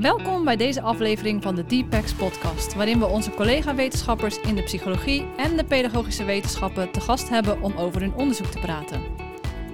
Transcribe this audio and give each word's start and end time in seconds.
Welkom 0.00 0.44
bij 0.44 0.56
deze 0.56 0.80
aflevering 0.80 1.42
van 1.42 1.54
de 1.54 1.66
Deepex 1.66 2.14
podcast, 2.14 2.74
waarin 2.74 2.98
we 2.98 3.06
onze 3.06 3.30
collega-wetenschappers 3.30 4.40
in 4.40 4.54
de 4.54 4.62
psychologie 4.62 5.26
en 5.36 5.56
de 5.56 5.64
pedagogische 5.64 6.24
wetenschappen 6.24 6.92
te 6.92 7.00
gast 7.00 7.28
hebben 7.28 7.62
om 7.62 7.76
over 7.76 8.00
hun 8.00 8.14
onderzoek 8.14 8.46
te 8.46 8.58
praten. 8.58 9.00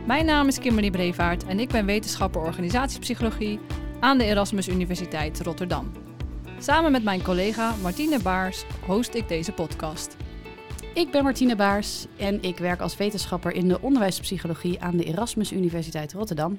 Mijn 0.07 0.27
naam 0.27 0.49
is 0.49 0.59
Kimberly 0.59 0.91
Brevaart 0.91 1.45
en 1.45 1.61
ik 1.61 1.69
ben 1.69 1.87
wetenschapper 1.87 2.41
organisatiepsychologie 2.41 3.61
aan 4.01 4.19
de 4.19 4.25
Erasmus 4.25 4.69
Universiteit 4.69 5.41
Rotterdam. 5.41 6.06
Samen 6.67 6.93
met 6.93 7.05
mijn 7.05 7.23
collega 7.23 7.77
Martine 7.77 8.19
Baars 8.19 8.65
host 8.87 9.15
ik 9.15 9.29
deze 9.29 9.53
podcast. 9.53 10.17
Ik 10.95 11.11
ben 11.11 11.23
Martine 11.23 11.57
Baars 11.57 12.07
en 12.19 12.43
ik 12.43 12.59
werk 12.59 12.81
als 12.81 12.97
wetenschapper 12.97 13.53
in 13.53 13.69
de 13.69 13.81
onderwijspsychologie 13.81 14.81
aan 14.81 14.97
de 14.97 15.05
Erasmus 15.05 15.53
Universiteit 15.53 16.13
Rotterdam. 16.13 16.59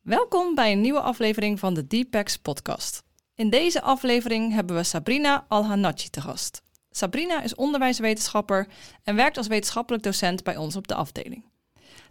Welkom 0.00 0.54
bij 0.54 0.72
een 0.72 0.80
nieuwe 0.80 1.00
aflevering 1.00 1.58
van 1.58 1.74
de 1.74 1.86
Deepex 1.86 2.36
podcast. 2.36 3.02
In 3.34 3.50
deze 3.50 3.82
aflevering 3.82 4.52
hebben 4.52 4.76
we 4.76 4.82
Sabrina 4.82 5.44
Alhanachi 5.48 6.10
te 6.10 6.20
gast. 6.20 6.62
Sabrina 6.90 7.42
is 7.42 7.54
onderwijswetenschapper 7.54 8.68
en 9.02 9.14
werkt 9.14 9.36
als 9.36 9.46
wetenschappelijk 9.46 10.02
docent 10.02 10.42
bij 10.42 10.56
ons 10.56 10.76
op 10.76 10.88
de 10.88 10.94
afdeling. 10.94 11.47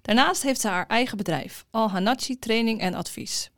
Daarnaast 0.08 0.44
heeft 0.44 0.62
ze 0.62 0.68
haar 0.68 0.88
eigen 0.88 1.18
bedrijf, 1.18 1.66
Alhanachi 1.72 2.40
Training 2.40 2.80
en 2.80 2.94
Advies. 2.94 3.52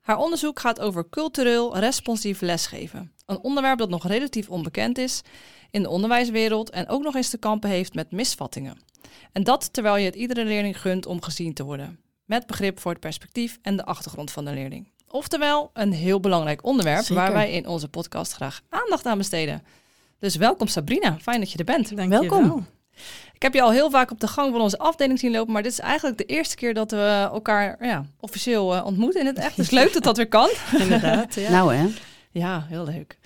Haar 0.00 0.18
onderzoek 0.18 0.60
gaat 0.60 0.80
over 0.80 1.08
cultureel 1.08 1.78
responsief 1.78 2.40
lesgeven, 2.40 3.12
een 3.26 3.38
onderwerp 3.38 3.78
dat 3.78 3.88
nog 3.88 4.06
relatief 4.06 4.48
onbekend 4.48 4.98
is 4.98 5.22
in 5.70 5.82
de 5.82 5.88
onderwijswereld 5.88 6.70
en 6.70 6.88
ook 6.88 7.02
nog 7.02 7.14
eens 7.14 7.30
te 7.30 7.38
kampen 7.38 7.70
heeft 7.70 7.94
met 7.94 8.10
misvattingen. 8.10 8.78
En 9.32 9.44
dat 9.44 9.72
terwijl 9.72 9.96
je 9.96 10.04
het 10.04 10.14
iedere 10.14 10.44
leerling 10.44 10.80
gunt 10.80 11.06
om 11.06 11.22
gezien 11.22 11.54
te 11.54 11.64
worden 11.64 12.00
met 12.24 12.46
begrip 12.46 12.80
voor 12.80 12.90
het 12.90 13.00
perspectief 13.00 13.58
en 13.62 13.76
de 13.76 13.84
achtergrond 13.84 14.30
van 14.30 14.44
de 14.44 14.52
leerling. 14.52 14.92
Oftewel, 15.08 15.70
een 15.72 15.92
heel 15.92 16.20
belangrijk 16.20 16.64
onderwerp 16.64 17.06
waar 17.06 17.32
wij 17.32 17.52
in 17.52 17.66
onze 17.66 17.88
podcast 17.88 18.32
graag 18.32 18.60
aandacht 18.68 19.06
aan 19.06 19.18
besteden. 19.18 19.62
Dus 20.18 20.36
welkom 20.36 20.66
Sabrina, 20.66 21.18
fijn 21.18 21.40
dat 21.40 21.52
je 21.52 21.58
er 21.58 21.64
bent. 21.64 21.96
Dank 21.96 22.10
welkom. 22.10 22.48
Wel. 22.48 22.64
Ik 23.32 23.42
heb 23.42 23.54
je 23.54 23.62
al 23.62 23.72
heel 23.72 23.90
vaak 23.90 24.10
op 24.10 24.20
de 24.20 24.26
gang 24.26 24.52
van 24.52 24.60
onze 24.60 24.78
afdeling 24.78 25.18
zien 25.18 25.30
lopen, 25.30 25.52
maar 25.52 25.62
dit 25.62 25.72
is 25.72 25.78
eigenlijk 25.78 26.18
de 26.18 26.24
eerste 26.24 26.56
keer 26.56 26.74
dat 26.74 26.90
we 26.90 27.28
elkaar 27.32 27.76
ja, 27.86 28.04
officieel 28.20 28.74
uh, 28.74 28.86
ontmoeten 28.86 29.20
in 29.20 29.26
het 29.26 29.38
echt. 29.38 29.56
Dus 29.56 29.70
leuk 29.70 29.92
dat 29.92 30.02
dat 30.02 30.16
weer 30.16 30.28
kan. 30.28 30.50
Inderdaad. 30.78 31.34
Ja. 31.34 31.50
Nou 31.50 31.74
hè. 31.74 31.86
Ja, 32.32 32.66
heel 32.68 32.84
leuk. 32.84 33.18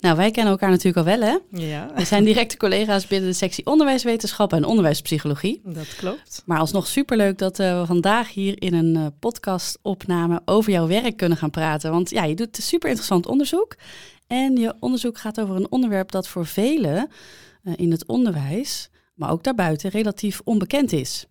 Nou, 0.00 0.16
wij 0.16 0.30
kennen 0.30 0.52
elkaar 0.52 0.70
natuurlijk 0.70 0.96
al 0.96 1.18
wel, 1.18 1.20
hè? 1.20 1.38
Ja. 1.64 1.90
We 1.94 2.04
zijn 2.04 2.24
directe 2.24 2.56
collega's 2.56 3.06
binnen 3.06 3.28
de 3.28 3.36
sectie 3.36 3.66
onderwijswetenschappen 3.66 4.58
en 4.58 4.64
onderwijspsychologie. 4.64 5.60
Dat 5.64 5.96
klopt. 5.96 6.42
Maar 6.46 6.58
alsnog 6.58 6.86
superleuk 6.86 7.38
dat 7.38 7.58
eh, 7.58 7.80
we 7.80 7.86
vandaag 7.86 8.32
hier 8.32 8.62
in 8.62 8.74
een 8.74 8.96
uh, 8.96 9.06
podcastopname 9.20 10.40
over 10.44 10.72
jouw 10.72 10.86
werk 10.86 11.16
kunnen 11.16 11.38
gaan 11.38 11.50
praten. 11.50 11.90
Want 11.90 12.10
ja, 12.10 12.24
je 12.24 12.34
doet 12.34 12.56
super 12.56 12.88
interessant 12.88 13.26
onderzoek. 13.26 13.76
En 14.26 14.56
je 14.56 14.74
onderzoek 14.80 15.18
gaat 15.18 15.40
over 15.40 15.56
een 15.56 15.70
onderwerp 15.70 16.10
dat 16.10 16.28
voor 16.28 16.46
velen 16.46 17.08
uh, 17.64 17.72
in 17.76 17.90
het 17.90 18.06
onderwijs, 18.06 18.90
maar 19.14 19.30
ook 19.30 19.44
daarbuiten, 19.44 19.90
relatief 19.90 20.40
onbekend 20.44 20.92
is. 20.92 21.26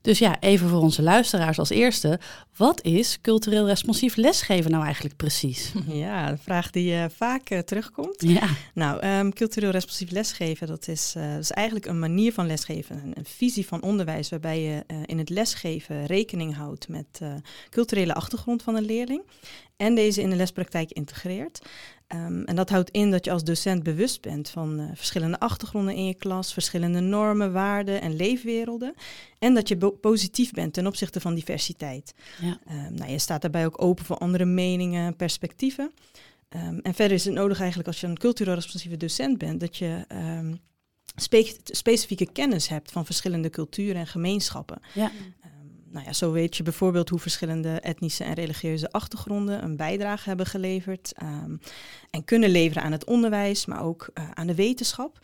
Dus 0.00 0.18
ja, 0.18 0.40
even 0.40 0.68
voor 0.68 0.80
onze 0.80 1.02
luisteraars 1.02 1.58
als 1.58 1.70
eerste. 1.70 2.20
Wat 2.56 2.82
is 2.82 3.20
cultureel 3.20 3.66
responsief 3.66 4.16
lesgeven 4.16 4.70
nou 4.70 4.84
eigenlijk 4.84 5.16
precies? 5.16 5.72
Ja, 5.88 6.30
een 6.30 6.38
vraag 6.38 6.70
die 6.70 6.92
uh, 6.92 7.04
vaak 7.16 7.50
uh, 7.50 7.58
terugkomt. 7.58 8.22
Ja. 8.22 8.48
Nou, 8.74 9.06
um, 9.06 9.32
cultureel 9.32 9.70
responsief 9.70 10.10
lesgeven, 10.10 10.66
dat 10.66 10.88
is, 10.88 11.14
uh, 11.16 11.30
dat 11.32 11.42
is 11.42 11.50
eigenlijk 11.50 11.86
een 11.86 11.98
manier 11.98 12.32
van 12.32 12.46
lesgeven, 12.46 13.02
een, 13.04 13.12
een 13.14 13.24
visie 13.24 13.66
van 13.66 13.82
onderwijs 13.82 14.28
waarbij 14.28 14.62
je 14.62 14.84
in 15.04 15.18
het 15.18 15.28
lesgeven 15.28 16.06
rekening 16.06 16.56
houdt 16.56 16.88
met 16.88 17.20
culturele 17.70 18.14
achtergrond 18.14 18.62
van 18.62 18.76
een 18.76 18.84
leerling 18.84 19.22
en 19.76 19.94
deze 19.94 20.20
in 20.20 20.30
de 20.30 20.36
lespraktijk 20.36 20.92
integreert. 20.92 21.60
Um, 22.14 22.44
en 22.44 22.56
dat 22.56 22.70
houdt 22.70 22.90
in 22.90 23.10
dat 23.10 23.24
je 23.24 23.30
als 23.30 23.44
docent 23.44 23.82
bewust 23.82 24.20
bent 24.20 24.48
van 24.48 24.80
uh, 24.80 24.86
verschillende 24.94 25.38
achtergronden 25.38 25.94
in 25.94 26.06
je 26.06 26.14
klas, 26.14 26.52
verschillende 26.52 27.00
normen, 27.00 27.52
waarden 27.52 28.00
en 28.00 28.16
leefwerelden. 28.16 28.94
En 29.38 29.54
dat 29.54 29.68
je 29.68 29.76
positief 29.76 30.52
bent 30.52 30.72
ten 30.72 30.86
opzichte 30.86 31.20
van 31.20 31.34
diversiteit. 31.34 32.14
Ja. 32.40 32.58
Um, 32.70 32.94
nou, 32.94 33.10
je 33.10 33.18
staat 33.18 33.42
daarbij 33.42 33.66
ook 33.66 33.82
open 33.82 34.04
voor 34.04 34.18
andere 34.18 34.44
meningen 34.44 35.06
en 35.06 35.16
perspectieven. 35.16 35.92
Um, 36.48 36.78
en 36.78 36.94
verder 36.94 37.16
is 37.16 37.24
het 37.24 37.34
nodig 37.34 37.58
eigenlijk 37.58 37.88
als 37.88 38.00
je 38.00 38.06
een 38.06 38.18
cultureel 38.18 38.54
responsieve 38.54 38.96
docent 38.96 39.38
bent, 39.38 39.60
dat 39.60 39.76
je 39.76 40.04
spe 41.16 41.56
specifieke 41.64 42.32
kennis 42.32 42.68
hebt 42.68 42.92
van 42.92 43.04
verschillende 43.04 43.50
culturen 43.50 43.96
en 43.96 44.06
gemeenschappen. 44.06 44.80
Ja 44.94 45.10
nou 45.90 46.04
ja, 46.06 46.12
zo 46.12 46.32
weet 46.32 46.56
je 46.56 46.62
bijvoorbeeld 46.62 47.08
hoe 47.08 47.18
verschillende 47.18 47.80
etnische 47.80 48.24
en 48.24 48.34
religieuze 48.34 48.90
achtergronden 48.90 49.64
een 49.64 49.76
bijdrage 49.76 50.28
hebben 50.28 50.46
geleverd 50.46 51.12
um, 51.22 51.60
en 52.10 52.24
kunnen 52.24 52.50
leveren 52.50 52.82
aan 52.82 52.92
het 52.92 53.04
onderwijs, 53.04 53.66
maar 53.66 53.82
ook 53.82 54.10
uh, 54.14 54.30
aan 54.30 54.46
de 54.46 54.54
wetenschap. 54.54 55.18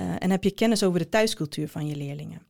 Uh, 0.00 0.14
en 0.18 0.30
heb 0.30 0.44
je 0.44 0.50
kennis 0.50 0.82
over 0.82 0.98
de 0.98 1.08
thuiscultuur 1.08 1.68
van 1.68 1.86
je 1.86 1.96
leerlingen. 1.96 2.42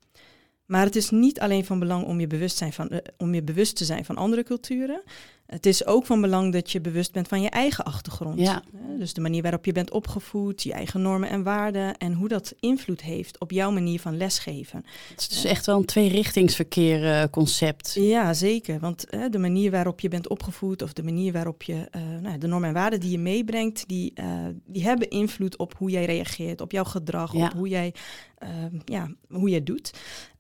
Maar 0.67 0.85
het 0.85 0.97
is 0.97 1.11
niet 1.11 1.41
alleen 1.41 1.65
van 1.65 1.79
belang 1.79 2.05
om 2.05 2.21
je, 2.21 2.51
uh, 2.63 2.99
om 3.17 3.35
je 3.35 3.43
bewust 3.43 3.77
te 3.77 3.85
zijn 3.85 4.05
van 4.05 4.17
andere 4.17 4.43
culturen. 4.43 5.03
Het 5.50 5.66
is 5.66 5.87
ook 5.87 6.06
van 6.06 6.21
belang 6.21 6.53
dat 6.53 6.71
je 6.71 6.81
bewust 6.81 7.12
bent 7.12 7.28
van 7.28 7.43
je 7.43 7.49
eigen 7.49 7.84
achtergrond. 7.84 8.38
Ja. 8.38 8.62
Dus 8.99 9.12
de 9.12 9.21
manier 9.21 9.43
waarop 9.43 9.65
je 9.65 9.72
bent 9.72 9.91
opgevoed, 9.91 10.62
je 10.62 10.72
eigen 10.72 11.03
normen 11.03 11.28
en 11.28 11.43
waarden 11.43 11.97
en 11.97 12.12
hoe 12.12 12.28
dat 12.28 12.55
invloed 12.61 13.00
heeft 13.00 13.38
op 13.38 13.50
jouw 13.50 13.71
manier 13.71 14.00
van 14.00 14.16
lesgeven. 14.16 14.84
Het 15.10 15.21
is 15.21 15.28
dus 15.28 15.44
echt 15.44 15.66
wel 15.66 15.77
een 15.77 15.84
tweerichtingsverkeer 15.84 17.03
uh, 17.03 17.22
concept. 17.31 17.94
Ja, 17.94 18.34
zeker. 18.34 18.78
Want 18.78 19.15
uh, 19.15 19.25
de 19.31 19.39
manier 19.39 19.71
waarop 19.71 20.00
je 20.00 20.09
bent 20.09 20.28
opgevoed 20.28 20.83
of 20.83 20.93
de 20.93 21.03
manier 21.03 21.33
waarop 21.33 21.62
je 21.62 21.89
uh, 21.97 22.03
nou, 22.21 22.39
de 22.39 22.47
normen 22.47 22.69
en 22.69 22.75
waarden 22.75 23.00
die 23.00 23.10
je 23.10 23.19
meebrengt, 23.19 23.89
die, 23.89 24.12
die 24.66 24.83
hebben 24.83 25.09
invloed 25.09 25.56
op 25.56 25.75
hoe 25.77 25.91
jij 25.91 26.05
reageert, 26.05 26.60
op 26.60 26.72
jouw 26.72 26.84
gedrag, 26.84 27.33
ja. 27.33 27.44
op 27.44 27.53
hoe 27.53 27.69
jij, 27.69 27.94
ja, 28.84 29.10
hoe 29.28 29.49
jij 29.50 29.62
doet. 29.62 29.93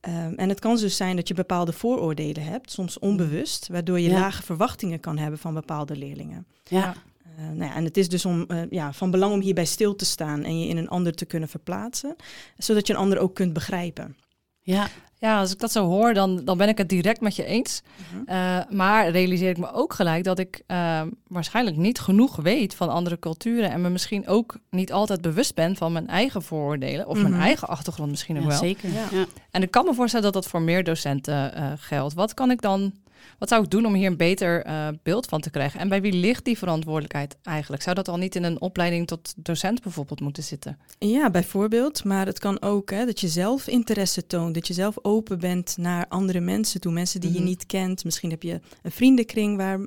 Um, 0.08 0.34
en 0.34 0.48
het 0.48 0.60
kan 0.60 0.76
dus 0.76 0.96
zijn 0.96 1.16
dat 1.16 1.28
je 1.28 1.34
bepaalde 1.34 1.72
vooroordelen 1.72 2.42
hebt, 2.42 2.70
soms 2.70 2.98
onbewust, 2.98 3.68
waardoor 3.68 4.00
je 4.00 4.08
ja. 4.08 4.18
lage 4.18 4.42
verwachtingen 4.42 4.99
kan 5.00 5.18
hebben 5.18 5.38
van 5.38 5.54
bepaalde 5.54 5.96
leerlingen. 5.96 6.46
Ja. 6.64 6.94
Uh, 7.38 7.46
nou 7.46 7.70
ja, 7.70 7.74
en 7.74 7.84
het 7.84 7.96
is 7.96 8.08
dus 8.08 8.24
om, 8.24 8.44
uh, 8.48 8.62
ja, 8.70 8.92
van 8.92 9.10
belang 9.10 9.32
om 9.32 9.40
hierbij 9.40 9.64
stil 9.64 9.96
te 9.96 10.04
staan 10.04 10.44
en 10.44 10.60
je 10.60 10.68
in 10.68 10.76
een 10.76 10.88
ander 10.88 11.14
te 11.14 11.24
kunnen 11.24 11.48
verplaatsen, 11.48 12.16
zodat 12.58 12.86
je 12.86 12.92
een 12.92 12.98
ander 12.98 13.18
ook 13.18 13.34
kunt 13.34 13.52
begrijpen. 13.52 14.16
Ja, 14.62 14.88
ja, 15.18 15.38
als 15.40 15.52
ik 15.52 15.58
dat 15.58 15.72
zo 15.72 15.86
hoor, 15.86 16.14
dan, 16.14 16.44
dan 16.44 16.58
ben 16.58 16.68
ik 16.68 16.78
het 16.78 16.88
direct 16.88 17.20
met 17.20 17.36
je 17.36 17.44
eens. 17.44 17.82
Uh-huh. 18.26 18.58
Uh, 18.58 18.76
maar 18.76 19.08
realiseer 19.08 19.50
ik 19.50 19.58
me 19.58 19.72
ook 19.72 19.92
gelijk 19.92 20.24
dat 20.24 20.38
ik 20.38 20.62
uh, 20.66 21.02
waarschijnlijk 21.26 21.76
niet 21.76 22.00
genoeg 22.00 22.36
weet 22.36 22.74
van 22.74 22.88
andere 22.88 23.18
culturen. 23.18 23.70
En 23.70 23.80
me 23.80 23.88
misschien 23.88 24.28
ook 24.28 24.56
niet 24.70 24.92
altijd 24.92 25.20
bewust 25.20 25.54
ben 25.54 25.76
van 25.76 25.92
mijn 25.92 26.08
eigen 26.08 26.42
vooroordelen. 26.42 27.06
Of 27.06 27.18
Mhm. 27.18 27.30
mijn 27.30 27.42
eigen 27.42 27.68
achtergrond 27.68 28.10
misschien 28.10 28.36
ook 28.36 28.42
ja 28.42 28.48
wel. 28.48 28.58
zeker. 28.58 28.92
Ja. 28.92 29.04
Ja. 29.12 29.26
En 29.50 29.62
ik 29.62 29.70
kan 29.70 29.84
me 29.84 29.94
voorstellen 29.94 30.32
dat 30.32 30.42
dat 30.42 30.50
voor 30.50 30.62
meer 30.62 30.84
docenten 30.84 31.54
eh, 31.54 31.72
geldt. 31.76 32.14
Wat 32.14 32.34
kan 32.34 32.50
ik 32.50 32.60
dan, 32.60 32.92
wat 33.38 33.48
zou 33.48 33.62
ik 33.64 33.70
doen 33.70 33.86
om 33.86 33.94
hier 33.94 34.06
een 34.06 34.16
beter 34.16 34.64
eh, 34.64 34.88
beeld 35.02 35.26
van 35.26 35.40
te 35.40 35.50
krijgen? 35.50 35.80
En 35.80 35.88
bij 35.88 36.00
wie 36.00 36.12
ligt 36.12 36.44
die 36.44 36.58
verantwoordelijkheid 36.58 37.36
eigenlijk? 37.42 37.82
Zou 37.82 37.94
dat 37.94 38.08
al 38.08 38.16
niet 38.16 38.36
in 38.36 38.44
een 38.44 38.60
opleiding 38.60 39.06
tot 39.06 39.34
docent 39.36 39.82
bijvoorbeeld 39.82 40.20
moeten 40.20 40.42
zitten? 40.42 40.78
Ja, 40.98 41.30
bijvoorbeeld. 41.30 42.04
Maar 42.04 42.26
het 42.26 42.38
kan 42.38 42.62
ook 42.62 42.90
hè, 42.90 43.04
dat 43.06 43.20
je 43.20 43.28
zelf 43.28 43.66
interesse 43.66 44.26
toont. 44.26 44.54
Dat 44.54 44.66
je 44.66 44.74
zelf 44.74 44.96
open 45.02 45.38
bent 45.38 45.76
naar 45.78 46.06
andere 46.08 46.40
mensen 46.40 46.80
toe. 46.80 46.92
Mensen 46.92 47.20
die 47.20 47.30
Mhm. 47.30 47.38
je 47.38 47.44
niet 47.44 47.66
kent. 47.66 48.04
Misschien 48.04 48.30
heb 48.30 48.42
je 48.42 48.60
een 48.82 48.90
vriendenkring 48.90 49.56
waar 49.56 49.78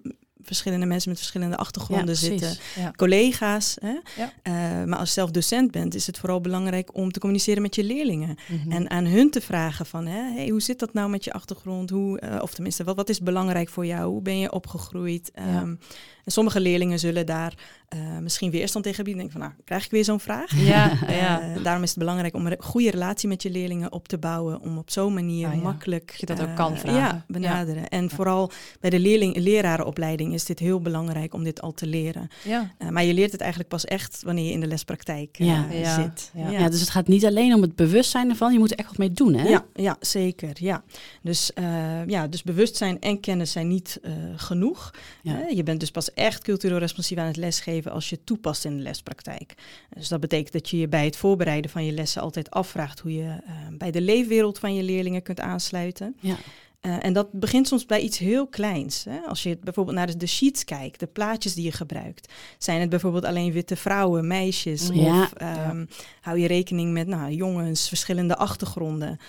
verschillende 0.44 0.86
mensen 0.86 1.10
met 1.10 1.19
verschillende 1.19 1.57
achtergronden 1.57 2.07
Ja, 2.07 2.13
zitten. 2.13 2.57
Ja. 2.75 2.92
Collega's. 2.95 3.78
Hè? 3.81 3.95
Eh, 4.44 4.54
maar 4.84 5.00
als 5.00 5.07
je 5.07 5.13
zelf 5.13 5.31
docent 5.31 5.72
bent, 5.72 5.95
is 5.95 6.07
het 6.07 6.18
vooral 6.18 6.42
belangrijk 6.42 6.90
om 6.94 7.12
te 7.12 7.19
communiceren 7.19 7.62
met 7.62 7.75
je 7.75 7.84
leerlingen. 7.84 8.36
Mhm. 8.48 8.72
En 8.72 8.90
aan 8.90 9.06
hun 9.06 9.30
te 9.30 9.42
vragen 9.42 9.86
van, 9.86 10.06
hè, 10.06 10.34
hey, 10.34 10.50
hoe 10.50 10.62
zit 10.62 10.80
dat 10.80 10.94
nou 10.94 11.10
met 11.10 11.24
je 11.24 11.34
achtergrond? 11.34 11.90
Hoe, 11.90 12.19
eh, 12.19 12.42
of 12.42 12.54
tenminste, 12.54 12.84
wat, 12.84 12.95
wat 12.95 13.10
is 13.10 13.19
belangrijk 13.19 13.69
voor 13.69 13.86
jou? 13.86 14.12
Hoe 14.12 14.22
ben 14.22 14.40
je 14.40 14.51
opgegroeid? 14.51 15.31
Ehm, 15.34 15.75
en 16.24 16.31
sommige 16.31 16.60
leerlingen 16.60 17.00
zullen 17.00 17.25
daar 17.25 17.54
eh, 17.88 18.00
misschien 18.22 18.52
weerstand 18.52 18.86
tegen 18.86 19.04
bieden. 19.04 19.22
Denken 19.24 19.40
van, 19.40 19.50
nou, 19.50 19.62
krijg 19.66 19.86
ik 19.86 19.92
weer 19.92 20.04
zo'n 20.04 20.20
vraag? 20.20 20.56
Ja, 20.56 20.92
Eh, 21.08 21.22
ja. 21.22 21.42
daarom 21.64 21.84
is 21.84 21.90
het 21.90 22.00
belangrijk 22.00 22.36
om 22.36 22.48
een 22.48 22.56
goede 22.60 22.92
relatie 22.92 23.30
met 23.30 23.44
je 23.44 23.50
leerlingen 23.50 23.92
op 23.92 24.08
te 24.08 24.18
bouwen. 24.18 24.62
Om 24.62 24.78
op 24.78 24.92
zo'n 24.92 25.14
manier 25.14 25.48
Ah, 25.48 25.56
ja. 25.56 25.62
makkelijk 25.62 26.08
Dat 26.08 26.20
je 26.20 26.25
dat 26.25 26.42
ook 26.42 26.48
eh, 26.48 26.56
kan 26.56 26.78
vragen. 26.78 27.00
Ja, 27.00 27.25
benaderen. 27.28 27.88
En 27.88 28.10
vooral 28.10 28.52
bij 28.80 28.90
de 28.90 29.00
leerling, 29.00 29.38
lerarenopleiding 29.38 30.34
is 30.34 30.46
dit 30.46 30.60
heel 30.60 30.81
belangrijk 30.81 31.34
om 31.34 31.44
dit 31.44 31.62
al 31.62 31.74
te 31.74 31.88
leren. 31.88 32.28
Ja. 32.44 32.72
Uh, 32.80 32.90
maar 32.90 33.04
je 33.04 33.14
leert 33.14 33.31
het 33.31 33.42
eigenlijk 33.42 33.70
pas 33.70 33.86
echt 33.86 34.22
wanneer 34.24 34.46
je 34.46 34.52
in 34.52 34.60
de 34.60 34.68
lespraktijk 34.68 35.40
uh, 35.40 35.60
zit. 35.96 36.31
Ja. 36.34 36.50
Ja. 36.50 36.70
dus 36.70 36.80
het 36.80 36.90
gaat 36.90 37.08
niet 37.08 37.25
alleen 37.25 37.54
om 37.54 37.62
het 37.62 37.75
bewustzijn 37.75 38.30
ervan, 38.30 38.54
je 38.54 38.60
moet 38.60 38.72
er 38.72 38.78
echt 38.78 38.88
wat 38.88 38.98
mee 38.98 39.12
doen, 39.12 39.34
hè? 39.34 39.48
Ja, 39.48 39.66
ja, 39.74 39.98
zeker. 40.00 40.52
Ja. 40.54 40.84
Dus, 41.22 41.54
eh, 41.54 42.06
ja, 42.06 42.28
dus 42.28 42.44
bewustzijn 42.44 43.00
en 43.02 43.20
kennis 43.20 43.52
zijn 43.52 43.68
niet 43.68 44.00
eh, 44.02 44.14
genoeg. 44.36 44.94
Eh, 45.24 45.34
je 45.56 45.64
bent 45.64 45.80
dus 45.80 45.92
pas 45.92 46.12
echt 46.13 46.44
cultureel 46.44 46.77
responsief 46.77 47.18
aan 47.18 47.27
het 47.27 47.38
lesgeven 47.38 47.92
als 47.92 48.10
je 48.10 48.15
het 48.15 48.25
toepast 48.25 48.65
in 48.65 48.77
de 48.77 48.83
lespraktijk. 48.83 49.54
Dus 49.89 50.07
dat 50.07 50.19
betekent 50.19 50.54
dat 50.54 50.69
je 50.69 50.77
je 50.77 50.88
bij 50.88 51.06
het 51.06 51.15
voorbereiden 51.15 51.71
van 51.71 51.86
je 51.86 51.92
lessen 51.92 52.21
altijd 52.21 52.51
afvraagt 52.51 53.00
hoe 53.00 53.13
je 53.13 53.24
eh, 53.24 53.54
bij 53.77 53.92
de 53.92 54.01
leefwereld 54.01 54.60
van 54.60 54.75
je 54.75 54.83
leerlingen 54.83 55.21
kunt 55.21 55.39
aansluiten. 55.39 56.15
Ja. 56.19 56.36
Eh, 56.83 57.06
en 57.06 57.13
dat 57.13 57.31
begint 57.31 57.68
soms 57.68 57.86
bij 57.86 58.00
iets 58.00 58.18
heel 58.18 58.48
kleins. 58.48 59.04
Hè? 59.04 59.19
Als 59.19 59.44
je 59.44 59.57
bijvoorbeeld 59.62 59.98
naar 59.98 60.07
de, 60.07 60.18
de 60.18 60.27
sheets 60.27 60.63
kijkt, 60.63 61.00
de 61.00 61.07
plaatjes 61.07 61.54
die 61.54 61.63
je 61.63 61.71
gebruikt. 61.71 62.33
Zijn 62.57 62.80
het 62.80 62.89
bijvoorbeeld 62.89 63.25
alleen 63.25 63.51
witte 63.51 63.75
vrouwen, 63.75 64.27
meisjes? 64.27 64.89
Ja. 64.94 65.21
Of 65.21 65.33
ehm, 65.33 65.86
hou 66.21 66.39
je 66.39 66.48
rekening 66.48 66.92
met 66.92 67.07
nou, 67.07 67.31
jongens, 67.31 67.88
verschillende 67.88 68.36
achtergronden? 68.36 69.19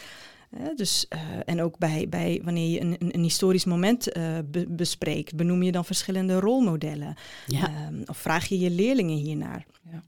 Dus, 0.76 1.06
eh, 1.08 1.20
en 1.44 1.62
ook 1.62 1.78
bij, 1.78 2.06
bij 2.08 2.40
wanneer 2.44 2.68
je 2.70 2.80
een, 2.80 2.96
een, 2.98 3.14
een 3.14 3.22
historisch 3.22 3.64
moment 3.64 4.12
eh, 4.12 4.38
be- 4.44 4.66
bespreekt, 4.68 5.36
benoem 5.36 5.62
je 5.62 5.72
dan 5.72 5.84
verschillende 5.84 6.40
rolmodellen. 6.40 7.14
Ja. 7.46 7.68
Ehm, 7.68 8.02
of 8.06 8.16
vraag 8.16 8.46
je 8.46 8.58
je 8.58 8.70
leerlingen 8.70 9.16
hiernaar. 9.16 9.66
Ja. 9.90 10.02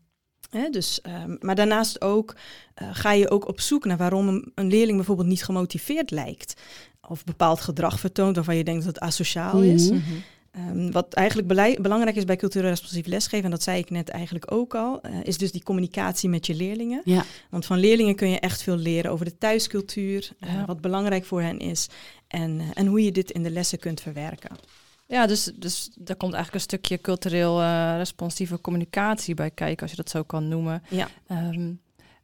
Hè, 0.50 0.68
dus, 0.68 1.00
ehm, 1.00 1.36
maar 1.40 1.54
daarnaast 1.54 2.00
ook 2.00 2.36
eh, 2.74 2.88
ga 2.92 3.12
je 3.12 3.30
ook 3.30 3.48
op 3.48 3.60
zoek 3.60 3.84
naar 3.84 3.96
waarom 3.96 4.28
een, 4.28 4.52
een 4.54 4.66
leerling 4.66 4.96
bijvoorbeeld 4.96 5.28
niet 5.28 5.44
gemotiveerd 5.44 6.10
lijkt. 6.10 6.60
Of 7.08 7.24
bepaald 7.24 7.60
gedrag 7.60 8.00
vertoont 8.00 8.34
waarvan 8.36 8.56
je 8.56 8.64
denkt 8.64 8.84
dat 8.84 8.94
het 8.94 9.04
asociaal 9.04 9.62
is. 9.62 9.90
Mhm. 9.90 10.00
Ehm, 10.56 10.90
wat 10.90 11.14
eigenlijk 11.14 11.48
belei- 11.48 11.80
belangrijk 11.80 12.16
is 12.16 12.24
bij 12.24 12.36
cultureel 12.36 12.70
responsief 12.70 13.06
lesgeven, 13.06 13.44
en 13.44 13.50
dat 13.50 13.62
zei 13.62 13.78
ik 13.78 13.90
net 13.90 14.08
eigenlijk 14.08 14.52
ook 14.52 14.74
al, 14.74 15.00
eh, 15.00 15.12
is 15.22 15.38
dus 15.38 15.52
die 15.52 15.62
communicatie 15.62 16.28
met 16.28 16.46
je 16.46 16.54
leerlingen. 16.54 17.00
Ja. 17.04 17.24
Want 17.50 17.66
van 17.66 17.78
leerlingen 17.78 18.14
kun 18.14 18.28
je 18.28 18.40
echt 18.40 18.62
veel 18.62 18.76
leren 18.76 19.10
over 19.10 19.24
de 19.24 19.38
thuiscultuur, 19.38 20.30
eh, 20.38 20.66
wat 20.66 20.80
belangrijk 20.80 21.24
voor 21.24 21.42
hen 21.42 21.58
is 21.58 21.88
en, 22.28 22.60
eh, 22.60 22.66
en 22.74 22.86
hoe 22.86 23.04
je 23.04 23.12
dit 23.12 23.30
in 23.30 23.42
de 23.42 23.50
lessen 23.50 23.78
kunt 23.78 24.00
verwerken. 24.00 24.50
Ja, 25.06 25.26
dus, 25.26 25.44
dus 25.54 25.90
daar 25.94 26.16
komt 26.16 26.34
eigenlijk 26.34 26.64
een 26.64 26.70
stukje 26.70 27.00
cultureel 27.00 27.62
responsieve 27.96 28.60
communicatie 28.60 29.34
bij 29.34 29.50
kijken, 29.50 29.82
als 29.82 29.90
je 29.90 29.96
dat 29.96 30.10
zo 30.10 30.22
kan 30.22 30.48
noemen. 30.48 30.82
Ja. 30.88 31.08
Ehm, 31.26 31.72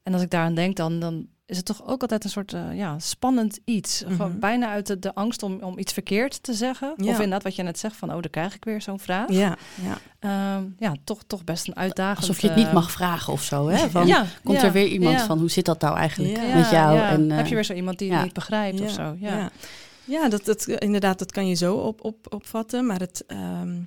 en 0.03 0.13
als 0.13 0.23
ik 0.23 0.31
daaraan 0.31 0.55
denk, 0.55 0.77
dan, 0.77 1.01
dan 1.01 1.27
is 1.47 1.57
het 1.57 1.67
toch 1.67 1.87
ook 1.87 2.03
altijd 2.03 2.25
een 2.25 2.31
soort 2.31 2.53
eh, 2.53 2.77
ja, 2.77 2.99
spannend 2.99 3.59
iets. 3.65 4.05
Gewoon 4.07 4.39
bijna 4.39 4.69
uit 4.69 4.87
de, 4.87 4.99
de 4.99 5.15
angst 5.15 5.43
om, 5.43 5.59
om 5.63 5.79
iets 5.79 5.93
verkeerd 5.93 6.43
te 6.43 6.55
zeggen. 6.55 6.95
Ja. 6.97 7.05
Of 7.05 7.13
inderdaad 7.13 7.43
wat 7.43 7.57
je 7.57 7.63
net 7.63 7.79
zegt 7.79 7.97
van, 7.97 8.09
oh, 8.09 8.21
dan 8.21 8.31
krijg 8.31 8.55
ik 8.55 8.65
weer 8.65 8.83
zo'n 8.83 8.99
vraag. 8.99 9.31
Ja, 9.31 9.57
ja. 9.75 9.99
Ehm, 10.19 10.65
ja, 10.79 10.95
toch, 11.05 11.23
toch 11.27 11.45
best 11.45 11.69
een 11.69 11.77
uitdaging. 11.77 12.19
Alsof 12.19 12.41
je 12.41 12.47
het 12.47 12.57
niet 12.57 12.73
mag 12.73 12.91
vragen 12.91 13.33
of 13.33 13.43
zo, 13.43 13.69
hè? 13.69 13.89
Van, 13.91 14.07
ja, 14.07 14.27
Komt 14.45 14.63
er 14.63 14.73
weer 14.73 14.87
iemand 14.87 15.21
van, 15.21 15.39
hoe 15.39 15.51
zit 15.51 15.65
dat 15.65 15.81
nou 15.81 15.97
eigenlijk 15.97 16.55
met 16.55 16.71
jou? 16.71 16.99
En, 16.99 17.31
eh, 17.31 17.37
Heb 17.37 17.47
je 17.47 17.55
weer 17.55 17.65
zo 17.65 17.73
iemand 17.73 17.99
die 17.99 18.13
het 18.13 18.23
niet 18.23 18.33
begrijpt 18.33 18.81
of 18.81 18.91
zo? 18.91 19.17
Ja. 19.19 19.51
Ja. 20.05 20.29
Dat, 20.29 20.45
dat, 20.45 20.67
inderdaad, 20.67 21.19
dat 21.19 21.33
kan 21.33 21.47
je 21.49 21.55
zo 21.55 21.75
op, 21.77 22.05
op, 22.05 22.27
opvatten. 22.33 22.87
Maar 22.87 23.01
het, 23.01 23.25
ehm, 23.27 23.81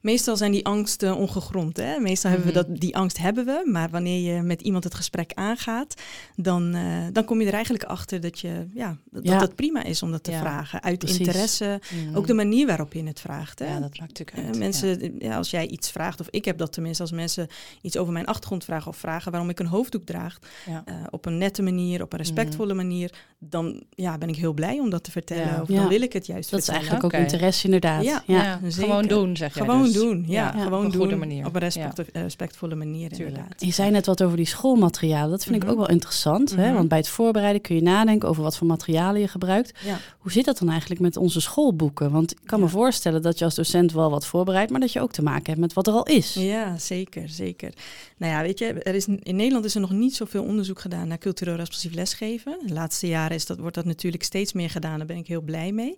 meestal 0.00 0.36
zijn 0.36 0.52
die 0.52 0.64
angsten 0.66 1.16
ongegrond. 1.16 1.76
Hè? 1.76 1.98
Meestal 1.98 2.30
hebben 2.30 2.52
we 2.52 2.58
Mhm. 2.58 2.68
dat, 2.68 2.80
die 2.80 2.96
angst 2.96 3.18
hebben 3.18 3.44
we. 3.44 3.62
Maar 3.70 3.90
wanneer 3.90 4.34
je 4.34 4.42
met 4.42 4.60
iemand 4.60 4.84
het 4.84 4.94
gesprek 4.94 5.32
aangaat, 5.34 5.94
dan, 6.36 6.74
eh, 6.74 6.82
dan 7.12 7.24
kom 7.24 7.40
je 7.40 7.46
er 7.46 7.52
eigenlijk 7.52 7.84
achter 7.84 8.20
dat 8.20 8.38
je, 8.40 8.66
ja, 8.74 8.96
dat, 9.10 9.24
Ja. 9.24 9.32
dat 9.32 9.40
het 9.40 9.54
prima 9.56 9.82
is 9.84 10.02
om 10.02 10.10
dat 10.10 10.22
te 10.22 10.30
Ja, 10.30 10.40
vragen. 10.40 10.82
Uit 10.82 10.98
precies. 10.98 11.18
interesse. 11.18 11.80
Ook 12.14 12.26
de 12.26 12.34
manier 12.34 12.66
waarop 12.66 12.92
je 12.92 13.02
het 13.04 13.20
vraagt. 13.20 13.58
Hè? 13.58 13.66
Ja, 13.66 13.72
dat 13.80 13.98
maakt 13.98 13.98
natuurlijk 14.18 14.38
Eh, 14.38 14.44
uit. 14.46 14.58
mensen, 14.58 15.14
ja. 15.18 15.36
als 15.36 15.50
jij 15.50 15.66
iets 15.68 15.90
vraagt, 15.90 16.20
of 16.20 16.26
ik 16.30 16.44
heb 16.44 16.58
dat 16.58 16.72
tenminste, 16.72 17.02
als 17.02 17.12
mensen 17.12 17.48
iets 17.82 17.96
over 17.96 18.12
mijn 18.12 18.26
achtergrond 18.26 18.64
vragen 18.64 18.90
of 18.90 18.96
vragen 18.96 19.30
waarom 19.30 19.50
ik 19.50 19.58
een 19.60 19.66
hoofddoek 19.66 20.04
draag, 20.04 20.38
eh, 20.66 20.94
op 21.10 21.26
een 21.26 21.38
nette 21.38 21.62
manier, 21.62 22.02
op 22.02 22.12
een 22.12 22.18
respectvolle 22.18 22.74
Mhm. 22.74 22.82
manier, 22.86 23.12
dan 23.38 23.82
ja, 23.90 24.18
ben 24.18 24.28
ik 24.28 24.36
heel 24.36 24.52
blij 24.52 24.78
om 24.78 24.90
dat 24.90 25.04
te 25.04 25.10
vertellen. 25.10 25.59
Ja. 25.68 25.74
Of 25.74 25.80
dan 25.80 25.88
wil 25.88 26.02
ik 26.02 26.12
het 26.12 26.26
juist 26.26 26.50
dat 26.50 26.60
is 26.60 26.68
eigenlijk 26.68 27.04
ook 27.04 27.12
interesse 27.12 27.64
inderdaad. 27.64 28.04
Ja. 28.04 28.22
Ja. 28.26 28.42
Ja, 28.42 28.58
zeker. 28.70 28.88
gewoon 28.90 29.06
doen, 29.06 29.36
zeg 29.36 29.54
jij 29.54 29.64
Gewoon 29.64 29.82
dus. 29.82 29.92
doen, 29.92 30.24
ja. 30.26 30.52
Ja, 30.56 30.62
gewoon 30.62 30.86
op 30.86 30.92
een 30.92 30.98
goede 31.00 31.16
manier. 31.16 31.46
Op 31.46 31.54
een 31.54 31.60
respect- 31.60 32.02
respectvolle 32.12 32.74
manier, 32.74 33.08
Tuurlijk. 33.08 33.28
inderdaad. 33.28 33.62
Je 33.64 33.72
zei 33.72 33.90
net 33.90 34.06
wat 34.06 34.22
over 34.22 34.36
die 34.36 34.46
schoolmaterialen. 34.46 35.30
Dat 35.30 35.42
vind 35.44 35.56
ik 35.56 35.62
Mhm. 35.62 35.70
ook 35.70 35.76
wel 35.78 35.88
interessant. 35.88 36.56
Hè? 36.56 36.66
Mhm. 36.66 36.74
Want 36.74 36.88
bij 36.88 36.98
het 36.98 37.08
voorbereiden 37.08 37.62
kun 37.62 37.74
je 37.74 37.82
nadenken 37.82 38.28
over 38.28 38.42
wat 38.42 38.56
voor 38.56 38.66
materialen 38.66 39.20
je 39.20 39.28
gebruikt. 39.28 39.78
Ja. 39.84 39.98
Hoe 40.18 40.32
zit 40.32 40.44
dat 40.44 40.58
dan 40.58 40.68
eigenlijk 40.68 41.00
met 41.00 41.16
onze 41.16 41.40
schoolboeken? 41.40 42.10
Want 42.10 42.30
ik 42.32 42.38
kan 42.44 42.60
me 42.60 42.68
voorstellen 42.68 43.22
dat 43.22 43.38
je 43.38 43.44
als 43.44 43.54
docent 43.54 43.92
wel 43.92 44.10
wat 44.10 44.26
voorbereidt, 44.26 44.70
maar 44.70 44.80
dat 44.80 44.92
je 44.92 45.00
ook 45.00 45.12
te 45.12 45.22
maken 45.22 45.46
hebt 45.46 45.58
met 45.58 45.72
wat 45.72 45.86
er 45.86 45.92
al 45.92 46.02
is. 46.06 46.34
Ja, 46.34 46.78
zeker, 46.78 47.28
zeker. 47.28 47.72
Nou 48.16 48.32
ja, 48.32 48.42
weet 48.42 48.58
je, 48.58 48.66
er 48.66 48.94
is, 48.94 49.06
in 49.22 49.36
Nederland 49.36 49.64
is 49.64 49.74
er 49.74 49.80
nog 49.80 49.90
niet 49.90 50.14
zoveel 50.16 50.42
onderzoek 50.42 50.80
gedaan 50.80 51.08
naar 51.08 51.18
cultureel 51.18 51.54
responsief 51.56 51.94
lesgeven. 51.94 52.58
De 52.66 52.72
laatste 52.72 53.06
jaren 53.06 53.36
is 53.36 53.46
dat, 53.46 53.58
wordt 53.58 53.74
dat 53.74 53.84
natuurlijk 53.84 54.22
steeds 54.22 54.52
meer 54.52 54.70
gedaan, 54.70 54.98
daar 54.98 55.06
ben 55.06 55.16
ik 55.16 55.26
heel 55.26 55.40
blij 55.40 55.49
mee. 55.50 55.96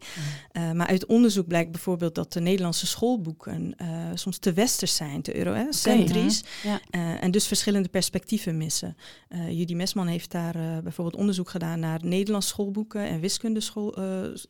Uh, 0.52 0.72
maar 0.72 0.86
uit 0.86 1.06
onderzoek 1.06 1.46
blijkt 1.46 1.70
bijvoorbeeld 1.70 2.14
dat 2.14 2.32
de 2.32 2.40
Nederlandse 2.40 2.86
schoolboeken 2.86 3.74
uh, 3.82 3.88
soms 4.14 4.38
te 4.38 4.52
westers 4.52 4.96
zijn, 4.96 5.22
te 5.22 5.36
eurocentrisch. 5.36 6.42
Ja. 6.62 6.80
Uh, 6.90 7.22
en 7.22 7.30
dus 7.30 7.46
verschillende 7.46 7.88
perspectieven 7.88 8.56
missen. 8.56 8.96
Judy 9.50 9.74
Mesman 9.74 10.06
heeft 10.06 10.30
daar 10.30 10.82
bijvoorbeeld 10.82 11.16
onderzoek 11.16 11.50
gedaan 11.50 11.80
naar 11.80 12.00
Nederlands 12.04 12.48
schoolboeken 12.48 13.08
en 13.08 13.20
wiskunde 13.20 13.60
school, 13.60 13.94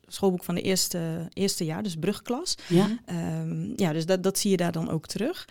schoolboek 0.06 0.44
van 0.44 0.54
de 0.54 0.60
eerste, 0.60 1.28
eerste 1.32 1.64
jaar, 1.64 1.82
dus 1.82 1.96
brugklas. 1.96 2.55
Ja, 2.69 2.98
um, 3.40 3.72
ja 3.76 3.93
dus 3.93 4.06
dat, 4.06 4.22
dat 4.22 4.38
zie 4.38 4.50
je 4.50 4.56
daar 4.56 4.72
dan 4.72 4.90
ook 4.90 5.06
terug. 5.06 5.48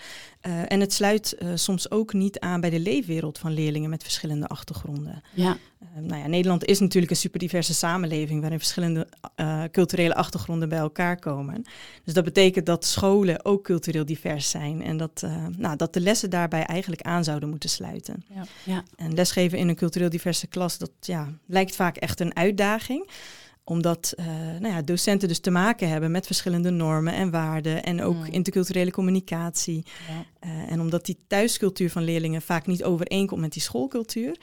En 0.68 0.80
het 0.80 0.94
sluit 0.94 1.38
soms 1.56 1.92
ook 1.92 2.14
niet 2.14 2.40
aan 2.40 2.62
bij 2.62 2.70
de 2.70 2.80
leefwereld 2.80 3.38
van 3.38 3.54
leerlingen 3.54 3.90
met 3.90 4.04
verschillende 4.04 4.48
achtergronden. 4.48 5.22
Ja. 5.34 5.58
Uh, 5.82 6.04
nou 6.04 6.22
ja, 6.22 6.28
Nederland 6.28 6.66
is 6.66 6.80
natuurlijk 6.80 7.12
een 7.12 7.18
superdiverse 7.18 7.74
samenleving 7.74 8.42
waarin 8.42 8.60
verschillende 8.60 9.08
uh, 9.42 9.64
culturele 9.72 10.16
achtergronden 10.16 10.70
bij 10.70 10.78
elkaar 10.78 11.20
komen. 11.20 11.64
Dus 12.04 12.14
dat 12.14 12.24
betekent 12.24 12.66
dat 12.66 12.86
scholen 12.86 13.46
ook 13.46 13.64
cultureel 13.64 14.06
divers 14.06 14.50
zijn 14.50 14.82
en 14.82 14.98
dat, 14.98 15.22
uh, 15.26 15.46
nou, 15.58 15.76
dat 15.76 15.94
de 15.94 16.00
lessen 16.00 16.30
daarbij 16.30 16.64
eigenlijk 16.64 17.02
aan 17.02 17.24
zouden 17.24 17.50
moeten 17.50 17.70
sluiten. 17.70 18.24
Ja. 18.34 18.44
Ja. 18.64 18.84
En 18.96 19.14
lesgeven 19.14 19.58
in 19.58 19.68
een 19.68 19.76
cultureel 19.76 20.10
diverse 20.10 20.48
klas, 20.48 20.78
dat 20.78 20.92
ja, 21.00 21.28
lijkt 21.46 21.76
vaak 21.76 21.98
echt 21.98 22.20
een 22.20 22.36
uitdaging 22.36 23.10
omdat 23.64 24.14
uh, 24.20 24.26
nou 24.60 24.68
ja, 24.68 24.82
docenten 24.82 25.28
dus 25.28 25.40
te 25.40 25.52
maken 25.52 25.90
hebben 25.90 26.12
met 26.12 26.26
verschillende 26.26 26.70
normen 26.70 27.14
en 27.14 27.32
waarden 27.32 27.84
en 27.84 28.04
ook 28.04 28.16
mm. 28.16 28.26
interculturele 28.26 28.92
communicatie. 28.92 29.86
Ja. 30.08 30.50
Uh, 30.50 30.72
en 30.72 30.80
omdat 30.80 31.06
die 31.06 31.18
thuiscultuur 31.28 31.90
van 31.90 32.04
leerlingen 32.04 32.42
vaak 32.42 32.68
niet 32.68 32.84
overeenkomt 32.84 33.42
met 33.42 33.54
die 33.54 33.62
schoolcultuur, 33.62 34.38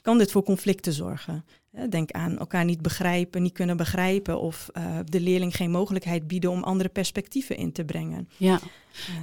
kan 0.00 0.18
dit 0.18 0.30
voor 0.30 0.42
conflicten 0.42 0.92
zorgen. 0.92 1.44
Denk 1.88 2.10
aan 2.10 2.38
elkaar 2.38 2.64
niet 2.64 2.82
begrijpen, 2.82 3.42
niet 3.42 3.52
kunnen 3.52 3.76
begrijpen 3.76 4.40
of 4.40 4.70
uh, 4.74 4.98
de 5.04 5.20
leerling 5.20 5.56
geen 5.56 5.70
mogelijkheid 5.70 6.26
bieden 6.26 6.50
om 6.50 6.62
andere 6.62 6.88
perspectieven 6.88 7.56
in 7.56 7.72
te 7.72 7.84
brengen. 7.84 8.28
Ja, 8.36 8.58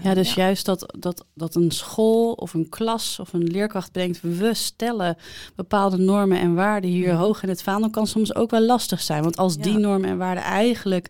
ja 0.04 0.14
dus 0.14 0.34
ja. 0.34 0.44
juist 0.44 0.66
dat, 0.66 0.94
dat, 1.00 1.26
dat 1.34 1.56
een 1.56 1.72
school 1.72 2.34
of 2.34 2.54
een 2.54 2.70
klas 2.70 3.20
of 3.20 3.34
een 3.34 3.44
leerkracht 3.44 3.92
bedenkt, 3.92 4.22
we 4.22 4.54
stellen 4.54 5.18
bepaalde 5.56 5.98
normen 5.98 6.40
en 6.40 6.56
waarden 6.56 6.90
hier 6.90 7.08
ja. 7.08 7.16
hoog 7.16 7.44
in 7.44 7.50
het 7.50 7.64
vaandel, 7.64 7.90
kan 7.90 8.08
soms 8.08 8.36
ook 8.36 8.52
wel 8.52 8.62
lastig 8.62 9.02
zijn. 9.02 9.24
Want 9.24 9.38
als 9.38 9.58
die 9.58 9.78
normen 9.78 10.10
en 10.10 10.18
waarden 10.18 10.44
eigenlijk 10.44 11.10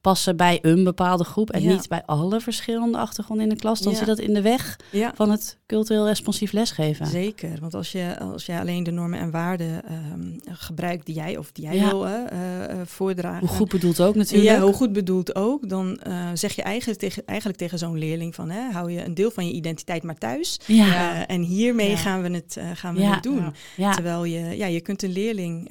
passen 0.00 0.36
bij 0.36 0.58
een 0.62 0.84
bepaalde 0.84 1.24
groep 1.24 1.50
en 1.50 1.62
ja. 1.62 1.72
niet 1.72 1.88
bij 1.88 2.02
alle 2.06 2.40
verschillende 2.40 2.98
achtergronden 2.98 3.44
in 3.44 3.54
de 3.54 3.60
klas, 3.60 3.80
dan 3.80 3.92
ja. 3.92 3.98
zit 3.98 4.06
dat 4.06 4.18
in 4.18 4.34
de 4.34 4.42
weg 4.42 4.78
ja. 4.92 5.12
van 5.14 5.30
het 5.30 5.58
cultureel 5.66 6.06
responsief 6.06 6.52
lesgeven. 6.52 7.06
Zeker, 7.06 7.58
want 7.60 7.74
als 7.74 7.92
je, 7.92 8.18
als 8.18 8.46
jij 8.46 8.60
alleen 8.60 8.82
de 8.82 8.90
normen 8.90 9.18
en 9.18 9.30
waarden 9.30 9.82
um, 10.12 10.40
gebruikt 10.44 11.06
die 11.06 11.14
jij 11.14 11.36
of 11.36 11.52
die 11.52 11.64
jij 11.64 11.88
wil 11.88 12.06
uh, 12.06 12.12
uh, 12.12 12.80
voordragen. 12.84 13.46
Hoe 13.46 13.56
goed 13.56 13.68
bedoeld 13.68 14.00
ook 14.00 14.14
natuurlijk. 14.14 14.50
Ja, 14.50 14.60
hoe 14.60 14.72
goed 14.72 14.92
bedoeld 14.92 15.34
ook. 15.34 15.68
Dan 15.68 16.00
uh, 16.06 16.28
zeg 16.34 16.52
je 16.52 16.62
eigenlijk 16.62 16.98
tegen, 16.98 17.22
eigenlijk 17.26 17.58
tegen 17.58 17.78
zo'n 17.78 17.98
leerling 17.98 18.34
van, 18.34 18.50
hè, 18.50 18.70
hou 18.70 18.92
je 18.92 19.04
een 19.04 19.14
deel 19.14 19.30
van 19.30 19.46
je 19.46 19.52
identiteit 19.52 20.02
maar 20.02 20.18
thuis. 20.18 20.60
Ja. 20.66 21.26
en 21.26 21.42
hiermee 21.42 21.96
gaan 21.96 22.22
we 22.22 22.30
het, 22.30 22.60
gaan 22.74 22.94
we 22.94 23.02
het 23.02 23.22
doen. 23.22 23.54
Terwijl 23.76 24.24
je, 24.24 24.56
ja, 24.56 24.66
je 24.66 24.80
kunt 24.80 25.02
een 25.02 25.12
leerling, 25.12 25.70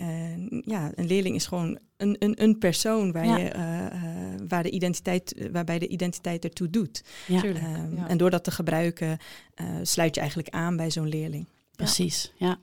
ja, 0.65 0.91
een 0.95 1.07
leerling 1.07 1.36
is 1.36 1.45
gewoon 1.45 1.79
een, 2.00 2.15
een, 2.20 2.44
een 2.44 2.58
persoon 2.58 3.12
waar, 3.12 3.25
ja. 3.25 3.38
je, 3.38 3.53
uh, 3.56 3.62
uh, 3.82 4.39
waar 4.48 4.63
de 4.63 4.70
identiteit, 4.70 5.50
waarbij 5.51 5.79
de 5.79 5.88
identiteit 5.88 6.44
ertoe 6.44 6.70
doet. 6.70 7.03
Ja. 7.27 7.44
Um, 7.44 7.96
ja. 7.96 8.08
En 8.08 8.18
door 8.18 8.29
dat 8.29 8.44
te 8.44 8.51
gebruiken, 8.51 9.18
uh, 9.62 9.68
sluit 9.82 10.15
je 10.15 10.20
eigenlijk 10.20 10.50
aan 10.50 10.77
bij 10.77 10.91
zo'n 10.91 11.08
leerling. 11.08 11.48
Precies, 11.75 12.34
ja. 12.38 12.58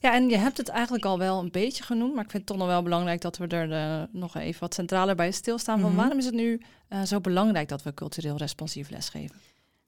Ja, 0.00 0.14
en 0.14 0.28
je 0.28 0.36
hebt 0.36 0.56
het 0.56 0.68
eigenlijk 0.68 1.04
al 1.04 1.18
wel 1.18 1.40
een 1.40 1.50
beetje 1.50 1.82
genoemd, 1.82 2.14
maar 2.14 2.24
ik 2.24 2.30
vind 2.30 2.42
het 2.42 2.52
toch 2.52 2.56
nog 2.56 2.66
wel 2.66 2.82
belangrijk 2.82 3.20
dat 3.20 3.36
we 3.36 3.46
er 3.46 3.68
de, 3.68 4.08
nog 4.18 4.36
even 4.36 4.60
wat 4.60 4.74
centraler 4.74 5.14
bij 5.14 5.30
stilstaan. 5.30 5.80
Van 5.80 5.90
Mhm. 5.90 5.98
waarom 5.98 6.18
is 6.18 6.24
het 6.24 6.34
nu 6.34 6.60
zo 7.04 7.20
belangrijk 7.20 7.68
dat 7.68 7.82
we 7.82 7.94
cultureel 7.94 8.36
responsief 8.36 8.90
lesgeven? 8.90 9.36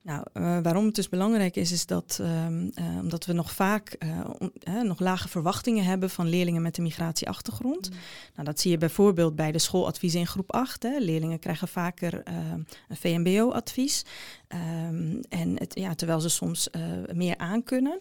Nou, 0.09 0.23
uh, 0.33 0.59
waarom 0.63 0.85
het 0.85 0.95
dus 0.95 1.09
belangrijk 1.09 1.55
is, 1.55 1.71
is 1.71 1.85
dat 1.85 2.19
um, 2.21 2.71
uh, 2.75 2.85
omdat 3.01 3.25
we 3.25 3.33
nog 3.33 3.51
vaak 3.51 3.95
uh, 3.99 4.19
on, 4.37 4.51
nog 4.87 4.99
lage 4.99 5.27
verwachtingen 5.27 5.83
hebben 5.83 6.09
van 6.09 6.27
leerlingen 6.27 6.61
met 6.61 6.77
een 6.77 6.83
migratieachtergrond. 6.83 7.89
Mm. 7.89 7.95
Nou, 8.33 8.45
dat 8.47 8.59
zie 8.59 8.71
je 8.71 8.77
bijvoorbeeld 8.77 9.35
bij 9.35 9.51
de 9.51 9.59
schooladviezen 9.59 10.19
in 10.19 10.27
groep 10.27 10.51
8. 10.51 10.83
Hè. 10.83 10.97
Leerlingen 10.97 11.39
krijgen 11.39 11.67
vaker 11.67 12.23
een 12.23 12.65
VMBO-advies. 12.89 14.05
Um, 14.53 15.19
en 15.29 15.55
het, 15.57 15.79
ja, 15.79 15.95
terwijl 15.95 16.19
ze 16.19 16.29
soms 16.29 16.69
meer 17.13 17.37
aankunnen. 17.37 17.99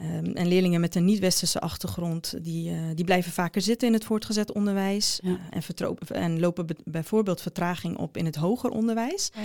Mm. 0.00 0.26
Um, 0.26 0.34
en 0.34 0.46
leerlingen 0.46 0.80
met 0.80 0.94
een 0.94 1.04
niet-westerse 1.04 1.60
achtergrond, 1.60 2.34
die, 2.42 2.94
die 2.94 3.04
blijven 3.04 3.32
vaker 3.32 3.62
zitten 3.62 3.88
in 3.88 3.94
het 3.94 4.04
voortgezet 4.04 4.52
onderwijs. 4.52 5.20
Ja. 5.22 5.38
en, 5.50 5.96
en, 6.08 6.40
lopen 6.40 6.66
bijvoorbeeld 6.84 7.40
vertraging 7.40 7.96
op 7.96 8.16
in 8.16 8.24
het 8.24 8.36
hoger 8.36 8.70
onderwijs. 8.70 9.30
Oh, 9.36 9.42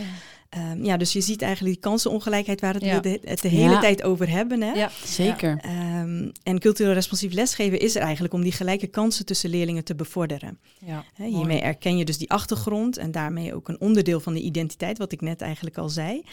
ja. 0.60 0.74
ja, 0.82 0.98
dus 0.98 1.14
je 1.14 1.22
ziet 1.22 1.42
eigenlijk 1.42 1.74
die 1.74 1.84
kansenongelijkheid 1.84 2.62
waar 2.62 2.74
het 2.74 2.84
ja. 2.84 3.00
we 3.00 3.20
het 3.24 3.42
de 3.42 3.48
hele 3.48 3.80
tijd 3.80 4.04
over 4.04 4.30
hebben. 4.30 4.62
Hè? 4.62 4.72
Ja, 4.72 4.92
zeker. 5.06 5.58
En 6.44 6.60
cultureel 6.60 6.94
responsief 6.94 7.34
lesgeven 7.34 7.80
is 7.80 7.96
er 7.96 8.02
eigenlijk 8.02 8.34
om 8.34 8.42
die 8.42 8.52
gelijke 8.52 8.88
kansen 8.88 9.26
tussen 9.26 9.50
leerlingen 9.50 9.84
te 9.84 9.96
bevorderen. 9.96 10.60
Ja, 10.86 11.04
He, 11.14 11.26
hiermee 11.26 11.62
erken 11.62 11.98
je 11.98 12.06
dus 12.06 12.18
die 12.18 12.30
achtergrond 12.30 12.98
en 12.98 13.12
daarmee 13.12 13.54
ook 13.54 13.68
een 13.68 13.80
onderdeel 13.80 14.20
van 14.20 14.34
de 14.34 14.42
identiteit, 14.42 14.98
wat 14.98 15.12
ik 15.12 15.22
net 15.22 15.42
eigenlijk 15.42 15.78
al 15.78 15.90
zei. 15.90 16.24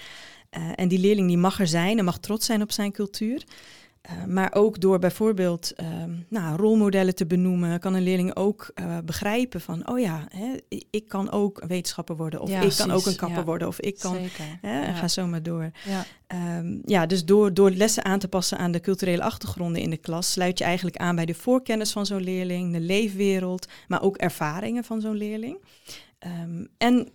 Uh, 0.59 0.71
en 0.75 0.88
die 0.88 0.99
leerling 0.99 1.28
die 1.28 1.38
mag 1.38 1.61
er 1.61 1.66
zijn 1.66 1.99
en 1.99 2.04
mag 2.04 2.19
trots 2.19 2.47
zijn 2.47 2.62
op 2.62 2.73
zijn 2.73 2.92
cultuur. 2.92 3.45
Uh, 4.07 4.25
maar 4.25 4.54
ook 4.54 4.80
door 4.80 4.99
bijvoorbeeld 4.99 5.73
uh, 5.80 5.87
nou, 6.28 6.57
rolmodellen 6.57 7.14
te 7.14 7.26
benoemen, 7.26 7.80
kan 7.80 7.95
een 7.95 8.02
leerling 8.02 8.37
ook 8.37 8.71
uh, 8.75 8.99
begrijpen 9.04 9.61
van, 9.61 9.88
oh 9.88 10.00
ja, 10.00 10.26
hè, 10.28 10.57
ik 10.90 11.09
kan 11.09 11.30
ook 11.30 11.64
wetenschapper 11.66 12.16
worden, 12.16 12.40
of 12.40 12.49
ja, 12.49 12.54
ik 12.54 12.61
precies. 12.61 12.80
kan 12.80 12.90
ook 12.90 13.07
een 13.07 13.16
kapper 13.16 13.38
ja. 13.38 13.45
worden, 13.45 13.69
of 13.69 13.80
ik 13.80 13.99
kan, 13.99 14.16
hè, 14.61 14.87
ja. 14.87 14.95
ga 14.95 15.09
zo 15.09 15.26
maar 15.26 15.42
door. 15.42 15.71
Ja, 15.85 16.04
um, 16.59 16.83
ja 16.85 17.07
dus 17.07 17.25
door, 17.25 17.54
door 17.54 17.71
lessen 17.71 18.04
aan 18.04 18.19
te 18.19 18.28
passen 18.28 18.59
aan 18.59 18.73
de 18.73 18.80
culturele 18.80 19.23
achtergronden 19.23 19.83
in 19.83 19.90
de 19.90 19.97
klas, 19.97 20.33
sluit 20.33 20.59
je 20.59 20.64
eigenlijk 20.64 20.97
aan 20.97 21.16
bij 21.16 21.26
de 21.26 21.35
voorkennis 21.35 21.92
van 21.92 22.07
zo'n 22.07 22.23
leerling, 22.23 22.73
de 22.73 22.80
leefwereld, 22.80 23.69
maar 23.88 24.02
ook 24.02 24.16
ervaringen 24.16 24.85
van 24.85 25.00
zo'n 25.00 25.16
leerling. 25.16 25.59
Um, 26.42 26.69
en 26.78 27.09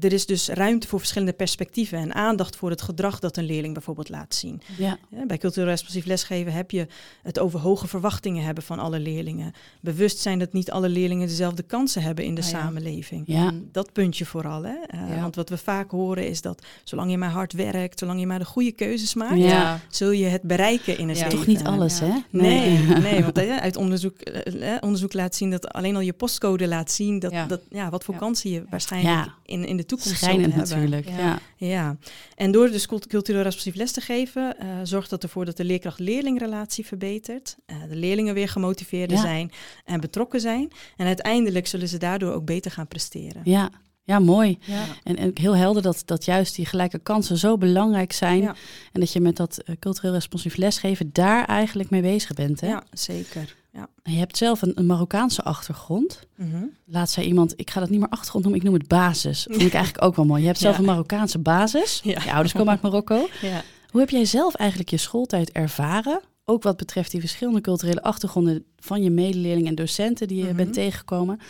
er 0.00 0.12
is 0.12 0.26
dus 0.26 0.48
ruimte 0.48 0.88
voor 0.88 0.98
verschillende 0.98 1.32
perspectieven 1.32 1.98
en 1.98 2.14
aandacht 2.14 2.56
voor 2.56 2.70
het 2.70 2.82
gedrag 2.82 3.18
dat 3.18 3.36
een 3.36 3.44
leerling 3.44 3.74
bijvoorbeeld 3.74 4.08
laat 4.08 4.34
zien. 4.34 4.60
Ja. 4.78 4.98
Bij 5.26 5.38
cultureel 5.38 5.68
responsief 5.68 6.04
lesgeven 6.04 6.52
heb 6.52 6.70
je 6.70 6.86
het 7.22 7.38
over 7.38 7.60
hoge 7.60 7.86
verwachtingen 7.86 8.44
hebben 8.44 8.64
van 8.64 8.78
alle 8.78 8.98
leerlingen. 9.00 9.52
Bewust 9.80 10.18
zijn 10.18 10.38
dat 10.38 10.52
niet 10.52 10.70
alle 10.70 10.88
leerlingen 10.88 11.28
dezelfde 11.28 11.62
kansen 11.62 12.02
hebben 12.02 12.24
in 12.24 12.34
de 12.34 12.42
Ah, 12.42 12.48
ja. 12.50 12.58
samenleving. 12.60 13.22
Ja. 13.26 13.52
Dat 13.72 13.92
puntje 13.92 14.24
vooral. 14.26 14.62
Hè? 14.62 14.74
Uh, 14.94 15.08
Ja. 15.14 15.20
Want 15.20 15.34
wat 15.36 15.48
we 15.48 15.56
vaak 15.58 15.90
horen 15.90 16.28
is 16.28 16.40
dat 16.40 16.66
zolang 16.84 17.10
je 17.10 17.18
maar 17.18 17.30
hard 17.30 17.52
werkt, 17.52 17.98
zolang 17.98 18.20
je 18.20 18.26
maar 18.26 18.38
de 18.38 18.44
goede 18.44 18.72
keuzes 18.72 19.14
maakt, 19.14 19.80
zul 19.88 20.10
je 20.10 20.26
het 20.26 20.42
bereiken 20.42 20.98
in 20.98 21.08
het 21.08 21.18
Ja. 21.18 21.28
Toch 21.28 21.46
niet 21.46 21.64
alles, 21.64 22.00
hè? 22.00 22.12
Nee, 22.30 22.78
nee, 23.08 23.22
want 23.22 23.36
hè, 23.36 23.60
uit 23.60 23.76
onderzoek, 23.76 24.16
eh, 24.18 24.74
eh, 24.74 24.78
onderzoek 24.82 25.12
laat 25.12 25.34
zien 25.34 25.50
dat 25.50 25.68
alleen 25.68 25.94
al 25.94 26.00
je 26.00 26.12
postcode 26.12 26.68
laat 26.68 26.90
zien 26.90 27.18
dat, 27.18 27.32
Ja. 27.32 27.46
dat, 27.46 27.60
ja, 27.70 27.90
wat 27.90 28.04
voor 28.04 28.16
kansen 28.16 28.50
je 28.50 28.64
waarschijnlijk 28.70 29.23
Ja. 29.24 29.34
in, 29.44 29.64
in 29.64 29.76
de 29.76 29.86
toekomst 29.86 30.16
Schijnend 30.16 30.56
natuurlijk. 30.56 31.08
Ja. 31.08 31.38
Ja. 31.56 31.96
En 32.34 32.50
door 32.52 32.70
dus 32.70 32.86
cult- 32.86 33.06
cultureel 33.06 33.42
responsief 33.42 33.74
les 33.74 33.92
te 33.92 34.00
geven, 34.00 34.58
eh, 34.58 34.66
zorgt 34.82 35.10
dat 35.10 35.22
ervoor 35.22 35.44
dat 35.44 35.56
de 35.56 35.64
leerkracht-leerlingrelatie 35.64 36.86
verbetert. 36.86 37.56
eh, 37.66 37.76
de 37.88 37.96
leerlingen 37.96 38.34
weer 38.34 38.48
gemotiveerder 38.48 39.16
Ja. 39.16 39.22
zijn 39.22 39.50
en 39.84 40.00
betrokken 40.00 40.40
zijn. 40.40 40.70
En 40.96 41.06
uiteindelijk 41.06 41.66
zullen 41.66 41.88
ze 41.88 41.98
daardoor 41.98 42.32
ook 42.32 42.44
beter 42.44 42.70
gaan 42.70 42.88
presteren. 42.88 43.40
Ja. 43.44 43.70
Ja, 44.04 44.18
mooi. 44.18 44.58
Ja. 44.60 44.84
En, 45.02 45.16
en 45.16 45.30
heel 45.34 45.56
helder 45.56 45.82
dat, 45.82 46.02
dat 46.04 46.24
juist 46.24 46.54
die 46.56 46.66
gelijke 46.66 46.98
kansen 46.98 47.36
zo 47.38 47.58
belangrijk 47.58 48.12
zijn. 48.12 48.40
Ja. 48.40 48.54
En 48.92 49.00
dat 49.00 49.12
je 49.12 49.20
met 49.20 49.36
dat 49.36 49.58
eh, 49.58 49.74
cultureel 49.78 50.12
responsief 50.12 50.56
lesgeven 50.56 51.10
daar 51.12 51.44
eigenlijk 51.44 51.90
mee 51.90 52.02
bezig 52.02 52.32
bent. 52.34 52.60
Hè? 52.60 52.66
Ja, 52.68 52.82
zeker. 52.92 53.54
Ja. 53.72 53.88
En 54.02 54.12
je 54.12 54.18
hebt 54.18 54.36
zelf 54.36 54.62
een, 54.62 54.72
een 54.74 54.86
Marokkaanse 54.86 55.42
achtergrond. 55.42 56.20
Mhm. 56.36 56.64
Laatst 56.86 57.14
zei 57.14 57.26
iemand, 57.26 57.52
ik 57.56 57.70
ga 57.70 57.80
dat 57.80 57.88
niet 57.90 57.98
meer 58.00 58.08
achtergrond 58.08 58.44
noemen, 58.44 58.62
ik 58.62 58.66
noem 58.70 58.78
het 58.78 58.88
basis. 58.88 59.46
Vond 59.50 59.62
ik 59.62 59.74
eigenlijk 59.80 60.04
ook 60.04 60.16
wel 60.16 60.24
mooi. 60.24 60.40
Je 60.40 60.46
hebt 60.46 60.58
zelf 60.58 60.74
Ja. 60.74 60.80
een 60.80 60.86
Marokkaanse 60.86 61.38
basis. 61.38 62.00
Ja. 62.04 62.22
Je 62.24 62.32
ouders 62.32 62.52
komen 62.52 62.68
uit 62.72 62.82
Marokko. 62.82 63.28
ja. 63.42 63.62
Hoe 63.90 64.00
heb 64.00 64.10
jij 64.10 64.24
zelf 64.24 64.54
eigenlijk 64.54 64.90
je 64.90 64.96
schooltijd 64.96 65.52
ervaren? 65.52 66.20
Ook 66.44 66.62
wat 66.62 66.76
betreft 66.76 67.10
die 67.10 67.20
verschillende 67.20 67.60
culturele 67.60 68.02
achtergronden 68.02 68.64
van 68.78 69.02
je 69.02 69.10
medeleerlingen 69.10 69.68
en 69.68 69.74
docenten 69.74 70.28
die 70.28 70.38
je 70.38 70.44
Mhm. 70.44 70.56
bent 70.56 70.72
tegengekomen. 70.72 71.40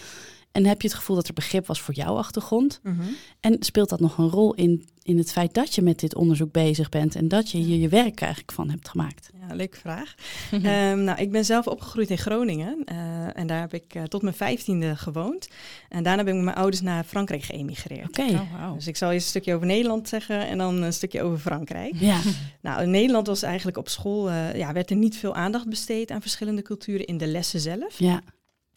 En 0.55 0.67
heb 0.67 0.83
je 0.83 0.89
het 0.89 0.97
gevoel 0.97 1.17
dat 1.17 1.29
er 1.29 1.35
begrip 1.35 1.67
was 1.67 1.81
voor 1.81 1.95
jouw 1.95 2.17
achtergrond? 2.17 2.81
Mhm. 2.83 3.03
En 3.41 3.57
speelt 3.61 3.89
dat 3.89 4.01
nog 4.01 4.19
een 4.19 4.29
rol 4.29 4.55
in, 4.55 4.85
in 5.03 5.19
het 5.19 5.33
feit 5.33 5.55
dat 5.55 5.75
je 5.75 5.83
met 5.83 6.01
dit 6.01 6.15
onderzoek 6.15 6.53
bezig 6.53 6.89
bent 6.89 7.15
en 7.15 7.29
dat 7.29 7.51
je 7.51 7.59
hier 7.59 7.79
je 7.79 7.89
werk 7.89 8.21
eigenlijk 8.21 8.53
van 8.53 8.71
hebt 8.71 8.89
gemaakt? 8.89 9.31
Ja, 9.49 9.55
leuke 9.55 9.77
vraag. 9.77 10.15
Ehm, 10.53 11.05
nou, 11.05 11.19
ik 11.19 11.31
ben 11.31 11.45
zelf 11.45 11.67
opgegroeid 11.67 12.11
in 12.11 12.19
Groningen 12.19 12.83
eh, 12.85 13.39
en 13.39 13.47
daar 13.47 13.61
heb 13.61 13.75
ik 13.75 13.95
eh, 13.95 14.03
tot 14.03 14.23
mijn 14.23 14.35
vijftiende 14.35 14.97
gewoond. 14.97 15.49
En 15.89 16.03
daarna 16.03 16.23
ben 16.23 16.33
ik 16.33 16.37
met 16.37 16.45
mijn 16.45 16.57
ouders 16.57 16.83
naar 16.83 17.05
Frankrijk 17.05 17.43
geëmigreerd. 17.43 18.09
Oké. 18.09 18.33
Oh, 18.33 18.53
wauw. 18.53 18.75
Dus 18.75 18.87
ik 18.87 18.97
zal 18.97 19.11
eerst 19.11 19.25
een 19.25 19.31
stukje 19.31 19.55
over 19.55 19.67
Nederland 19.67 20.09
zeggen 20.09 20.47
en 20.47 20.59
dan 20.59 20.83
een 20.83 20.93
stukje 20.93 21.23
over 21.23 21.39
Frankrijk. 21.39 21.95
Ja, 21.97 22.21
Nou, 22.61 22.83
in 22.83 22.91
Nederland 22.91 23.27
was 23.27 23.43
eigenlijk 23.43 23.77
op 23.77 23.89
school, 23.89 24.31
eh, 24.31 24.57
ja, 24.57 24.73
werd 24.73 24.91
er 24.91 24.97
niet 24.97 25.17
veel 25.17 25.35
aandacht 25.35 25.69
besteed 25.69 26.11
aan 26.11 26.21
verschillende 26.21 26.63
culturen 26.63 27.07
in 27.07 27.19
de 27.19 27.27
lessen 27.27 27.61
zelf. 27.61 27.99
ja, 27.99 28.23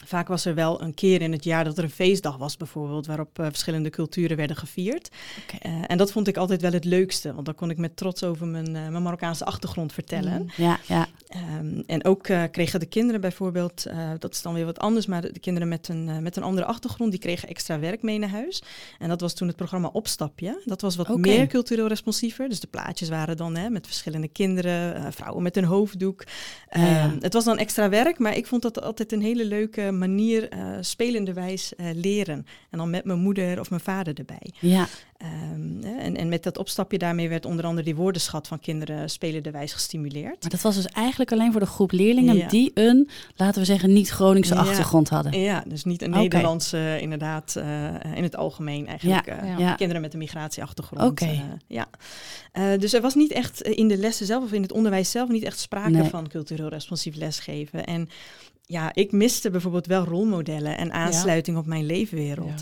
Vaak 0.08 0.28
was 0.28 0.46
er 0.46 0.56
wel 0.56 0.82
een 0.82 0.94
keer 0.94 1.22
in 1.22 1.32
het 1.32 1.44
jaar 1.44 1.64
dat 1.64 1.78
er 1.78 1.84
een 1.84 1.90
feestdag 1.90 2.38
was 2.38 2.58
bijvoorbeeld, 2.58 3.06
waarop 3.06 3.40
eh, 3.40 3.46
verschillende 3.46 3.90
culturen 3.90 4.38
werden 4.38 4.56
gevierd. 4.56 5.10
Eh, 5.62 5.72
en 5.88 5.98
dat 5.98 6.12
vond 6.12 6.28
ik 6.28 6.38
altijd 6.38 6.62
wel 6.62 6.72
het 6.72 6.86
leukste, 6.86 7.34
want 7.34 7.46
dan 7.46 7.56
kon 7.56 7.70
ik 7.70 7.78
met 7.78 7.98
trots 7.98 8.24
over 8.24 8.48
mijn, 8.48 8.76
eh, 8.76 8.88
mijn 8.88 9.04
Marokkaanse 9.04 9.46
achtergrond 9.46 9.94
vertellen. 9.94 10.42
Mm. 10.42 10.50
ja, 10.56 10.80
ja. 10.88 11.08
Ehm, 11.28 11.82
en 11.86 12.06
ook 12.06 12.24
kregen 12.52 12.80
de 12.80 12.86
kinderen 12.86 13.22
bijvoorbeeld, 13.22 13.86
dat 14.20 14.34
is 14.34 14.42
dan 14.42 14.54
weer 14.54 14.66
wat 14.66 14.80
anders, 14.80 15.06
maar 15.06 15.22
de, 15.22 15.32
de 15.32 15.40
kinderen 15.40 15.68
met 15.68 15.88
een, 15.88 16.24
met 16.24 16.36
een 16.36 16.44
andere 16.44 16.66
achtergrond, 16.66 17.12
die 17.12 17.20
kregen 17.20 17.50
extra 17.50 17.80
werk 17.80 18.02
mee 18.02 18.20
naar 18.20 18.30
huis. 18.30 18.62
En 19.00 19.10
dat 19.10 19.22
was 19.22 19.34
toen 19.34 19.48
het 19.48 19.56
programma 19.56 19.90
Opstapje. 19.94 20.62
Dat 20.66 20.82
was 20.82 20.96
wat 20.96 21.18
meer 21.18 21.48
cultureel 21.48 21.88
responsiever. 21.88 22.50
Dus 22.50 22.60
de 22.60 22.68
plaatjes 22.68 23.10
waren 23.10 23.38
dan 23.38 23.56
hè, 23.56 23.70
met 23.70 23.86
verschillende 23.86 24.28
kinderen, 24.28 25.14
vrouwen 25.14 25.44
met 25.44 25.58
een 25.58 25.64
hoofddoek. 25.64 26.24
Ja. 26.70 27.04
Ehm, 27.04 27.18
het 27.20 27.34
was 27.34 27.44
dan 27.44 27.58
extra 27.58 27.90
werk, 27.90 28.20
maar 28.20 28.38
ik 28.38 28.48
vond 28.48 28.62
dat 28.62 28.82
altijd 28.82 29.12
een 29.12 29.22
hele 29.22 29.46
leuke 29.46 29.92
manier, 29.98 30.50
eh 30.50 30.60
spelenderwijs 30.82 31.76
eh, 31.76 31.86
leren. 31.94 32.46
En 32.70 32.78
dan 32.78 32.90
met 32.90 33.06
mijn 33.06 33.20
moeder 33.20 33.60
of 33.60 33.70
mijn 33.70 33.82
vader 33.82 34.14
erbij. 34.14 34.52
ja. 34.60 34.88
Ehm, 35.18 35.84
en, 35.84 36.16
en 36.18 36.30
met 36.30 36.44
dat 36.44 36.58
opstapje 36.58 36.98
daarmee 36.98 37.30
werd 37.30 37.46
onder 37.46 37.66
andere 37.66 37.86
die 37.86 37.96
woordenschat 37.96 38.48
van 38.48 38.60
kinderen 38.60 39.10
spelenderwijs 39.10 39.74
gestimuleerd. 39.74 40.42
Maar 40.42 40.50
dat 40.52 40.62
was 40.62 40.76
dus 40.76 40.86
eigenlijk 40.86 41.32
alleen 41.32 41.52
voor 41.52 41.60
de 41.62 41.66
groep 41.68 41.92
leerlingen 41.92 42.36
Ja. 42.36 42.48
die 42.48 42.72
een, 42.74 43.10
laten 43.36 43.60
we 43.60 43.66
zeggen, 43.66 43.94
niet-Groningse 43.94 44.54
Ja. 44.54 44.60
achtergrond 44.60 45.10
hadden. 45.10 45.40
Ja, 45.40 45.64
dus 45.68 45.84
niet 45.84 46.02
een. 46.02 46.10
Nederlandse, 46.10 46.98
inderdaad, 47.02 47.56
eh, 47.56 48.16
in 48.16 48.24
het 48.24 48.36
algemeen 48.36 48.88
eigenlijk. 48.88 49.26
Ja. 49.58 49.76
Kinderen 49.76 50.02
met 50.02 50.14
een 50.14 50.20
migratieachtergrond. 50.20 51.02
Oké. 51.02 51.42
ja. 51.68 51.88
Dus 52.78 52.94
er 52.94 53.02
was 53.02 53.16
niet 53.16 53.32
echt 53.32 53.62
in 53.62 53.88
de 53.88 53.98
lessen 53.98 54.26
zelf 54.26 54.44
of 54.44 54.52
in 54.52 54.62
het 54.62 54.72
onderwijs 54.72 55.12
zelf 55.12 55.30
niet 55.30 55.44
echt 55.44 55.60
sprake 55.60 55.90
Nee. 55.90 56.10
van 56.10 56.28
cultureel 56.28 56.68
responsief 56.70 57.16
lesgeven. 57.16 57.86
En 57.86 58.10
ja, 58.70 58.94
ik 58.94 59.12
miste 59.12 59.50
bijvoorbeeld 59.50 59.86
wel 59.86 60.04
rolmodellen 60.04 60.78
en 60.78 60.92
aansluiting 60.92 61.58
op 61.58 61.66
mijn 61.66 61.86
leefwereld. 61.86 62.62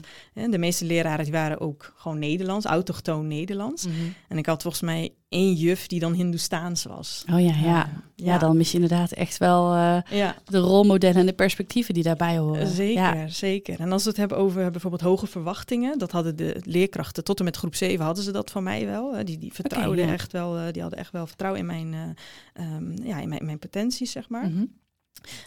De 0.50 0.57
meeste 0.57 0.85
leraren 0.85 1.24
die 1.24 1.33
waren 1.33 1.59
ook 1.59 1.93
gewoon 1.95 2.19
Nederlands, 2.19 2.65
autochtoon 2.65 3.27
Nederlands. 3.27 3.85
Mhm. 3.88 3.95
En 4.27 4.38
ik 4.38 4.45
had 4.45 4.62
volgens 4.62 4.83
mij 4.83 5.13
één 5.29 5.53
juf 5.53 5.88
die 5.88 6.00
dan 6.00 6.13
Hindoestaans 6.13 6.83
was. 6.83 7.25
Oh 7.33 7.41
ja, 7.41 7.53
ja. 7.63 8.03
Ja, 8.15 8.38
dan 8.38 8.57
mis 8.57 8.67
je 8.71 8.74
inderdaad 8.79 9.12
echt 9.12 9.38
wel 9.38 9.74
eh, 9.74 10.29
de 10.45 10.57
rolmodellen 10.57 11.19
en 11.19 11.25
de 11.25 11.33
perspectieven 11.33 11.93
die 11.93 12.03
daarbij 12.03 12.38
horen. 12.38 12.67
Zeker, 12.67 13.15
Ja. 13.15 13.27
zeker. 13.27 13.79
En 13.79 13.91
als 13.91 14.03
we 14.03 14.09
het 14.09 14.17
hebben 14.17 14.38
over 14.38 14.71
bijvoorbeeld 14.71 15.01
hoge 15.01 15.27
verwachtingen, 15.27 15.97
dat 15.97 16.12
hadden 16.12 16.35
de 16.35 16.62
leerkrachten 16.63 17.24
tot 17.24 17.39
en 17.39 17.45
met 17.45 17.57
groep 17.57 17.75
7 17.75 18.05
hadden 18.05 18.24
ze 18.24 18.31
dat 18.31 18.51
van 18.51 18.63
mij 18.63 18.85
wel. 18.85 19.25
Die, 19.25 19.38
die 19.38 19.53
vertrouwden 19.53 20.07
echt 20.09 20.31
wel, 20.31 20.57
eh, 20.57 20.71
die 20.71 20.81
hadden 20.81 21.00
echt 21.00 21.12
wel 21.12 21.27
vertrouwen 21.27 21.62
in 21.62 21.65
mijn, 21.67 22.15
ehm, 22.53 23.03
ja, 23.07 23.19
in 23.19 23.29
mijn, 23.29 23.45
mijn 23.45 23.59
potenties, 23.59 24.12
zeg 24.12 24.29
maar. 24.29 24.50
Mhm. 24.50 24.63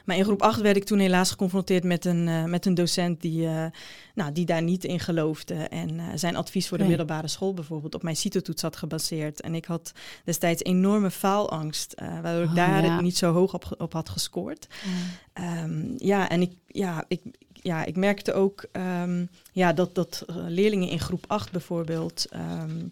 Maar 0.05 0.17
in 0.17 0.25
groep 0.25 0.43
8 0.43 0.61
werd 0.61 0.77
ik 0.77 0.85
toen 0.85 0.99
helaas 0.99 1.31
geconfronteerd 1.31 1.85
met 1.85 2.05
een, 2.05 2.29
eh, 2.29 2.45
met 2.45 2.67
een 2.67 2.75
docent 2.75 3.21
die, 3.21 3.47
eh, 3.47 3.65
nou, 4.15 4.33
die 4.33 4.47
daar 4.47 4.63
niet 4.63 4.85
in 4.85 5.01
geloofde. 5.01 5.55
En 5.55 5.99
eh, 5.99 6.07
zijn 6.15 6.37
advies 6.37 6.69
voor 6.69 6.77
de 6.79 6.83
Nee. 6.83 6.97
middelbare 6.97 7.29
school 7.29 7.55
bijvoorbeeld 7.55 7.95
op 7.95 8.03
mijn 8.03 8.17
CITO-toets 8.17 8.63
had 8.63 8.77
gebaseerd. 8.77 9.41
En 9.41 9.55
ik 9.55 9.65
had 9.65 9.93
destijds 10.25 10.63
enorme 10.63 11.11
faalangst, 11.11 11.95
waardoor 12.23 12.43
ik 12.43 12.49
Oh, 12.49 12.55
daar 12.55 12.85
ja. 12.85 13.01
niet 13.01 13.17
zo 13.17 13.33
hoog 13.33 13.55
op, 13.55 13.75
op 13.79 13.93
had 13.93 14.09
gescoord. 14.09 14.67
Ehm, 15.33 15.85
ja, 15.97 16.29
en 16.29 16.41
ik, 16.41 16.53
ja, 16.67 17.05
ik, 17.09 17.21
ja, 17.53 17.85
ik 17.85 17.97
merkte 17.97 18.33
ook 18.33 18.65
ehm, 18.73 19.27
ja, 19.53 19.73
dat, 19.73 19.95
dat 19.95 20.25
leerlingen 20.29 20.89
in 20.89 21.01
groep 21.01 21.25
8 21.29 21.51
bijvoorbeeld. 21.53 22.27
ehm, 22.31 22.87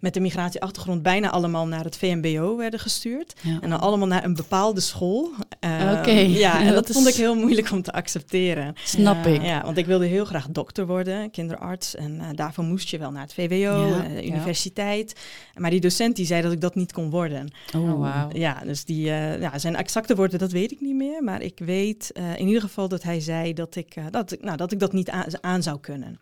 met 0.00 0.16
een 0.16 0.22
migratieachtergrond 0.22 1.02
bijna 1.02 1.30
allemaal 1.30 1.66
naar 1.66 1.84
het 1.84 1.96
VMBO 1.96 2.56
werden 2.56 2.80
gestuurd. 2.80 3.34
Ja. 3.42 3.58
En 3.60 3.70
dan 3.70 3.80
allemaal 3.80 4.06
naar 4.08 4.24
een 4.24 4.34
bepaalde 4.34 4.80
school. 4.80 5.30
Uh, 5.64 5.94
Oké. 5.98 6.10
Ja, 6.10 6.58
en 6.58 6.64
Ja, 6.64 6.72
dat, 6.80 6.90
vond 6.90 7.08
ik 7.08 7.14
heel 7.14 7.34
moeilijk 7.34 7.70
om 7.70 7.82
te 7.82 7.92
accepteren. 7.92 8.74
Snap 8.84 9.24
Ja. 9.24 9.30
ik. 9.30 9.42
Ja, 9.42 9.62
want 9.62 9.76
ik 9.76 9.86
wilde 9.86 10.06
heel 10.06 10.24
graag 10.24 10.46
dokter 10.50 10.86
worden, 10.86 11.30
kinderarts. 11.30 11.94
En 11.94 12.20
eh, 12.20 12.26
daarvoor 12.34 12.64
moest 12.64 12.88
je 12.88 12.98
wel 12.98 13.10
naar 13.10 13.22
het 13.22 13.34
VWO, 13.34 13.56
Ja. 13.86 14.04
eh, 14.04 14.14
de 14.14 14.26
universiteit. 14.26 15.20
Maar 15.54 15.70
die 15.70 15.80
docent 15.80 16.16
die 16.16 16.26
zei 16.26 16.42
dat 16.42 16.52
ik 16.52 16.60
dat 16.60 16.74
niet 16.74 16.92
kon 16.92 17.10
worden. 17.10 17.50
Oh, 17.76 17.98
wauw. 17.98 18.28
Ja, 18.32 18.60
dus 18.64 18.84
die, 18.84 19.10
eh, 19.10 19.40
ja, 19.40 19.58
zijn 19.58 19.76
exacte 19.76 20.14
woorden, 20.14 20.38
dat 20.38 20.52
weet 20.52 20.72
ik 20.72 20.80
niet 20.80 20.94
meer. 20.94 21.22
Maar 21.22 21.42
ik 21.42 21.58
weet 21.64 22.12
in 22.36 22.46
ieder 22.46 22.62
geval 22.62 22.88
dat 22.88 23.02
hij 23.02 23.20
zei 23.20 23.52
dat 23.52 23.76
ik, 23.76 23.94
dat, 24.10 24.32
ik- 24.32 24.42
nou, 24.42 24.56
dat, 24.56 24.72
ik 24.72 24.78
dat 24.78 24.92
niet 24.92 25.10
aan, 25.10 25.24
aan 25.40 25.62
zou 25.62 25.78
kunnen. 25.80 26.20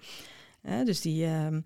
Dus 0.84 1.00
die, 1.00 1.24
ehm, 1.24 1.60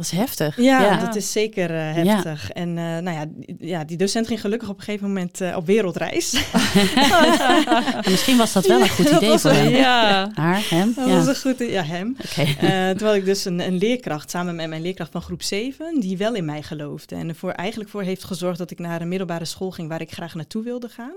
Dat 0.00 0.12
is 0.12 0.18
heftig. 0.18 0.56
ja, 0.56 0.82
Ja. 0.82 0.96
dat 0.96 1.16
is 1.16 1.32
zeker 1.32 1.70
eh, 1.74 1.92
heftig. 1.94 2.50
En 2.50 2.68
eh, 2.78 2.84
nou 2.84 3.10
ja, 3.10 3.24
die- 3.28 3.56
ja, 3.60 3.84
die 3.84 3.96
docent 3.96 4.26
ging 4.26 4.40
gelukkig 4.40 4.68
op 4.68 4.76
een 4.78 4.82
gegeven 4.84 5.06
moment 5.06 5.40
eh, 5.40 5.56
op 5.56 5.66
wereldreis. 5.66 6.32
Misschien 8.10 8.36
was 8.36 8.52
dat 8.52 8.66
wel 8.66 8.80
een 8.80 8.88
goed 8.88 9.08
idee 9.10 9.38
voor 9.38 9.50
hem. 9.50 9.68
Ja. 9.74 10.30
Haar, 10.34 10.66
hem. 10.70 10.92
Dat 10.96 11.08
was 11.08 11.26
een 11.26 11.36
goed, 11.54 11.68
ja, 11.68 11.82
hem. 11.82 12.16
Eh, 12.36 12.44
terwijl 12.90 13.14
ik 13.14 13.24
dus 13.24 13.44
een, 13.44 13.66
een 13.66 13.76
leerkracht, 13.78 14.30
samen 14.30 14.54
met 14.56 14.68
mijn 14.68 14.82
leerkracht 14.82 15.10
van 15.12 15.22
groep 15.22 15.42
7, 15.42 16.00
die 16.00 16.16
wel 16.16 16.34
in 16.34 16.44
mij 16.44 16.62
geloofde. 16.62 17.14
En 17.16 17.28
ervoor 17.28 17.50
eigenlijk 17.52 17.90
voor 17.90 18.02
heeft 18.02 18.24
gezorgd 18.24 18.58
dat 18.58 18.70
ik 18.70 18.78
naar 18.78 19.00
een 19.00 19.08
middelbare 19.08 19.44
school 19.44 19.70
ging 19.70 19.88
waar 19.88 20.00
ik 20.00 20.12
graag 20.12 20.34
naartoe 20.34 20.62
wilde 20.62 20.88
gaan. 20.88 21.12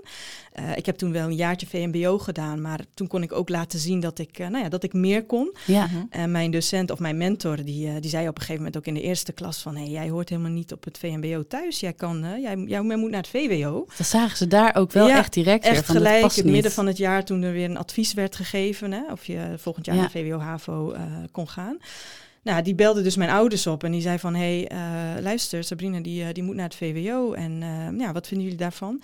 Ik 0.76 0.86
heb 0.86 0.98
toen 0.98 1.12
wel 1.12 1.26
een 1.28 1.36
jaartje 1.36 1.68
VMBO 1.68 2.18
gedaan, 2.18 2.62
maar 2.62 2.80
toen 2.94 3.08
kon 3.08 3.24
ik 3.24 3.34
ook 3.34 3.50
laten 3.50 3.80
zien 3.80 4.00
dat 4.00 4.20
ik, 4.20 4.38
nou 4.38 4.58
ja, 4.58 4.70
dat 4.70 4.84
ik 4.84 4.94
meer 4.94 5.24
kon. 5.26 5.56
Ja. 5.66 5.90
En 6.10 6.32
mijn 6.32 6.52
docent 6.52 6.92
of 6.92 7.00
mijn 7.00 7.18
mentor, 7.18 7.64
die, 7.64 8.00
die 8.00 8.10
zei 8.10 8.28
op 8.28 8.36
een 8.36 8.42
gegeven 8.42 8.56
moment 8.64 8.73
ook 8.78 8.86
in 8.86 8.94
de 8.94 9.02
eerste 9.02 9.32
klas 9.32 9.62
van... 9.62 9.76
hé, 9.76 9.84
jij 9.84 10.10
hoort 10.10 10.30
helemaal 10.30 10.52
niet 10.52 10.72
op 10.74 10.84
het 10.84 10.98
VMBO 10.98 11.44
thuis. 11.48 11.80
Jij, 11.80 11.94
kan, 11.94 12.26
jij, 12.42 12.58
jij 12.58 12.82
moet 12.82 13.10
naar 13.10 13.22
het 13.22 13.28
VWO. 13.28 13.86
Dat 13.98 14.08
zagen 14.08 14.38
ze 14.38 14.48
daar 14.48 14.76
ook 14.76 14.92
wel 14.92 15.08
Ja, 15.08 15.18
echt 15.18 15.34
direct 15.34 15.64
weer 15.64 15.74
Echt 15.74 15.86
van, 15.86 15.96
gelijk, 15.96 16.22
past 16.22 16.36
het 16.36 16.46
midden 16.46 16.72
van 16.72 16.88
het 16.88 16.98
jaar 16.98 17.26
toen 17.26 17.42
er 17.42 17.52
weer 17.52 17.70
een 17.70 17.78
advies 17.78 18.14
werd 18.14 18.36
gegeven... 18.36 18.92
Hè, 18.92 19.12
of 19.12 19.26
je 19.26 19.54
volgend 19.58 19.86
jaar 19.86 19.96
Ja. 19.96 20.02
naar 20.02 20.12
VWO-HAVO 20.12 20.92
eh, 20.92 21.02
kon 21.32 21.50
gaan. 21.50 21.78
Nou, 22.44 22.62
die 22.62 22.76
belde 22.76 23.02
dus 23.02 23.16
mijn 23.16 23.30
ouders 23.30 23.68
op 23.68 23.84
en 23.84 23.92
die 23.92 24.02
zei 24.02 24.20
van... 24.20 24.36
hé, 24.36 24.66
hey, 24.66 24.68
eh, 24.68 25.22
luister, 25.22 25.64
Sabrina 25.64 26.00
die, 26.00 26.24
eh, 26.24 26.34
die 26.34 26.44
moet 26.44 26.56
naar 26.56 26.66
het 26.66 26.76
VWO 26.76 27.34
en 27.34 27.62
eh, 27.62 28.00
ja, 28.00 28.12
wat 28.12 28.28
vinden 28.28 28.46
jullie 28.46 28.62
daarvan? 28.62 29.02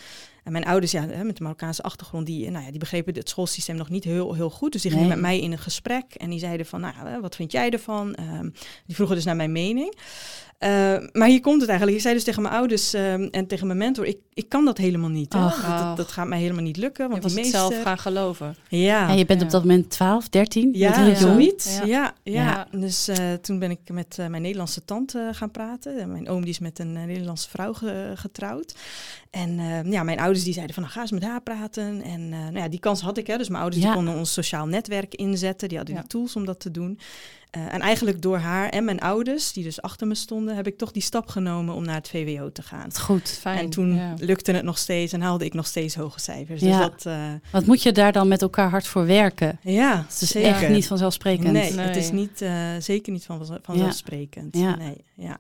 En 0.50 0.56
mijn 0.56 0.66
ouders, 0.68 0.92
ja, 0.92 1.06
met 1.24 1.38
de 1.38 1.44
Marokkaanse 1.44 1.82
achtergrond, 1.84 2.26
die, 2.26 2.50
nou 2.52 2.64
ja, 2.66 2.70
die 2.70 2.80
begrepen 2.80 3.14
het 3.14 3.30
schoolsysteem 3.30 3.76
nog 3.76 3.90
niet 3.90 4.04
heel, 4.04 4.34
heel 4.34 4.50
goed. 4.50 4.72
Dus 4.72 4.82
die 4.82 4.92
gingen 4.92 5.08
Nee. 5.08 5.16
met 5.16 5.26
mij 5.26 5.40
in 5.40 5.52
een 5.52 5.58
gesprek 5.58 6.14
en 6.18 6.30
die 6.30 6.40
zeiden 6.40 6.66
van, 6.66 6.82
nou, 6.82 7.22
wat 7.22 7.36
vind 7.36 7.52
jij 7.52 7.70
ervan? 7.70 8.16
Ehm, 8.16 8.50
die 8.86 8.96
vroegen 8.96 9.16
dus 9.16 9.26
naar 9.26 9.36
mijn 9.36 9.52
mening. 9.52 9.96
Eh, 10.60 10.70
maar 11.12 11.28
hier 11.28 11.42
komt 11.42 11.60
het 11.62 11.70
eigenlijk. 11.70 11.98
Ik 11.98 12.04
zei 12.04 12.16
dus 12.16 12.24
tegen 12.24 12.42
mijn 12.42 12.54
ouders 12.54 12.94
ehm, 12.94 13.22
en 13.32 13.48
tegen 13.48 13.68
mijn 13.68 13.80
mentor, 13.80 14.06
ik, 14.06 14.18
ik 14.34 14.50
kan 14.50 14.66
dat 14.66 14.78
helemaal 14.78 15.10
niet. 15.10 15.34
hè. 15.34 15.40
Ach. 15.40 15.86
Dat, 15.88 15.98
dat, 15.98 16.12
gaat 16.12 16.28
mij 16.28 16.40
helemaal 16.40 16.64
niet 16.64 16.78
lukken. 16.78 17.04
Je 17.04 17.10
Want 17.10 17.24
was 17.24 17.32
het 17.32 17.42
meester... 17.42 17.60
zelf 17.60 17.82
gaan 17.82 17.98
geloven. 17.98 18.56
Ja, 18.68 19.08
Ja, 19.08 19.14
je 19.14 19.26
bent 19.26 19.40
Ja. 19.40 19.46
op 19.46 19.52
dat 19.52 19.62
moment 19.64 19.90
12, 19.90 20.30
13, 20.30 20.70
ja, 20.74 20.92
heel 20.94 21.06
jong. 21.06 21.18
zoiets. 21.18 21.78
Ja. 21.78 21.86
Ja, 21.86 22.14
ja, 22.24 22.34
Ja. 22.34 22.68
Dus 22.80 23.08
eh, 23.08 23.34
toen 23.34 23.60
ben 23.60 23.72
ik 23.72 23.80
met 23.92 24.16
eh, 24.20 24.28
mijn 24.28 24.42
Nederlandse 24.42 24.86
tante 24.86 25.30
gaan 25.34 25.52
praten. 25.52 26.00
En 26.00 26.12
mijn 26.12 26.30
oom 26.30 26.42
die 26.42 26.50
is 26.50 26.60
met 26.60 26.80
een 26.80 26.94
Nederlandse 26.94 27.50
vrouw 27.50 27.74
ge- 27.74 28.12
getrouwd. 28.16 28.76
En 29.30 29.60
eh, 29.60 29.92
ja, 29.92 30.04
mijn 30.04 30.20
ouders 30.20 30.44
die 30.44 30.54
zeiden 30.54 30.74
van, 30.76 30.84
nou, 30.84 30.96
ga 30.96 31.02
eens 31.02 31.12
met 31.12 31.24
haar 31.24 31.42
praten. 31.42 32.02
En 32.02 32.22
eh, 32.34 32.40
nou 32.40 32.58
ja, 32.58 32.68
die 32.70 32.80
kans 32.80 33.02
had 33.02 33.18
ik. 33.18 33.28
Hè. 33.28 33.38
Dus 33.38 33.50
mijn 33.50 33.62
ouders 33.62 33.82
Ja. 33.84 33.88
die 33.88 33.98
konden 33.98 34.16
ons 34.18 34.34
sociaal 34.34 34.66
netwerk 34.66 35.16
inzetten. 35.16 35.68
Die 35.68 35.78
hadden 35.78 35.96
Ja. 35.96 36.02
die 36.02 36.10
tools 36.10 36.36
om 36.36 36.46
dat 36.46 36.60
te 36.60 36.72
doen. 36.72 37.00
Eh, 37.50 37.74
en 37.74 37.82
eigenlijk 37.82 38.22
door 38.22 38.38
haar 38.38 38.70
en 38.70 38.84
mijn 38.86 39.00
ouders, 39.00 39.54
die 39.54 39.64
dus 39.64 39.82
achter 39.82 40.08
me 40.08 40.16
stonden, 40.16 40.56
heb 40.56 40.68
ik 40.68 40.78
toch 40.78 40.92
die 40.92 41.02
stap 41.02 41.28
genomen 41.28 41.76
om 41.76 41.86
naar 41.86 41.96
het 41.96 42.08
VWO 42.10 42.52
te 42.52 42.62
gaan. 42.62 42.94
Goed. 42.96 43.30
Fijn. 43.42 43.58
En 43.58 43.70
toen 43.70 43.96
ja. 43.96 44.14
lukte 44.18 44.52
het 44.52 44.64
nog 44.64 44.78
steeds 44.78 45.14
en 45.14 45.22
haalde 45.22 45.46
ik 45.46 45.54
nog 45.54 45.68
steeds 45.68 45.96
hoge 45.96 46.20
cijfers. 46.20 46.62
Ja. 46.62 46.68
Dus 46.78 46.90
dat, 46.90 47.06
eh, 47.14 47.24
Wat 47.52 47.66
moet 47.66 47.84
je 47.84 47.92
daar 47.92 48.12
dan 48.12 48.28
met 48.28 48.42
elkaar 48.42 48.70
hard 48.70 48.88
voor 48.88 49.06
werken? 49.06 49.60
ja, 49.62 50.06
Het 50.10 50.22
is 50.22 50.30
zeker. 50.30 50.50
echt 50.50 50.70
niet 50.70 50.88
vanzelfsprekend. 50.88 51.52
Nee, 51.52 51.74
Nee. 51.74 51.86
het 51.86 51.96
is 51.96 52.12
niet, 52.12 52.42
eh, 52.42 52.52
zeker 52.80 53.12
niet 53.12 53.26
van, 53.26 53.60
vanzelfsprekend. 53.62 54.58
Ja. 54.58 54.76
Nee, 54.76 55.04
ja. 55.16 55.38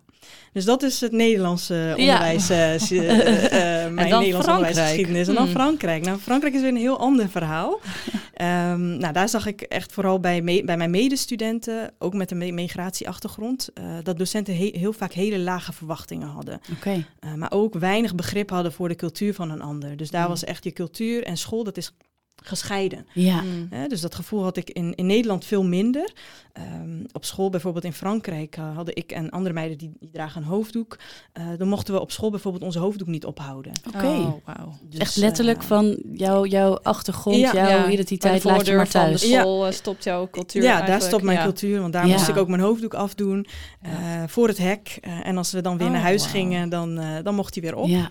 Dus 0.54 0.66
dat 0.66 0.84
is 0.84 1.02
het 1.02 1.12
Nederlandse 1.12 1.74
Ja. 1.76 1.96
onderwijs, 1.96 2.50
eh, 2.50 2.74
eh, 2.92 3.86
eh, 3.86 3.92
mijn 3.94 4.14
onderwijsgeschiedenis. 4.14 5.28
En 5.28 5.34
dan 5.34 5.44
Hmm. 5.44 5.54
Frankrijk. 5.54 6.06
Nou, 6.06 6.20
Frankrijk 6.20 6.54
is 6.54 6.62
weer 6.62 6.70
een 6.70 6.76
heel 6.78 7.00
ander 7.00 7.30
verhaal. 7.30 7.80
Ehm, 8.34 8.98
nou, 8.98 9.14
daar 9.14 9.30
zag 9.30 9.46
ik 9.46 9.62
echt 9.62 9.94
vooral 9.94 10.20
bij, 10.20 10.42
me- 10.42 10.64
bij 10.64 10.78
mijn 10.78 10.90
medestudenten, 10.90 11.92
ook 11.98 12.14
met 12.14 12.32
een 12.32 12.54
migratieachtergrond, 12.54 13.70
dat 14.04 14.18
docenten 14.18 14.58
he- 14.58 14.72
heel 14.78 14.94
vaak 14.94 15.14
hele 15.14 15.38
lage 15.40 15.74
verwachtingen 15.74 16.28
hadden. 16.28 16.62
Oké. 16.76 17.06
Uh, 17.26 17.34
maar 17.34 17.52
ook 17.52 17.74
weinig 17.74 18.16
begrip 18.16 18.50
hadden 18.50 18.72
voor 18.74 18.88
de 18.88 18.96
cultuur 18.96 19.34
van 19.34 19.52
een 19.52 19.62
ander. 19.62 19.98
Dus 19.98 20.10
daar 20.10 20.24
Mm. 20.24 20.30
was 20.30 20.44
echt 20.44 20.64
je 20.64 20.72
cultuur 20.74 21.24
en 21.24 21.38
school, 21.38 21.64
dat 21.64 21.78
is 21.78 21.94
gescheiden. 22.44 23.06
Ja. 23.14 23.42
Mm. 23.42 23.68
Hè, 23.70 23.88
dus 23.88 24.02
dat 24.02 24.16
gevoel 24.16 24.44
had 24.44 24.58
ik 24.58 24.70
in, 24.70 24.96
in 24.96 25.06
Nederland 25.06 25.46
veel 25.46 25.64
minder. 25.64 26.14
Ehm, 26.54 27.04
op 27.12 27.26
school 27.26 27.50
bijvoorbeeld 27.50 27.84
in 27.86 27.94
Frankrijk 27.94 28.58
eh, 28.58 28.76
hadden 28.76 28.96
ik 28.96 29.12
en 29.12 29.30
andere 29.30 29.54
meiden 29.54 29.78
die, 29.78 29.92
die 30.00 30.10
dragen 30.12 30.42
een 30.42 30.48
hoofddoek. 30.48 30.98
Eh, 31.34 31.44
dan 31.58 31.68
mochten 31.68 31.94
we 31.94 32.00
op 32.00 32.12
school 32.12 32.30
bijvoorbeeld 32.30 32.64
onze 32.64 32.80
hoofddoek 32.80 33.08
niet 33.08 33.26
ophouden. 33.26 33.72
Oké. 33.96 34.06
Oh, 34.06 34.34
wauw. 34.46 34.74
Dus, 34.90 35.00
Echt 35.00 35.16
letterlijk 35.16 35.60
eh, 35.60 35.68
van 35.68 36.00
jouw, 36.14 36.46
jouw 36.46 36.78
achtergrond, 36.78 37.36
Ja. 37.38 37.54
jouw 37.54 37.68
Ja, 37.68 37.90
identiteit 37.90 38.34
laat 38.34 38.42
je 38.44 38.48
maar 38.50 38.56
voordeur 38.56 38.88
van 38.88 39.02
thuis. 39.02 39.22
de 39.22 39.28
school 39.28 39.72
stopt 39.72 40.04
jouw 40.04 40.28
cultuur 40.30 40.64
ja, 40.64 40.82
daar 40.82 41.02
stopt 41.02 41.24
mijn 41.24 41.38
Ja. 41.38 41.44
cultuur, 41.44 41.82
want 41.82 41.94
daar 41.94 42.08
Ja. 42.08 42.14
moest 42.14 42.28
ik 42.28 42.38
ook 42.38 42.48
mijn 42.48 42.62
hoofddoek 42.62 42.94
afdoen 42.94 43.46
eh, 43.82 43.92
voor 44.28 44.48
het 44.48 44.58
hek. 44.58 44.98
Eh, 45.02 45.28
en 45.28 45.38
als 45.38 45.52
we 45.52 45.62
dan 45.62 45.78
weer 45.78 45.88
Oh, 45.88 45.94
naar 45.94 46.02
huis 46.02 46.26
gingen, 46.26 46.70
dan, 46.70 47.00
eh, 47.00 47.08
dan 47.24 47.36
mocht 47.36 47.54
hij 47.54 47.64
weer 47.64 47.76
op. 47.76 47.88
Ja, 47.88 48.10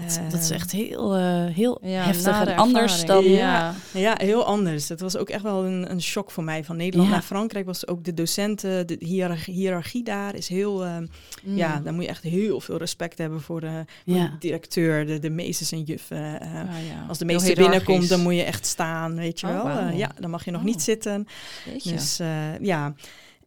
dat, 0.00 0.20
dat 0.30 0.40
is 0.40 0.50
Eh, 0.50 0.56
echt 0.56 0.72
heel, 0.72 1.14
eh, 1.14 1.44
heel 1.44 1.78
Ja, 1.82 2.02
heftig 2.04 2.40
en 2.46 2.56
anders 2.56 3.00
ervaring. 3.02 3.26
dan... 3.26 3.34
Ja. 3.36 3.74
Ja, 3.92 4.14
heel 4.18 4.44
anders. 4.44 4.88
Het 4.88 5.00
was 5.00 5.16
ook 5.16 5.28
echt 5.28 5.42
wel 5.42 5.64
een, 5.64 5.90
een 5.90 6.02
shock 6.02 6.30
voor 6.30 6.44
mij. 6.44 6.64
Van 6.64 6.76
Nederland 6.76 7.08
Ja. 7.08 7.14
naar 7.14 7.24
Frankrijk 7.24 7.66
was 7.66 7.86
ook 7.86 8.04
de 8.04 8.14
docenten, 8.14 8.86
de 8.86 8.96
hiërarchie, 8.98 9.54
hiërarchie 9.54 10.02
daar 10.04 10.34
is 10.34 10.48
heel... 10.48 10.84
eh, 10.84 10.96
Mm. 11.44 11.56
Ja, 11.56 11.80
daar 11.84 11.92
moet 11.94 12.02
je 12.04 12.08
echt 12.10 12.22
heel 12.22 12.60
veel 12.60 12.76
respect 12.76 13.18
hebben 13.18 13.40
voor 13.40 13.60
de, 13.60 13.84
voor 14.06 14.14
Ja. 14.16 14.26
de 14.28 14.38
directeur, 14.38 15.06
de, 15.06 15.18
de 15.18 15.30
meesters 15.30 15.72
en 15.72 15.82
juffen. 15.82 16.40
eh, 16.40 16.50
Ah, 16.60 16.66
ja. 16.88 17.04
Als 17.08 17.18
de 17.18 17.24
meester 17.24 17.54
binnenkomt, 17.54 18.08
dan 18.08 18.20
moet 18.20 18.34
je 18.34 18.42
echt 18.42 18.66
staan, 18.66 19.14
weet 19.16 19.40
je 19.40 19.46
Oh, 19.46 19.62
wel. 19.64 19.78
Eh, 19.78 19.98
ja, 19.98 20.10
dan 20.20 20.30
mag 20.30 20.44
je 20.44 20.50
nog 20.50 20.60
Oh. 20.60 20.66
niet 20.66 20.82
zitten. 20.82 21.26
Jeetje. 21.72 21.92
Dus 21.92 22.18
eh, 22.18 22.58
ja. 22.60 22.94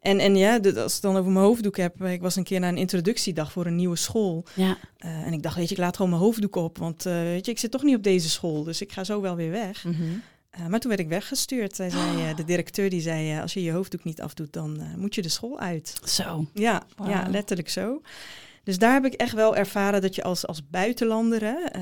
En, 0.01 0.19
en 0.19 0.35
ja, 0.35 0.59
als 0.75 0.95
ik 0.95 1.01
dan 1.01 1.17
over 1.17 1.31
mijn 1.31 1.45
hoofddoek 1.45 1.77
heb, 1.77 2.01
eh, 2.01 2.11
ik 2.11 2.21
was 2.21 2.35
een 2.35 2.43
keer 2.43 2.59
naar 2.59 2.69
een 2.69 2.77
introductiedag 2.77 3.51
voor 3.51 3.65
een 3.65 3.75
nieuwe 3.75 3.95
school. 3.95 4.45
Ja, 4.55 4.77
Eh, 4.97 5.25
en 5.25 5.33
ik 5.33 5.43
dacht, 5.43 5.55
weet 5.55 5.69
je, 5.69 5.75
ik 5.75 5.81
laat 5.81 5.95
gewoon 5.95 6.11
mijn 6.11 6.23
hoofddoek 6.23 6.55
op, 6.55 6.77
want 6.77 7.05
eh, 7.05 7.13
weet 7.13 7.45
je, 7.45 7.51
ik 7.51 7.59
zit 7.59 7.71
toch 7.71 7.83
niet 7.83 7.95
op 7.95 8.03
deze 8.03 8.29
school, 8.29 8.63
dus 8.63 8.81
ik 8.81 8.91
ga 8.91 9.03
zo 9.03 9.21
wel 9.21 9.35
weer 9.35 9.51
weg. 9.51 9.83
Mhm. 9.83 10.03
Maar 10.67 10.79
toen 10.79 10.89
werd 10.89 11.01
ik 11.01 11.07
weggestuurd. 11.07 11.77
Hij 11.77 11.89
zei, 11.89 12.35
de 12.35 12.43
directeur 12.43 12.89
die 12.89 13.01
zei, 13.01 13.39
als 13.41 13.53
je 13.53 13.63
je 13.63 13.71
hoofddoek 13.71 14.03
niet 14.03 14.21
afdoet, 14.21 14.53
dan 14.53 14.81
moet 14.97 15.15
je 15.15 15.21
de 15.21 15.29
school 15.29 15.59
uit. 15.59 15.93
zo. 16.03 16.45
Ja, 16.53 16.83
ja, 17.07 17.27
letterlijk 17.29 17.69
zo. 17.69 18.01
Dus 18.69 18.77
daar 18.77 18.93
heb 18.93 19.05
ik 19.05 19.13
echt 19.13 19.33
wel 19.33 19.55
ervaren 19.55 20.01
dat 20.01 20.15
je 20.15 20.23
als, 20.23 20.47
als 20.47 20.61
buitenlander, 20.71 21.41
hè, 21.41 21.55
eh, 21.71 21.81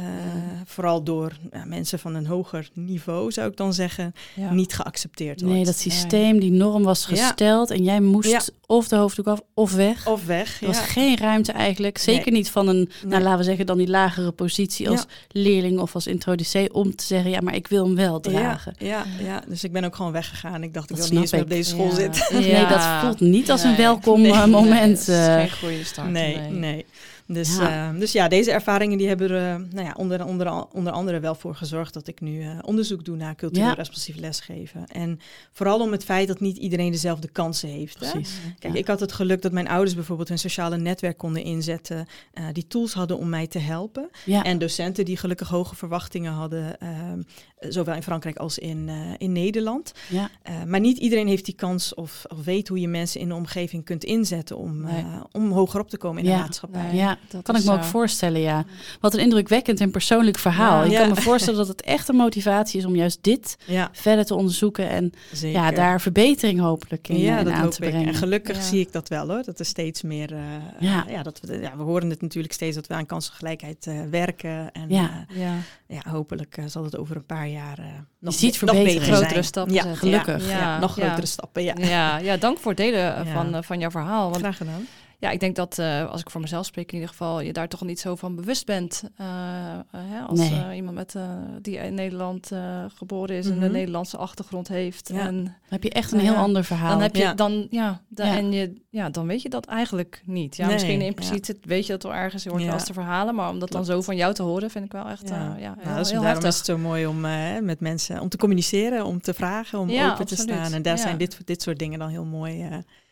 vooral 0.65 1.04
door 1.04 1.32
ja, 1.52 1.65
mensen 1.65 2.00
van 2.00 2.15
een 2.15 2.26
hoger 2.26 2.69
niveau, 2.73 3.32
zou 3.32 3.50
ik 3.50 3.58
dan 3.58 3.73
zeggen, 3.73 4.13
Ja. 4.34 4.54
niet 4.54 4.73
geaccepteerd 4.76 5.41
wordt. 5.41 5.56
Nee, 5.56 5.65
dat 5.65 5.78
systeem, 5.78 6.39
die 6.39 6.52
norm 6.52 6.84
was 6.84 7.08
Ja. 7.10 7.15
gesteld 7.28 7.71
en 7.71 7.84
jij 7.84 8.00
moest 8.02 8.30
Ja. 8.30 8.41
of 8.65 8.88
de 8.88 8.95
hoofddoek 8.95 9.28
af 9.28 9.41
of 9.54 9.73
weg. 9.73 10.08
Of 10.08 10.26
weg. 10.26 10.62
Er 10.62 10.67
was 10.67 10.80
geen 10.80 11.17
ruimte 11.17 11.52
eigenlijk. 11.52 11.97
Zeker 11.97 12.32
niet 12.32 12.50
van 12.50 12.67
een, 12.67 12.89
nou 13.02 13.08
Nee. 13.13 13.21
laten 13.21 13.38
we 13.38 13.43
zeggen, 13.43 13.65
dan 13.65 13.78
die 13.78 13.88
lagere 13.88 14.32
positie 14.32 14.89
als 14.89 15.00
Ja. 15.00 15.06
leerling 15.41 15.80
of 15.80 15.93
als 15.95 16.08
introducee 16.08 16.73
om 16.73 16.95
te 16.95 17.04
zeggen, 17.06 17.30
ja, 17.32 17.39
maar 17.41 17.56
ik 17.56 17.67
wil 17.67 17.86
hem 17.86 17.95
wel 17.95 18.19
dragen. 18.19 18.73
Ja, 18.78 18.88
ja, 19.19 19.26
ja, 19.26 19.43
dus 19.47 19.63
ik 19.63 19.71
ben 19.71 19.84
ook 19.84 19.95
gewoon 19.95 20.12
weggegaan. 20.12 20.63
Ik 20.63 20.73
dacht, 20.73 20.89
ik 20.89 20.95
Dat 20.97 21.10
wil 21.10 21.13
niet 21.13 21.21
eens 21.21 21.32
meer 21.32 21.41
op 21.41 21.47
ik. 21.50 21.56
deze 21.56 21.69
school 21.69 21.89
Ja. 21.89 21.95
zitten. 21.95 22.41
Nee, 22.41 22.67
dat 22.67 22.84
voelt 23.02 23.19
niet 23.19 23.52
als 23.52 23.63
een 23.63 23.76
welkom 23.76 24.21
Nee. 24.21 24.32
eh, 24.32 24.38
Nee, 24.38 24.47
moment. 24.47 24.97
dat 25.06 25.15
is 25.15 25.28
eh. 25.28 25.36
geen 25.36 25.52
goede 25.52 25.84
start. 25.84 26.10
Nee, 26.10 26.38
nee. 26.38 26.77
Right. 26.78 26.88
Dus, 27.28 27.58
Ja. 27.58 27.90
eh, 27.94 28.00
dus 28.00 28.12
ja, 28.12 28.28
deze 28.28 28.52
ervaringen 28.52 28.98
die 28.98 29.08
hebben 29.08 29.30
er 29.30 29.54
eh, 29.54 29.62
nou 29.74 29.86
ja, 29.88 29.94
onder, 29.98 30.26
onder, 30.26 30.66
onder 30.74 30.94
andere 30.94 31.20
wel 31.20 31.36
voor 31.36 31.56
gezorgd 31.56 31.94
dat 31.94 32.08
ik 32.08 32.22
nu 32.22 32.42
eh, 32.44 32.58
onderzoek 32.62 33.06
doe 33.06 33.16
naar 33.16 33.36
cultureel 33.36 33.68
Ja. 33.68 33.74
responsief 33.74 34.16
lesgeven. 34.16 34.88
En 34.88 35.20
vooral 35.52 35.80
om 35.80 35.92
het 35.92 36.04
feit 36.04 36.28
dat 36.28 36.40
niet 36.40 36.58
iedereen 36.58 36.92
dezelfde 36.92 37.28
kansen 37.28 37.70
heeft. 37.70 38.00
Hè? 38.00 38.12
Kijk, 38.60 38.74
Ja. 38.74 38.80
ik 38.80 38.88
had 38.88 39.00
het 39.00 39.12
geluk 39.12 39.42
dat 39.42 39.52
mijn 39.52 39.68
ouders 39.68 39.96
bijvoorbeeld 39.96 40.30
hun 40.30 40.40
sociale 40.40 40.78
netwerk 40.78 41.18
konden 41.18 41.44
inzetten, 41.44 42.08
die 42.54 42.68
tools 42.68 42.94
hadden 42.94 43.18
om 43.18 43.30
mij 43.30 43.48
te 43.48 43.60
helpen. 43.60 44.10
Ja. 44.26 44.44
En 44.44 44.58
docenten 44.58 45.06
die 45.06 45.18
gelukkig 45.18 45.48
hoge 45.50 45.76
verwachtingen 45.76 46.32
hadden, 46.34 46.80
ehm, 46.80 47.22
eh, 47.58 47.70
zowel 47.72 47.96
in 47.96 48.04
Frankrijk 48.04 48.38
als 48.38 48.58
in, 48.58 48.90
in 49.18 49.32
Nederland. 49.32 49.94
Ja. 50.10 50.30
Maar 50.66 50.80
niet 50.80 50.98
iedereen 50.98 51.28
heeft 51.28 51.46
die 51.46 51.56
kans 51.56 51.94
of, 51.94 52.24
of 52.28 52.44
weet 52.44 52.68
hoe 52.68 52.80
je 52.80 52.88
mensen 52.88 53.20
in 53.20 53.28
de 53.28 53.34
omgeving 53.36 53.84
kunt 53.86 54.04
inzetten 54.04 54.58
om, 54.58 54.82
Nee. 54.82 55.06
om 55.32 55.52
hoger 55.52 55.80
op 55.80 55.90
te 55.90 55.98
komen 55.98 56.24
in 56.24 56.30
Ja. 56.30 56.36
de 56.36 56.42
maatschappij. 56.42 56.92
Nee. 56.92 57.16
Ja, 57.21 57.27
dat 57.30 57.41
kan 57.43 57.56
ik 57.56 57.63
me 57.63 57.71
ook 57.71 57.77
eh, 57.77 57.84
voorstellen, 57.84 58.41
ja. 58.41 58.65
Wat 58.99 59.13
een 59.13 59.19
indrukwekkend 59.19 59.80
en 59.80 59.91
persoonlijk 59.91 60.38
verhaal. 60.38 60.80
Ja. 60.80 60.86
ik 60.86 60.91
Ja. 60.91 60.99
kan 60.99 61.10
me 61.10 61.15
voorstellen 61.15 61.60
dat 61.60 61.67
het 61.67 61.82
echt 61.82 62.08
een 62.10 62.15
motivatie 62.15 62.80
is 62.80 62.86
om 62.86 62.95
juist 62.95 63.17
dit 63.21 63.58
Ja, 63.65 63.89
verder 63.91 64.25
te 64.25 64.36
onderzoeken 64.36 64.89
en 64.89 65.12
zeker. 65.32 65.60
ja, 65.62 65.71
daar 65.71 66.01
verbetering 66.01 66.60
hopelijk 66.60 67.08
in, 67.08 67.17
ja, 67.19 67.38
in 67.38 67.45
dat 67.45 67.53
aan 67.53 67.69
te 67.69 67.84
ik. 67.84 67.89
brengen. 67.89 68.08
En 68.08 68.13
gelukkig 68.15 68.56
Ja. 68.56 68.62
zie 68.62 68.80
ik 68.80 68.91
dat 68.91 69.08
wel 69.10 69.27
hoor. 69.30 69.43
Dat 69.43 69.60
er 69.60 69.65
steeds 69.65 70.01
meer. 70.01 70.34
eh, 70.34 70.39
Ja. 70.80 71.06
ja. 71.10 71.23
dat 71.23 71.39
we, 71.41 71.60
ja, 71.60 71.77
we 71.77 71.84
horen 71.84 72.10
het 72.10 72.21
natuurlijk 72.21 72.53
steeds 72.53 72.75
dat 72.75 72.88
we 72.88 72.93
aan 72.93 73.06
kansengelijkheid 73.06 73.88
eh, 73.88 73.95
werken. 74.12 74.71
En 74.71 74.86
Ja. 74.89 75.25
eh, 75.30 75.41
Ja, 75.41 75.53
ja, 75.88 76.01
hopelijk 76.12 76.58
eh, 76.58 76.65
zal 76.67 76.84
het 76.84 76.97
over 76.97 77.15
een 77.15 77.25
paar 77.25 77.47
jaar 77.47 77.77
eh, 77.80 77.86
nog, 78.19 78.34
ziet 78.34 78.60
be- 78.60 78.65
nog 78.65 78.75
beter 78.84 79.01
grotere 79.01 79.30
zijn. 79.30 79.43
stappen 79.43 79.73
Ja, 79.73 79.93
gelukkig. 79.95 80.49
Ja, 80.49 80.58
Ja, 80.58 80.80
nog 80.80 80.95
ja. 80.95 81.03
grotere 81.06 81.27
stappen. 81.27 81.63
Ja. 81.63 81.73
ja, 81.77 82.17
ja, 82.17 82.38
dank 82.38 82.58
voor 82.58 82.71
het 82.71 82.80
delen 82.80 83.15
eh, 83.15 83.25
Ja. 83.25 83.34
van, 83.34 83.56
eh, 83.56 83.62
van 83.62 83.80
jouw 83.80 83.91
verhaal. 83.91 84.30
Want 84.30 84.41
Graag 84.41 84.58
gedaan. 84.58 84.88
Ja, 85.19 85.30
ik 85.30 85.39
denk 85.39 85.56
dat 85.56 85.80
eh, 85.80 86.10
als 86.12 86.21
ik 86.21 86.30
voor 86.30 86.41
mezelf 86.41 86.65
spreek 86.65 86.88
in 86.88 86.93
ieder 86.93 87.10
geval, 87.10 87.39
je 87.41 87.53
daar 87.53 87.67
toch 87.67 87.82
niet 87.82 87.99
zo 87.99 88.15
van 88.15 88.36
bewust 88.36 88.65
bent. 88.65 89.03
eh, 89.17 89.25
eh, 89.73 89.80
hè, 89.91 90.19
als 90.21 90.39
Nee. 90.39 90.75
iemand 90.75 90.95
met, 90.95 91.15
die 91.62 91.77
in 91.77 91.93
Nederland 91.93 92.51
eh, 92.51 92.84
geboren 92.95 93.36
is 93.36 93.45
en 93.47 93.56
Mhm. 93.56 93.63
een 93.63 93.71
Nederlandse 93.71 94.17
achtergrond 94.17 94.67
heeft. 94.67 95.10
Ja. 95.13 95.19
En 95.19 95.43
Dan 95.43 95.53
heb 95.69 95.84
je 95.84 95.89
echt 95.89 96.12
een 96.12 96.19
heel 96.19 96.34
ja, 96.34 96.39
ander 96.39 96.63
verhaal. 96.63 96.89
dan 96.91 97.01
heb 97.01 97.15
je 97.15 97.21
Ja. 97.21 97.34
dan, 97.34 97.67
ja, 97.69 98.01
da- 98.08 98.25
Ja. 98.25 98.38
En 98.38 98.51
je, 98.51 98.73
ja, 98.89 99.10
dan 99.10 99.27
weet 99.27 99.41
je 99.41 99.49
dat 99.49 99.65
eigenlijk 99.65 100.21
niet. 100.25 100.56
Ja, 100.56 100.63
Nee, 100.65 100.73
misschien 100.73 100.99
ja. 100.99 101.06
impliciet 101.06 101.58
weet 101.62 101.86
je 101.86 101.91
dat 101.91 102.03
wel 102.03 102.13
ergens, 102.13 102.43
je 102.43 102.49
hoort 102.49 102.62
Ja. 102.62 102.67
wel 102.67 102.77
eens 102.77 102.88
de 102.88 102.93
verhalen, 102.93 103.36
maar 103.36 103.49
om 103.49 103.60
dat 103.60 103.71
dan 103.71 103.86
zo 103.86 104.01
van 104.01 104.15
jou 104.15 104.34
te 104.34 104.43
horen, 104.43 104.69
vind 104.69 104.86
ik 104.86 104.91
wel 104.91 105.08
echt, 105.10 105.30
Ja. 105.30 105.36
ja, 105.36 105.56
ja, 105.58 105.73
Nou, 105.75 105.88
heel, 105.88 105.95
dus 105.97 106.12
heel 106.12 106.21
daarom 106.21 106.43
is 106.45 106.56
het 106.58 106.65
zo 106.65 106.77
mooi 106.77 107.06
om 107.06 107.19
met 107.62 107.80
mensen 107.80 108.19
om 108.21 108.30
te 108.30 108.38
communiceren, 108.38 109.06
om 109.06 109.21
te 109.21 109.34
vragen, 109.34 109.80
om 109.80 109.89
Ja, 109.89 110.12
open 110.12 110.25
te 110.25 110.36
staan. 110.36 110.73
En 110.73 110.82
daar 110.82 110.95
Ja. 110.95 111.01
zijn 111.01 111.17
dit, 111.17 111.39
dit 111.45 111.62
soort 111.62 111.80
dingen 111.80 111.99
dan 111.99 112.10
heel 112.10 112.25
mooi. 112.25 112.67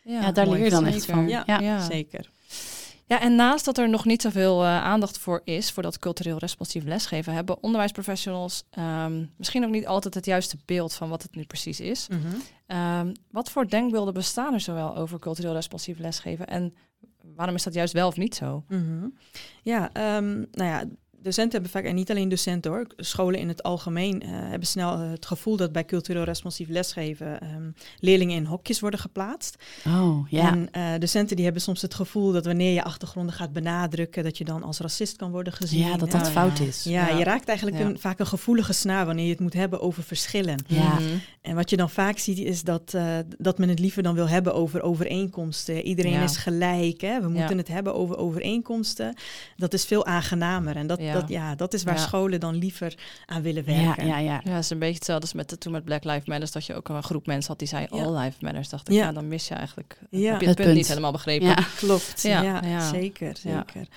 Ja, 0.06 0.32
daar 0.32 0.48
leer 0.48 0.64
je 0.64 0.70
dan 0.70 0.84
zeker. 0.84 0.96
echt 0.96 1.06
van. 1.06 1.28
Ja. 1.28 1.44
Ja. 1.46 1.60
Ja. 1.60 1.80
Zeker. 1.80 2.30
Ja, 3.08 3.22
en 3.22 3.36
naast 3.36 3.66
dat 3.66 3.78
er 3.78 3.90
nog 3.90 4.06
niet 4.06 4.22
zoveel 4.22 4.64
eh, 4.64 4.84
aandacht 4.84 5.18
voor 5.18 5.42
is, 5.44 5.72
voor 5.72 5.84
dat 5.84 6.00
cultureel 6.00 6.38
responsief 6.38 6.84
lesgeven, 6.84 7.34
hebben 7.34 7.64
onderwijsprofessionals 7.64 8.64
ehm, 8.70 9.26
misschien 9.38 9.66
ook 9.66 9.72
niet 9.72 9.88
altijd 9.88 10.14
het 10.14 10.26
juiste 10.26 10.58
beeld 10.66 10.94
van 10.94 11.10
wat 11.10 11.24
het 11.24 11.36
nu 11.36 11.44
precies 11.44 11.80
is. 11.80 12.08
Mhm. 12.08 12.20
Ehm, 12.68 13.14
wat 13.32 13.50
voor 13.50 13.68
denkbeelden 13.68 14.14
bestaan 14.14 14.54
er 14.54 14.60
zowel 14.60 14.96
over 14.96 15.20
cultureel 15.20 15.54
responsief 15.54 16.00
lesgeven 16.00 16.48
en 16.48 16.74
waarom 17.36 17.56
is 17.56 17.64
dat 17.64 17.74
juist 17.74 17.94
wel 17.94 18.08
of 18.08 18.18
niet 18.18 18.36
zo? 18.36 18.64
Mhm. 18.68 19.08
Ja, 19.62 19.90
ehm, 19.94 20.36
nou 20.52 20.70
ja, 20.70 20.84
docenten 21.26 21.52
hebben 21.52 21.72
vaak, 21.72 21.84
en 21.84 21.96
niet 21.96 22.10
alleen 22.10 22.30
docenten 22.30 22.72
hoor, 22.72 22.88
scholen 22.98 23.40
in 23.40 23.48
het 23.48 23.64
algemeen 23.64 24.22
eh, 24.22 24.30
hebben 24.32 24.68
snel 24.68 24.94
eh, 24.94 25.10
het 25.12 25.26
gevoel 25.26 25.58
dat 25.58 25.72
bij 25.72 25.86
cultureel 25.86 26.24
responsief 26.24 26.68
lesgeven 26.70 27.42
ehm, 27.42 27.70
leerlingen 28.00 28.36
in 28.36 28.46
hokjes 28.46 28.80
worden 28.80 29.00
geplaatst. 29.00 29.64
Oh, 29.88 30.30
ja. 30.30 30.52
En 30.52 30.72
eh, 30.72 31.00
docenten 31.00 31.36
die 31.36 31.46
hebben 31.46 31.62
soms 31.64 31.82
het 31.82 31.94
gevoel 31.94 32.32
dat 32.32 32.46
wanneer 32.46 32.74
je 32.74 32.84
achtergronden 32.84 33.36
gaat 33.36 33.54
benadrukken, 33.54 34.24
dat 34.24 34.38
je 34.38 34.44
dan 34.46 34.64
als 34.64 34.80
racist 34.80 35.16
kan 35.16 35.32
worden 35.32 35.54
gezien. 35.54 35.80
ja, 35.88 35.98
dat 35.98 36.12
dat 36.12 36.26
ja. 36.26 36.32
fout 36.32 36.60
is. 36.60 36.84
Ja, 36.84 37.08
Ja. 37.08 37.18
je 37.18 37.24
raakt 37.24 37.48
eigenlijk 37.48 37.78
Ja. 37.80 37.86
een, 37.86 38.00
vaak 38.00 38.20
een 38.20 38.28
gevoelige 38.28 38.74
snaar 38.74 39.06
wanneer 39.06 39.26
je 39.26 39.32
het 39.32 39.40
moet 39.40 39.54
hebben 39.54 39.82
over 39.82 40.04
verschillen. 40.04 40.64
Ja. 40.68 40.94
Mhm. 40.94 41.04
En 41.42 41.56
wat 41.56 41.70
je 41.70 41.78
dan 41.78 41.90
vaak 41.90 42.18
ziet 42.18 42.38
is 42.38 42.62
dat, 42.64 42.94
eh, 42.94 43.18
dat 43.38 43.58
men 43.58 43.70
het 43.70 43.80
liever 43.80 44.04
dan 44.04 44.16
wil 44.16 44.28
hebben 44.30 44.54
over 44.54 44.82
overeenkomsten. 44.82 45.82
Iedereen 45.82 46.12
Ja. 46.12 46.24
is 46.24 46.38
gelijk, 46.38 47.02
hè? 47.02 47.22
we 47.22 47.28
moeten 47.28 47.50
Ja. 47.50 47.56
het 47.58 47.68
hebben 47.68 47.96
over 47.96 48.18
overeenkomsten. 48.18 49.16
Dat 49.58 49.74
is 49.74 49.86
veel 49.86 50.06
aangenamer 50.06 50.76
en 50.76 50.88
dat, 50.88 51.00
Ja. 51.00 51.14
Dat, 51.20 51.30
ja, 51.30 51.56
dat 51.56 51.74
is 51.74 51.84
waar 51.84 51.96
Ja. 51.96 52.02
scholen 52.02 52.40
dan 52.40 52.56
liever 52.56 52.94
aan 53.26 53.42
willen 53.42 53.66
werken. 53.66 54.08
ja, 54.08 54.18
ja. 54.20 54.42
Ja, 54.44 54.52
het 54.52 54.64
is 54.64 54.70
een 54.70 54.80
beetje 54.80 54.96
hetzelfde 54.96 55.24
als 55.26 55.34
met 55.36 55.50
de, 55.50 55.58
toen 55.58 55.72
met 55.72 55.84
Black 55.84 56.04
Lives 56.04 56.26
Matter, 56.26 56.52
dat 56.52 56.66
je 56.66 56.76
ook 56.76 56.90
een 56.90 57.04
groep 57.04 57.26
mensen 57.26 57.50
had 57.50 57.60
die 57.60 57.68
zei 57.68 57.88
Ja. 57.92 58.04
all 58.04 58.18
lives 58.18 58.40
matters. 58.40 58.70
Dacht 58.70 58.88
ik, 58.90 58.94
Ja. 58.96 59.04
ja. 59.06 59.12
dan 59.12 59.28
mis 59.28 59.48
je 59.48 59.54
eigenlijk, 59.56 60.00
Ja. 60.10 60.10
heb 60.10 60.22
je 60.22 60.32
het, 60.32 60.40
Het 60.46 60.56
punt, 60.56 60.58
punt. 60.68 60.74
niet 60.76 60.88
helemaal 60.88 61.12
begrepen. 61.12 61.48
Ja. 61.48 61.58
Klopt, 61.78 62.22
Ja, 62.22 62.42
ja, 62.42 62.62
ja. 62.64 62.90
zeker, 62.90 63.28
Ja. 63.44 63.66
zeker. 63.66 63.88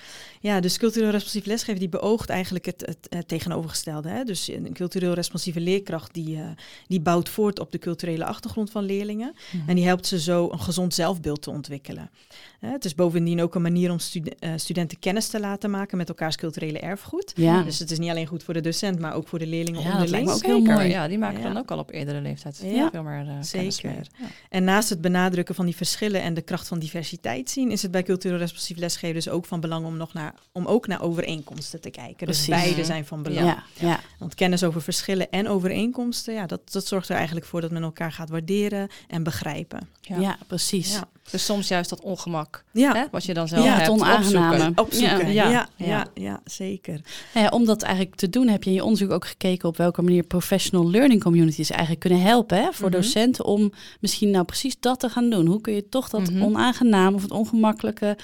Ja. 0.41 0.59
dus 0.59 0.77
cultureel 0.77 1.09
responsief 1.09 1.45
lesgeven 1.45 1.79
die 1.79 1.89
beoogt 1.89 2.29
eigenlijk 2.29 2.65
het, 2.65 2.83
het, 2.85 3.07
het 3.09 3.27
tegenovergestelde. 3.27 4.09
Hè? 4.09 4.23
Dus 4.23 4.47
een 4.47 4.73
cultureel 4.73 5.13
responsieve 5.13 5.59
leerkracht 5.59 6.13
die, 6.13 6.35
eh, 6.37 6.43
die 6.87 6.99
bouwt 7.01 7.29
voort 7.29 7.59
op 7.59 7.71
de 7.71 7.77
culturele 7.79 8.25
achtergrond 8.25 8.71
van 8.71 8.83
leerlingen. 8.83 9.33
Mhm. 9.51 9.69
En 9.69 9.75
die 9.75 9.85
helpt 9.85 10.07
ze 10.07 10.19
zo 10.19 10.49
een 10.51 10.59
gezond 10.61 10.93
zelfbeeld 10.93 11.41
te 11.41 11.49
ontwikkelen. 11.49 12.09
Hè, 12.59 12.71
het 12.71 12.85
is 12.85 12.95
bovendien 12.95 13.41
ook 13.41 13.55
een 13.55 13.61
manier 13.61 13.91
om 13.91 13.97
eh, 14.39 14.51
studenten 14.55 14.99
kennis 14.99 15.27
te 15.27 15.39
laten 15.39 15.69
maken 15.69 15.97
met 15.97 16.09
elkaars 16.09 16.35
culturele 16.35 16.79
erfgoed. 16.79 17.31
Ja. 17.35 17.63
Dus 17.63 17.79
het 17.79 17.91
is 17.91 17.99
niet 17.99 18.09
alleen 18.09 18.25
goed 18.27 18.43
voor 18.43 18.53
de 18.53 18.61
docent, 18.61 18.99
maar 18.99 19.13
ook 19.13 19.27
voor 19.27 19.39
de 19.39 19.47
leerlingen 19.47 19.81
Ja, 19.81 19.85
dat 19.85 19.93
onderling. 19.95 20.25
lijkt 20.25 20.27
me 20.27 20.33
ook 20.33 20.45
heel 20.51 20.59
Zeker, 20.65 20.73
mooi. 20.73 20.89
Ja, 20.89 21.07
die 21.07 21.17
maken 21.17 21.37
Ja. 21.41 21.47
dan 21.47 21.57
ook 21.57 21.71
al 21.71 21.77
op 21.77 21.91
eerdere 21.91 22.21
leeftijd 22.21 22.61
Ja. 22.63 22.89
veel 22.91 23.03
meer 23.03 23.19
eh, 23.19 23.25
kennis 23.25 23.49
Zeker. 23.49 23.89
mee. 23.89 23.99
Ja. 24.17 24.25
En 24.49 24.63
naast 24.63 24.89
het 24.89 25.01
benadrukken 25.01 25.55
van 25.55 25.65
die 25.65 25.75
verschillen 25.75 26.21
en 26.21 26.33
de 26.33 26.41
kracht 26.41 26.67
van 26.67 26.79
diversiteit 26.79 27.49
zien, 27.49 27.71
is 27.71 27.81
het 27.81 27.91
bij 27.91 28.03
cultureel 28.03 28.37
responsief 28.37 28.77
lesgeven 28.77 29.15
dus 29.15 29.29
ook 29.29 29.45
van 29.45 29.59
belang 29.59 29.85
om, 29.85 29.97
nog 29.97 30.13
naar, 30.13 30.33
om 30.51 30.65
ook 30.65 30.87
naar 30.87 31.01
overeenkomsten 31.01 31.81
te 31.81 31.89
kijken. 31.89 32.27
Dus 32.27 32.43
Precies. 32.45 32.63
beide 32.63 32.85
zijn 32.85 33.05
van 33.05 33.23
belang. 33.23 33.45
Ja, 33.47 33.63
ja. 33.79 33.99
Want 34.19 34.35
kennis 34.35 34.63
over 34.63 34.81
verschillen 34.81 35.29
en 35.29 35.47
overeenkomsten, 35.47 36.33
ja, 36.33 36.45
dat, 36.45 36.71
dat 36.71 36.85
zorgt 36.87 37.09
er 37.09 37.15
eigenlijk 37.15 37.45
voor 37.45 37.61
dat 37.61 37.71
men 37.71 37.83
elkaar 37.83 38.11
gaat 38.11 38.29
waarderen 38.29 38.89
en 39.07 39.23
begrijpen. 39.23 39.89
Ja. 40.01 40.19
Ja, 40.19 40.37
precies. 40.47 40.93
Ja, 40.93 41.07
Dus 41.31 41.45
soms 41.45 41.67
juist 41.67 41.89
dat 41.89 42.01
ongemak, 42.01 42.48
ja. 42.71 42.93
hè, 42.95 43.03
wat 43.11 43.23
je 43.25 43.33
dan 43.33 43.47
zelf 43.47 43.63
Ja, 43.65 43.73
hebt, 43.75 43.89
onaangename. 43.89 44.53
opzoeken. 44.55 44.83
opzoeken. 44.83 45.33
Ja, 45.33 45.43
Ja, 45.43 45.49
ja, 45.51 45.69
ja, 45.75 45.85
ja. 45.87 46.07
ja, 46.13 46.39
zeker. 46.45 47.01
Ja, 47.33 47.49
om 47.49 47.65
dat 47.65 47.81
eigenlijk 47.81 48.15
te 48.15 48.29
doen 48.29 48.47
heb 48.47 48.63
je 48.63 48.69
in 48.69 48.75
je 48.75 48.83
onderzoek 48.83 49.11
ook 49.11 49.25
gekeken 49.27 49.69
op 49.69 49.77
welke 49.77 50.01
manier 50.01 50.23
professional 50.23 50.89
learning 50.91 51.23
communities 51.23 51.69
eigenlijk 51.69 51.99
kunnen 51.99 52.21
helpen 52.21 52.57
hè, 52.57 52.71
voor 52.71 52.89
Mhm. 52.89 52.95
docenten 52.97 53.45
om 53.45 53.71
misschien 53.99 54.29
nou 54.31 54.45
precies 54.45 54.79
dat 54.79 54.99
te 54.99 55.09
gaan 55.09 55.29
doen. 55.29 55.45
Hoe 55.45 55.61
kun 55.61 55.73
je 55.73 55.89
toch 55.89 56.09
dat 56.09 56.29
Mhm. 56.31 56.43
onaangenaam 56.43 57.13
of 57.13 57.21
het 57.21 57.31
ongemakkelijke 57.31 58.17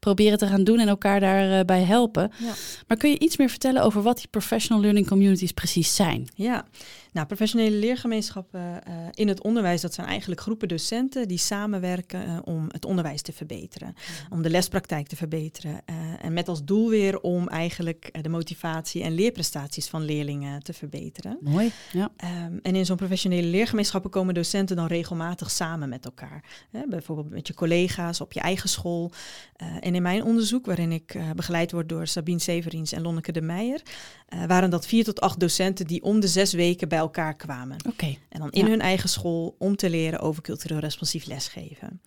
proberen 0.00 0.38
te 0.38 0.46
gaan 0.46 0.64
doen 0.64 0.78
en 0.78 0.88
elkaar 0.88 1.20
daarbij 1.20 1.82
helpen. 1.82 2.30
Ja. 2.38 2.52
Maar 2.86 2.96
kun 2.96 3.10
je 3.10 3.18
iets 3.18 3.36
meer 3.36 3.48
vertellen 3.48 3.82
over 3.82 4.02
wat 4.02 4.16
die 4.16 4.26
professional 4.30 4.80
learning 4.82 5.06
communities 5.08 5.52
precies 5.52 5.94
zijn? 5.94 6.28
Ja, 6.34 6.64
nou, 7.18 7.30
professionele 7.30 7.76
leergemeenschappen 7.76 8.84
eh, 8.84 8.94
in 9.14 9.28
het 9.28 9.42
onderwijs, 9.42 9.80
dat 9.80 9.94
zijn 9.94 10.06
eigenlijk 10.06 10.40
groepen 10.40 10.68
docenten 10.68 11.28
die 11.28 11.38
samenwerken 11.38 12.24
eh, 12.24 12.38
om 12.44 12.66
het 12.68 12.84
onderwijs 12.84 13.22
te 13.22 13.32
verbeteren, 13.32 13.94
om 14.30 14.42
de 14.42 14.50
lespraktijk 14.50 15.06
te 15.06 15.16
verbeteren. 15.16 15.80
eh, 15.84 15.96
en 16.20 16.32
met 16.32 16.48
als 16.48 16.64
doel 16.64 16.88
weer 16.88 17.20
om 17.20 17.48
eigenlijk 17.48 18.22
de 18.22 18.28
motivatie 18.28 19.02
en 19.02 19.12
leerprestaties 19.12 19.88
van 19.88 20.04
leerlingen 20.04 20.62
te 20.62 20.72
verbeteren. 20.72 21.38
Mooi. 21.40 21.72
Ja. 21.92 22.10
Ehm, 22.16 22.56
en 22.62 22.74
in 22.74 22.86
zo'n 22.86 22.96
professionele 22.96 23.46
leergemeenschappen 23.46 24.10
komen 24.10 24.34
docenten 24.34 24.76
dan 24.76 24.86
regelmatig 24.86 25.50
samen 25.50 25.88
met 25.88 26.04
elkaar. 26.04 26.44
Hè, 26.70 26.80
bijvoorbeeld 26.88 27.30
met 27.30 27.46
je 27.46 27.54
collega's 27.54 28.20
op 28.20 28.32
je 28.32 28.40
eigen 28.40 28.68
school. 28.68 29.12
En 29.80 29.94
in 29.94 30.02
mijn 30.02 30.24
onderzoek, 30.24 30.66
waarin 30.66 30.92
ik 30.92 31.18
begeleid 31.36 31.72
word 31.72 31.88
door 31.88 32.06
Sabine 32.06 32.38
Severiens 32.38 32.92
en 32.92 33.02
Lonneke 33.02 33.32
de 33.32 33.40
Meijer, 33.40 33.82
waren 34.46 34.70
dat 34.70 34.86
vier 34.86 35.04
tot 35.04 35.20
acht 35.20 35.40
docenten 35.40 35.86
die 35.86 36.02
om 36.02 36.20
de 36.20 36.28
zes 36.28 36.52
weken 36.52 36.88
bij 36.88 36.98
elkaar 36.98 37.07
kwamen. 37.10 37.76
Oké. 37.88 38.16
En 38.28 38.40
dan 38.40 38.50
in 38.50 38.64
Ja. 38.64 38.70
hun 38.70 38.80
eigen 38.80 39.08
school 39.08 39.54
om 39.58 39.76
te 39.76 39.90
leren 39.90 40.20
over 40.20 40.42
cultureel 40.42 40.78
responsief 40.78 41.26
lesgeven. 41.26 42.00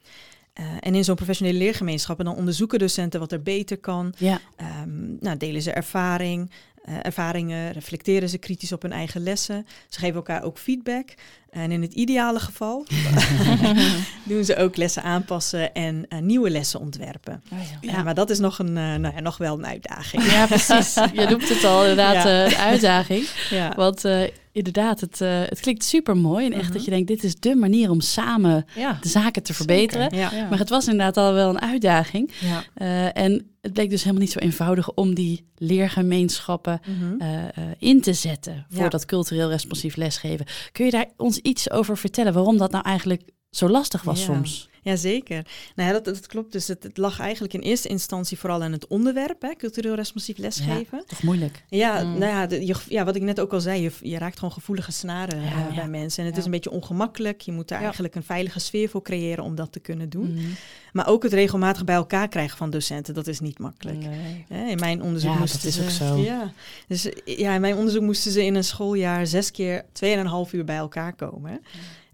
Eh, 0.54 0.66
en 0.80 0.96
in 0.96 1.04
zo'n 1.04 1.16
professionele 1.16 1.58
leergemeenschappen 1.58 2.26
dan 2.26 2.36
onderzoeken 2.36 2.80
docenten 2.80 3.20
wat 3.20 3.32
er 3.32 3.42
beter 3.42 3.78
kan. 3.78 4.14
Ja. 4.18 4.40
Ehm, 4.56 5.16
nou, 5.20 5.38
delen 5.38 5.62
ze 5.62 5.72
ervaring, 5.72 6.52
eh, 6.84 6.94
ervaringen, 7.02 7.72
reflecteren 7.72 8.30
ze 8.30 8.38
kritisch 8.38 8.72
op 8.72 8.82
hun 8.82 8.92
eigen 8.92 9.22
lessen. 9.24 9.66
Ze 9.90 10.00
geven 10.00 10.16
elkaar 10.16 10.44
ook 10.44 10.58
feedback. 10.58 11.14
En 11.52 11.72
in 11.72 11.82
het 11.82 11.94
ideale 11.94 12.40
geval 12.40 12.86
doen 14.24 14.44
ze 14.44 14.56
ook 14.58 14.78
lessen 14.78 15.04
aanpassen 15.04 15.74
en 15.74 16.06
eh, 16.10 16.20
nieuwe 16.20 16.50
lessen 16.50 16.80
ontwerpen. 16.80 17.44
Oh, 17.54 17.60
ja. 17.82 17.92
Ja. 17.92 18.04
maar 18.04 18.14
dat 18.14 18.30
is 18.30 18.40
nog, 18.40 18.60
een, 18.60 18.68
eh, 18.78 18.96
nou 18.96 19.16
ja, 19.16 19.20
nog 19.20 19.38
wel 19.38 19.58
een 19.58 19.66
uitdaging. 19.66 20.24
Ja, 20.32 20.46
precies. 20.46 20.94
Je 21.20 21.26
noemt 21.30 21.50
het 21.50 21.64
al, 21.64 21.82
inderdaad, 21.82 22.14
Ja. 22.24 22.44
eh, 22.44 22.50
de 22.50 22.58
uitdaging. 22.58 23.28
Ja. 23.50 23.74
Want 23.76 24.06
eh, 24.06 24.22
inderdaad, 24.52 25.00
het, 25.00 25.22
eh, 25.22 25.40
het 25.46 25.60
klinkt 25.60 25.84
super 25.84 26.18
mooi. 26.18 26.46
En 26.46 26.54
echt 26.54 26.64
Mhm. 26.64 26.74
dat 26.74 26.84
je 26.86 26.92
denkt, 26.92 27.08
dit 27.08 27.24
is 27.24 27.36
de 27.36 27.56
manier 27.56 27.90
om 27.90 28.02
samen 28.02 28.66
Ja. 28.76 28.98
de 29.02 29.08
zaken 29.10 29.44
te 29.44 29.54
verbeteren. 29.54 30.10
Maar 30.50 30.60
het 30.60 30.70
was 30.70 30.88
inderdaad 30.88 31.18
al 31.18 31.34
wel 31.34 31.50
een 31.50 31.62
uitdaging. 31.62 32.32
Ja. 32.40 32.64
Eh, 32.74 33.24
en 33.24 33.46
het 33.62 33.74
bleek 33.74 33.90
dus 33.90 34.02
helemaal 34.02 34.22
niet 34.24 34.32
zo 34.32 34.40
eenvoudig 34.40 34.92
om 34.94 35.14
die 35.16 35.46
leergemeenschappen 35.58 36.82
Mhm. 36.86 37.22
eh, 37.22 37.44
eh, 37.44 37.50
in 37.80 38.02
te 38.02 38.14
zetten 38.14 38.66
voor 38.70 38.84
Ja. 38.84 38.90
dat 38.90 39.06
cultureel 39.06 39.50
responsief 39.50 39.96
lesgeven. 39.96 40.46
Kun 40.72 40.86
je 40.86 40.92
daar 40.92 41.06
ons 41.18 41.40
iets 41.42 41.72
over 41.72 41.98
vertellen 41.98 42.34
waarom 42.34 42.58
dat 42.58 42.72
nou 42.72 42.84
eigenlijk 42.84 43.22
zo 43.52 43.70
lastig 43.70 44.02
was 44.02 44.20
Ja. 44.20 44.26
soms? 44.26 44.70
Jazeker. 44.84 45.46
Nou 45.76 45.88
ja, 45.90 45.94
dat, 46.00 46.06
dat 46.06 46.28
klopt. 46.28 46.52
Dus 46.52 46.68
het, 46.68 46.84
het 46.84 46.98
lag 46.98 47.20
eigenlijk 47.20 47.54
in 47.54 47.60
eerste 47.60 47.88
instantie 47.88 48.38
vooral 48.40 48.64
aan 48.64 48.72
het 48.72 48.88
onderwerp, 48.88 49.42
hè, 49.42 49.54
cultureel 49.58 49.96
responsief 49.96 50.38
lesgeven. 50.38 50.98
Ja, 50.98 51.04
toch 51.08 51.24
moeilijk. 51.24 51.64
Ja, 51.70 52.04
Mm. 52.04 52.18
nou 52.18 52.32
ja, 52.32 52.48
de- 52.48 52.66
je, 52.66 52.76
ja, 52.88 53.04
wat 53.06 53.16
ik 53.16 53.22
net 53.22 53.40
ook 53.40 53.54
al 53.54 53.60
zei, 53.60 53.82
je, 53.82 53.92
je 54.02 54.18
raakt 54.18 54.36
gewoon 54.40 54.54
gevoelige 54.54 54.92
snaren 54.92 55.42
Ja, 55.42 55.48
eh, 55.52 55.52
ja. 55.70 55.76
bij 55.76 55.88
mensen. 55.88 56.20
En 56.20 56.26
het 56.26 56.34
Ja. 56.34 56.40
is 56.40 56.46
een 56.46 56.52
beetje 56.52 56.72
ongemakkelijk. 56.72 57.42
Je 57.42 57.52
moet 57.52 57.68
daar 57.68 57.78
Ja. 57.78 57.84
eigenlijk 57.84 58.16
een 58.16 58.24
veilige 58.24 58.60
sfeer 58.60 58.90
voor 58.90 59.02
creëren 59.02 59.44
om 59.44 59.56
dat 59.56 59.72
te 59.72 59.80
kunnen 59.80 60.10
doen. 60.10 60.34
Mhm. 60.34 60.46
Maar 60.94 61.08
ook 61.08 61.24
het 61.24 61.34
regelmatig 61.34 61.84
bij 61.84 61.96
elkaar 61.96 62.28
krijgen 62.28 62.58
van 62.58 62.70
docenten, 62.70 63.14
dat 63.14 63.28
is 63.28 63.40
niet 63.40 63.60
makkelijk. 63.60 63.98
Nee. 64.00 64.46
Hè, 64.48 64.66
In 64.70 64.80
mijn 64.80 65.02
onderzoek 65.02 65.32
Ja, 65.34 65.40
moesten 65.40 65.60
dat 65.60 65.68
is 65.68 65.76
ze, 65.76 65.84
ook 65.84 66.10
zo. 66.10 66.18
Ja, 66.18 66.54
dus 66.88 67.08
ja, 67.26 67.54
in 67.54 67.62
mijn 67.62 67.76
onderzoek 67.76 68.02
moesten 68.04 68.32
ze 68.32 68.46
in 68.46 68.56
een 68.56 68.64
schooljaar 68.64 69.28
zes 69.28 69.52
keer 69.52 69.86
2,5 69.94 70.54
uur 70.54 70.66
bij 70.66 70.78
elkaar 70.78 71.14
komen. 71.16 71.62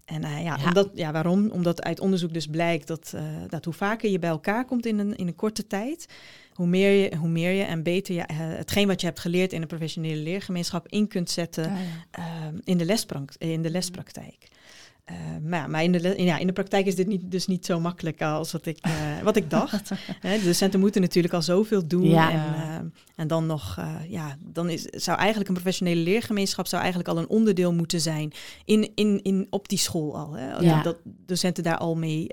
En 0.08 0.24
eh, 0.24 0.42
ja, 0.44 0.56
Ja. 0.60 0.66
Omdat, 0.66 0.90
ja, 0.94 1.12
waarom? 1.12 1.50
Omdat 1.50 1.82
uit 1.82 2.00
onderzoek 2.00 2.32
dus 2.32 2.46
blijkt 2.46 2.86
dat, 2.86 3.12
eh, 3.14 3.22
dat 3.48 3.64
hoe 3.64 3.74
vaker 3.74 4.10
je 4.10 4.18
bij 4.18 4.30
elkaar 4.30 4.64
komt 4.64 4.86
in 4.86 4.98
een, 4.98 5.16
in 5.16 5.26
een 5.26 5.34
korte 5.34 5.66
tijd, 5.66 6.06
hoe 6.52 6.66
meer 6.66 6.90
je, 6.90 7.16
hoe 7.16 7.28
meer 7.28 7.50
je 7.50 7.62
en 7.62 7.82
beter 7.82 8.14
je 8.14 8.22
eh, 8.22 8.36
hetgeen 8.38 8.86
wat 8.86 9.00
je 9.00 9.06
hebt 9.06 9.20
geleerd 9.20 9.52
in 9.52 9.60
een 9.62 9.68
professionele 9.68 10.22
leergemeenschap 10.22 10.88
in 10.88 11.08
kunt 11.08 11.30
zetten 11.30 11.62
ja. 11.62 11.76
ehm, 12.10 12.58
in, 12.64 12.78
de 12.78 12.98
in 13.38 13.62
de 13.62 13.70
lespraktijk. 13.70 14.48
Eh, 15.08 15.16
maar 15.42 15.60
ja, 15.60 15.66
maar 15.66 15.82
in 15.82 15.92
de, 15.92 16.14
ja, 16.16 16.38
in 16.38 16.46
de 16.46 16.52
praktijk 16.52 16.86
is 16.86 16.94
dit 16.94 17.06
niet, 17.06 17.30
dus 17.30 17.46
niet 17.46 17.66
zo 17.66 17.80
makkelijk 17.80 18.22
als 18.22 18.52
wat 18.52 18.66
ik, 18.66 18.78
eh, 18.80 18.92
wat 19.22 19.36
ik 19.36 19.50
dacht. 19.50 19.88
De 20.22 20.40
docenten 20.44 20.80
moeten 20.80 21.00
natuurlijk 21.00 21.34
al 21.34 21.42
zoveel 21.42 21.86
doen. 21.86 22.08
Ja. 22.08 22.30
En, 22.30 22.54
eh, 22.54 22.90
en 23.16 23.28
dan 23.28 23.46
nog, 23.46 23.78
ja, 24.08 24.36
dan 24.44 24.70
is, 24.70 24.82
zou 24.82 25.18
eigenlijk 25.18 25.48
een 25.48 25.54
professionele 25.54 26.00
leergemeenschap 26.00 26.66
zou 26.66 26.82
eigenlijk 26.82 27.10
al 27.10 27.18
een 27.18 27.28
onderdeel 27.28 27.72
moeten 27.72 28.00
zijn 28.00 28.32
in, 28.64 28.92
in, 28.94 29.22
in, 29.22 29.46
op 29.50 29.68
die 29.68 29.78
school 29.78 30.16
al. 30.16 30.32
Hè? 30.32 30.56
Ja. 30.58 30.82
Dat 30.82 30.96
docenten 31.04 31.62
daar 31.62 31.78
al 31.78 31.96
mee. 31.96 32.30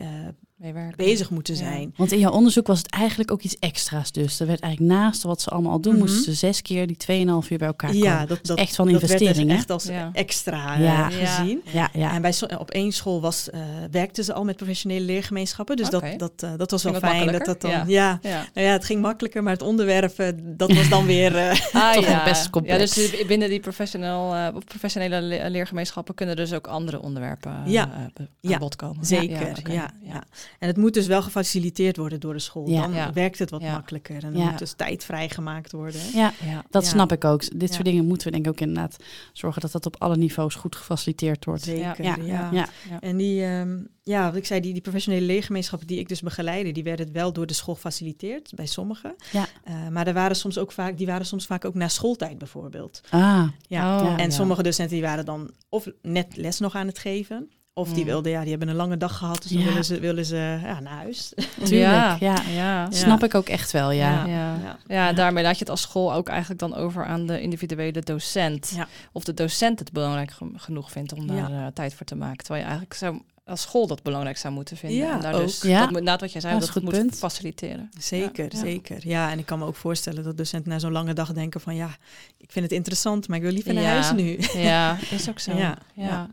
Bezig 0.96 1.30
moeten 1.30 1.54
Ja. 1.54 1.60
zijn. 1.60 1.94
Want 1.98 2.12
in 2.12 2.20
jouw 2.20 2.32
onderzoek 2.32 2.68
was 2.68 2.78
het 2.78 2.90
eigenlijk 2.92 3.32
ook 3.32 3.42
iets 3.42 3.60
extra's 3.60 4.12
dus. 4.12 4.40
Er 4.40 4.48
werd 4.48 4.60
eigenlijk 4.60 4.94
naast 4.94 5.24
wat 5.24 5.42
ze 5.42 5.50
allemaal 5.50 5.72
al 5.72 5.80
doen, 5.80 5.92
Mhm. 5.94 6.02
moesten 6.02 6.24
ze 6.24 6.34
zes 6.34 6.62
keer 6.62 6.88
die 6.88 6.98
2,5 6.98 7.50
uur 7.50 7.58
bij 7.58 7.68
elkaar 7.68 7.90
komen. 7.92 8.06
Ja, 8.06 8.26
dat, 8.26 8.40
dat, 8.46 8.58
echt 8.58 8.76
wel 8.76 8.86
een 8.88 8.92
dat 8.94 9.02
werd 9.02 9.14
investering, 9.22 9.50
hè? 9.52 9.56
echt 9.58 9.70
als 9.70 9.84
Ja. 9.84 10.10
extra 10.14 10.74
eh, 10.76 10.84
Ja. 10.84 11.10
gezien. 11.10 11.62
Ja, 11.74 11.90
ja. 11.94 12.14
En 12.14 12.22
bij 12.22 12.32
so- 12.32 12.46
op 12.46 12.72
één 12.72 12.92
school 12.92 13.22
was, 13.22 13.50
eh, 13.50 13.60
werkten 13.92 14.24
ze 14.24 14.34
al 14.34 14.44
met 14.44 14.56
professionele 14.56 15.06
leergemeenschappen. 15.06 15.76
Dus 15.76 15.90
dat, 15.90 16.04
dat, 16.18 16.32
eh, 16.44 16.52
dat 16.58 16.72
was 16.72 16.84
wel 16.84 16.94
Ging 16.94 17.06
fijn. 17.06 17.32
Dat 17.32 17.46
dat 17.46 17.62
dan, 17.62 17.72
ja. 17.72 17.84
Ja. 17.88 18.20
Nou 18.54 18.68
ja, 18.68 18.72
het 18.74 18.86
ging 18.86 19.02
makkelijker, 19.02 19.44
maar 19.44 19.54
het 19.54 19.62
onderwerp, 19.62 20.34
dat 20.44 20.74
was 20.74 20.90
dan 20.90 21.06
weer... 21.06 21.36
eh, 21.38 21.50
Ah, 21.74 21.94
Toch 21.94 22.06
ja. 22.08 22.24
best 22.24 22.50
complex. 22.50 22.96
Ja, 22.96 23.02
dus 23.12 23.26
binnen 23.28 23.50
die 23.50 23.60
professioneel, 23.60 24.34
eh, 24.36 24.56
of 24.56 24.64
professionele 24.64 25.22
le- 25.22 25.48
leergemeenschappen 25.50 26.16
kunnen 26.16 26.36
dus 26.36 26.54
ook 26.54 26.68
andere 26.68 27.02
onderwerpen 27.02 27.52
aan 27.52 27.72
Ja, 27.72 28.58
bod 28.60 28.76
komen. 28.76 29.06
Zeker, 29.06 29.72
ja, 29.72 29.90
ja, 30.02 30.24
En 30.60 30.68
het 30.68 30.78
moet 30.78 30.94
dus 30.94 31.08
wel 31.08 31.22
gefaciliteerd 31.22 31.98
worden 31.98 32.20
door 32.20 32.34
de 32.34 32.40
school. 32.40 32.70
Ja. 32.70 32.82
Dan 32.82 32.94
Ja. 32.94 33.14
werkt 33.14 33.40
het 33.40 33.50
wat 33.50 33.62
Ja. 33.62 33.72
makkelijker. 33.72 34.16
En 34.24 34.32
dan 34.34 34.42
Ja. 34.42 34.50
moet 34.50 34.60
dus 34.60 34.74
tijd 34.74 35.04
vrijgemaakt 35.04 35.72
worden. 35.72 36.02
ja, 36.14 36.34
Ja. 36.46 36.64
dat 36.70 36.84
Ja. 36.84 36.90
snap 36.90 37.12
ik 37.12 37.24
ook. 37.26 37.42
Dit 37.60 37.70
Ja. 37.70 37.74
soort 37.74 37.86
dingen 37.86 38.06
moeten 38.06 38.28
we 38.28 38.34
denk 38.34 38.46
ik 38.46 38.52
ook 38.52 38.60
inderdaad 38.60 38.98
zorgen 39.34 39.62
dat 39.62 39.72
dat 39.72 39.86
op 39.86 39.96
alle 40.02 40.18
niveaus 40.18 40.56
goed 40.56 40.76
gefaciliteerd 40.76 41.46
wordt. 41.46 41.64
Zeker, 41.64 42.04
Ja. 42.04 42.18
ja. 42.22 42.50
Ja. 42.52 42.68
En 43.00 43.18
die, 43.18 43.44
ehm, 43.44 43.78
ja, 44.04 44.26
wat 44.26 44.36
ik 44.36 44.46
zei, 44.46 44.60
die, 44.60 44.74
die 44.74 44.82
professionele 44.82 45.26
leergemeenschappen 45.26 45.88
die 45.88 46.00
ik 46.00 46.08
dus 46.10 46.22
begeleide, 46.22 46.72
die 46.72 46.84
werden 46.84 47.12
wel 47.12 47.34
door 47.34 47.46
de 47.48 47.54
school 47.54 47.76
gefaciliteerd, 47.76 48.52
bij 48.56 48.66
sommigen. 48.66 49.16
Ja. 49.32 49.46
Eh, 49.64 49.88
maar 49.88 50.08
er 50.08 50.14
waren 50.14 50.36
soms 50.36 50.58
ook 50.58 50.72
vaak, 50.72 50.98
die 50.98 51.08
waren 51.08 51.26
soms 51.26 51.46
vaak 51.46 51.66
ook 51.66 51.74
na 51.74 51.88
schooltijd 51.88 52.38
bijvoorbeeld. 52.38 53.02
Ah, 53.10 53.22
Ja. 53.68 54.00
Oh, 54.00 54.06
Ja. 54.06 54.18
En 54.18 54.24
ja. 54.24 54.30
sommige 54.30 54.64
docenten 54.64 54.96
die 54.96 55.06
waren 55.06 55.26
dan 55.26 55.52
of 55.70 55.88
net 56.02 56.38
les 56.38 56.60
nog 56.60 56.76
aan 56.76 56.88
het 56.88 57.00
geven, 57.00 57.50
of 57.78 57.90
die 57.90 58.04
Mm. 58.04 58.10
wilden, 58.10 58.32
ja, 58.32 58.40
die 58.42 58.50
hebben 58.50 58.68
een 58.68 58.76
lange 58.76 58.98
dag 58.98 59.18
gehad, 59.18 59.42
dus 59.42 59.52
dan 59.52 59.60
Ja. 59.62 59.68
willen 59.68 59.86
ze, 59.86 60.00
willen 60.00 60.26
ze 60.26 60.36
ja, 60.64 60.80
naar 60.80 60.94
huis. 60.94 61.34
tuurlijk. 61.56 61.70
Ja. 61.70 62.18
Ja. 62.20 62.36
Ja. 62.56 62.92
Snap 62.92 63.24
ik 63.24 63.36
ook 63.36 63.48
echt 63.50 63.72
wel, 63.72 63.92
ja. 63.92 64.26
Ja. 64.26 64.78
Ja. 64.88 65.14
Daarmee 65.14 65.44
laat 65.44 65.54
je 65.54 65.60
het 65.60 65.70
als 65.70 65.82
school 65.82 66.14
ook 66.14 66.28
eigenlijk 66.28 66.60
dan 66.60 66.76
over 66.76 67.06
aan 67.06 67.26
de 67.26 67.42
individuele 67.42 68.00
docent. 68.02 68.72
Ja. 68.76 68.88
Of 69.12 69.24
de 69.24 69.34
docent 69.34 69.80
het 69.80 69.92
belangrijk 69.92 70.32
ge- 70.32 70.52
genoeg 70.56 70.92
vindt 70.92 71.14
om 71.14 71.28
daar 71.28 71.50
Ja. 71.52 71.66
eh, 71.66 71.72
tijd 71.74 71.94
voor 71.94 72.06
te 72.06 72.16
maken. 72.16 72.38
Terwijl 72.38 72.60
je 72.60 72.66
eigenlijk 72.70 72.94
zou, 73.00 73.22
als 73.46 73.62
school 73.62 73.88
dat 73.88 74.04
belangrijk 74.04 74.38
zou 74.38 74.54
moeten 74.54 74.78
vinden. 74.78 74.98
Ja, 74.98 75.14
en 75.14 75.20
daar 75.22 75.34
ook. 75.34 75.42
dus, 75.42 75.62
Ja. 75.62 75.88
dat 75.88 76.04
na 76.04 76.18
wat 76.18 76.32
jij 76.32 76.42
zei, 76.42 76.54
Ja, 76.54 76.60
dat, 76.60 76.74
het 76.74 76.84
moet 76.84 76.94
punt. 76.94 77.18
faciliteren. 77.18 77.90
Zeker, 78.00 78.48
Ja. 78.52 78.60
zeker. 78.60 78.98
Ja, 79.08 79.32
en 79.32 79.40
ik 79.40 79.46
kan 79.46 79.60
me 79.60 79.66
ook 79.66 79.76
voorstellen 79.76 80.24
dat 80.24 80.38
docenten 80.38 80.70
na 80.72 80.80
zo'n 80.80 80.92
lange 80.92 81.14
dag 81.14 81.34
denken 81.34 81.62
van 81.62 81.76
ja, 81.76 81.90
ik 82.38 82.52
vind 82.52 82.66
het 82.66 82.74
interessant, 82.74 83.28
maar 83.28 83.38
ik 83.38 83.44
wil 83.44 83.52
liever 83.54 83.74
naar 83.74 83.84
Ja. 83.84 83.90
huis 83.90 84.12
nu. 84.12 84.40
Ja, 84.62 84.98
is 85.18 85.30
ook 85.30 85.40
zo. 85.40 85.58
Ja, 85.58 85.78
Ja, 85.94 86.30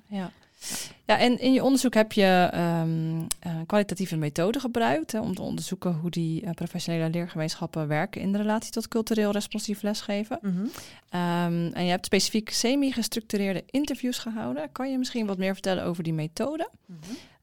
ja, 1.04 1.18
en 1.18 1.38
in 1.38 1.52
je 1.52 1.64
onderzoek 1.64 1.94
heb 1.94 2.12
je 2.12 2.48
ehm, 2.52 3.22
eh, 3.38 3.60
kwalitatieve 3.66 4.16
methoden 4.16 4.60
gebruikt 4.60 5.12
hè, 5.12 5.20
om 5.20 5.34
te 5.34 5.42
onderzoeken 5.42 5.92
hoe 5.92 6.10
die 6.10 6.44
eh, 6.44 6.50
professionele 6.50 7.10
leergemeenschappen 7.10 7.88
werken 7.88 8.20
in 8.20 8.32
de 8.32 8.38
relatie 8.38 8.72
tot 8.72 8.88
cultureel 8.88 9.30
responsief 9.30 9.82
lesgeven. 9.82 10.38
Mhm. 10.42 10.66
Ehm, 11.08 11.70
en 11.72 11.84
je 11.84 11.90
hebt 11.90 12.06
specifiek 12.06 12.50
semi-gestructureerde 12.50 13.64
interviews 13.70 14.18
gehouden. 14.18 14.72
Kan 14.72 14.90
je 14.90 14.98
misschien 14.98 15.26
wat 15.26 15.38
meer 15.38 15.52
vertellen 15.52 15.84
over 15.84 16.02
die 16.02 16.12
methode? 16.12 16.68
Mhm. 16.86 16.98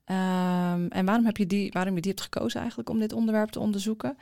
Ehm, 0.10 0.86
en 0.89 1.06
waarom 1.06 1.26
heb 1.26 1.38
je 1.38 1.48
die, 1.48 1.72
waarom 1.72 1.95
je 1.95 2.02
die 2.02 2.12
hebt 2.12 2.24
gekozen 2.24 2.60
eigenlijk 2.60 2.89
om 2.89 3.00
dit 3.00 3.13
onderwerp 3.13 3.50
te 3.50 3.60
onderzoeken? 3.60 4.17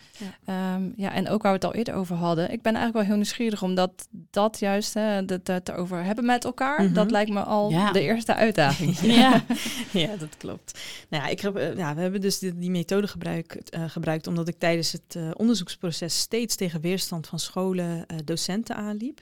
Ja. 0.46 0.80
ja, 0.96 1.12
en 1.14 1.30
ook 1.30 1.42
waar 1.42 1.52
we 1.52 1.58
het 1.58 1.66
al 1.68 1.74
eerder 1.74 1.94
over 1.94 2.16
hadden. 2.16 2.44
Ik 2.52 2.62
ben 2.62 2.74
eigenlijk 2.76 2.94
wel 2.94 3.04
heel 3.06 3.16
nieuwsgierig 3.16 3.64
omdat 3.64 4.08
dat 4.32 4.60
juist, 4.60 4.94
hè, 4.94 5.26
dat 5.26 5.48
het 5.48 5.70
erover 5.70 6.04
hebben 6.04 6.26
met 6.26 6.46
elkaar, 6.46 6.84
Mhm. 6.84 6.94
dat 6.94 7.12
lijkt 7.12 7.32
me 7.32 7.44
al 7.44 7.70
Ja. 7.70 7.92
de 7.92 8.02
eerste 8.02 8.36
uitdaging. 8.36 8.98
Ja. 9.18 9.44
Ja, 9.92 10.16
dat 10.16 10.38
klopt. 10.38 10.80
Nou 11.10 11.24
ja, 11.24 11.30
ik 11.30 11.40
heb, 11.42 11.56
eh, 11.56 11.78
ja, 11.78 11.96
we 11.96 12.02
hebben 12.02 12.22
dus 12.22 12.40
die, 12.40 12.58
die 12.58 12.70
methode 12.72 13.08
gebruikt, 13.08 13.70
eh, 13.70 13.84
gebruikt 13.88 14.28
omdat 14.28 14.48
ik 14.48 14.56
tijdens 14.60 14.92
het 14.92 15.16
eh, 15.16 15.30
onderzoeksproces 15.34 16.20
steeds 16.20 16.56
tegen 16.56 16.82
weerstand 16.82 17.28
van 17.28 17.40
scholen, 17.40 18.06
eh, 18.08 18.18
docenten 18.26 18.76
aanliep. 18.76 19.22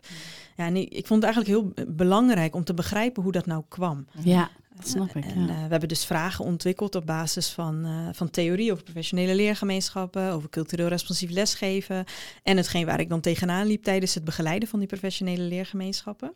Ja, 0.55 0.65
en 0.65 0.75
ik, 0.75 0.89
ik 0.93 1.07
vond 1.07 1.23
het 1.23 1.33
eigenlijk 1.33 1.75
heel 1.75 1.85
belangrijk 1.95 2.55
om 2.55 2.63
te 2.63 2.73
begrijpen 2.73 3.23
hoe 3.23 3.31
dat 3.31 3.45
nou 3.45 3.63
kwam. 3.69 4.05
ja, 4.23 4.49
dat 4.75 4.87
snap 4.87 5.15
ik. 5.15 5.25
En 5.25 5.39
Ja. 5.45 5.49
eh, 5.49 5.55
we 5.63 5.69
hebben 5.69 5.89
dus 5.89 6.05
vragen 6.05 6.45
ontwikkeld 6.45 6.95
op 6.95 7.05
basis 7.05 7.49
van, 7.49 7.85
eh, 7.85 8.07
van 8.11 8.29
theorie 8.29 8.71
over 8.71 8.83
professionele 8.83 9.35
leergemeenschappen, 9.35 10.31
over 10.31 10.49
cultureel 10.49 10.87
responsief 10.87 11.29
lesgeven 11.29 12.05
en 12.43 12.57
hetgeen 12.57 12.85
waar 12.85 12.99
ik 12.99 13.09
dan 13.09 13.21
tegenaan 13.21 13.67
liep 13.67 13.83
tijdens 13.83 14.13
het 14.13 14.23
begeleiden 14.23 14.69
van 14.69 14.79
die 14.79 14.87
professionele 14.87 15.43
leergemeenschappen. 15.43 16.33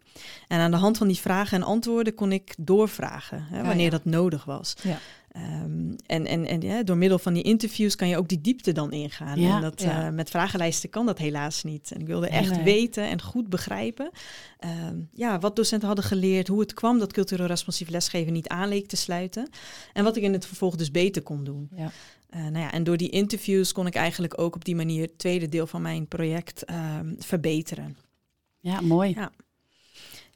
En 0.47 0.60
aan 0.60 0.71
de 0.71 0.78
hand 0.78 0.97
van 0.97 1.08
die 1.08 1.17
vragen 1.17 1.58
en 1.62 1.67
antwoorden 1.67 2.15
kon 2.15 2.32
ik 2.32 2.56
doorvragen, 2.58 3.45
hè, 3.49 3.63
wanneer 3.63 3.86
ja. 3.86 3.89
dat 3.91 4.06
nodig 4.06 4.45
was. 4.45 4.75
Ehm, 5.29 5.91
en 6.05 6.25
en, 6.25 6.45
en 6.45 6.61
ja, 6.61 6.83
door 6.83 6.97
middel 6.97 7.19
van 7.19 7.33
die 7.33 7.43
interviews 7.43 7.95
kan 7.95 8.07
je 8.07 8.17
ook 8.17 8.27
die 8.27 8.41
diepte 8.41 8.71
dan 8.71 8.91
ingaan. 8.91 9.39
Ja. 9.39 9.55
En 9.55 9.61
dat, 9.61 9.81
Ja. 9.81 10.05
eh, 10.07 10.13
met 10.13 10.29
vragenlijsten 10.29 10.89
kan 10.89 11.05
dat 11.05 11.17
helaas 11.17 11.63
niet. 11.63 11.91
En 11.91 11.99
ik 12.01 12.07
wilde 12.07 12.27
echt 12.27 12.51
nee. 12.55 12.63
weten 12.63 13.03
en 13.03 13.21
goed 13.21 13.49
begrijpen 13.49 14.09
ehm, 14.59 14.97
ja, 15.13 15.39
wat 15.39 15.55
docenten 15.55 15.87
hadden 15.87 16.05
geleerd, 16.05 16.47
hoe 16.47 16.59
het 16.59 16.73
kwam 16.73 16.99
dat 16.99 17.13
cultureel 17.13 17.45
responsief 17.45 17.89
lesgeven 17.89 18.33
niet 18.33 18.47
aanleek 18.47 18.87
te 18.87 18.95
sluiten. 18.95 19.49
En 19.93 20.03
wat 20.03 20.15
ik 20.15 20.23
in 20.23 20.33
het 20.33 20.45
vervolg 20.45 20.75
dus 20.75 20.91
beter 20.91 21.21
kon 21.21 21.43
doen. 21.43 21.69
Ja. 21.75 21.91
Eh, 22.29 22.41
nou 22.41 22.57
ja, 22.57 22.71
en 22.71 22.83
door 22.83 22.97
die 22.97 23.09
interviews 23.09 23.71
kon 23.71 23.87
ik 23.87 23.95
eigenlijk 23.95 24.39
ook 24.41 24.55
op 24.55 24.65
die 24.65 24.75
manier 24.75 25.01
het 25.01 25.17
tweede 25.17 25.49
deel 25.49 25.67
van 25.67 25.81
mijn 25.81 26.07
project 26.07 26.63
ehm, 26.65 27.13
verbeteren. 27.17 27.97
ja, 28.59 28.81
mooi. 28.81 29.13
Ja. 29.15 29.31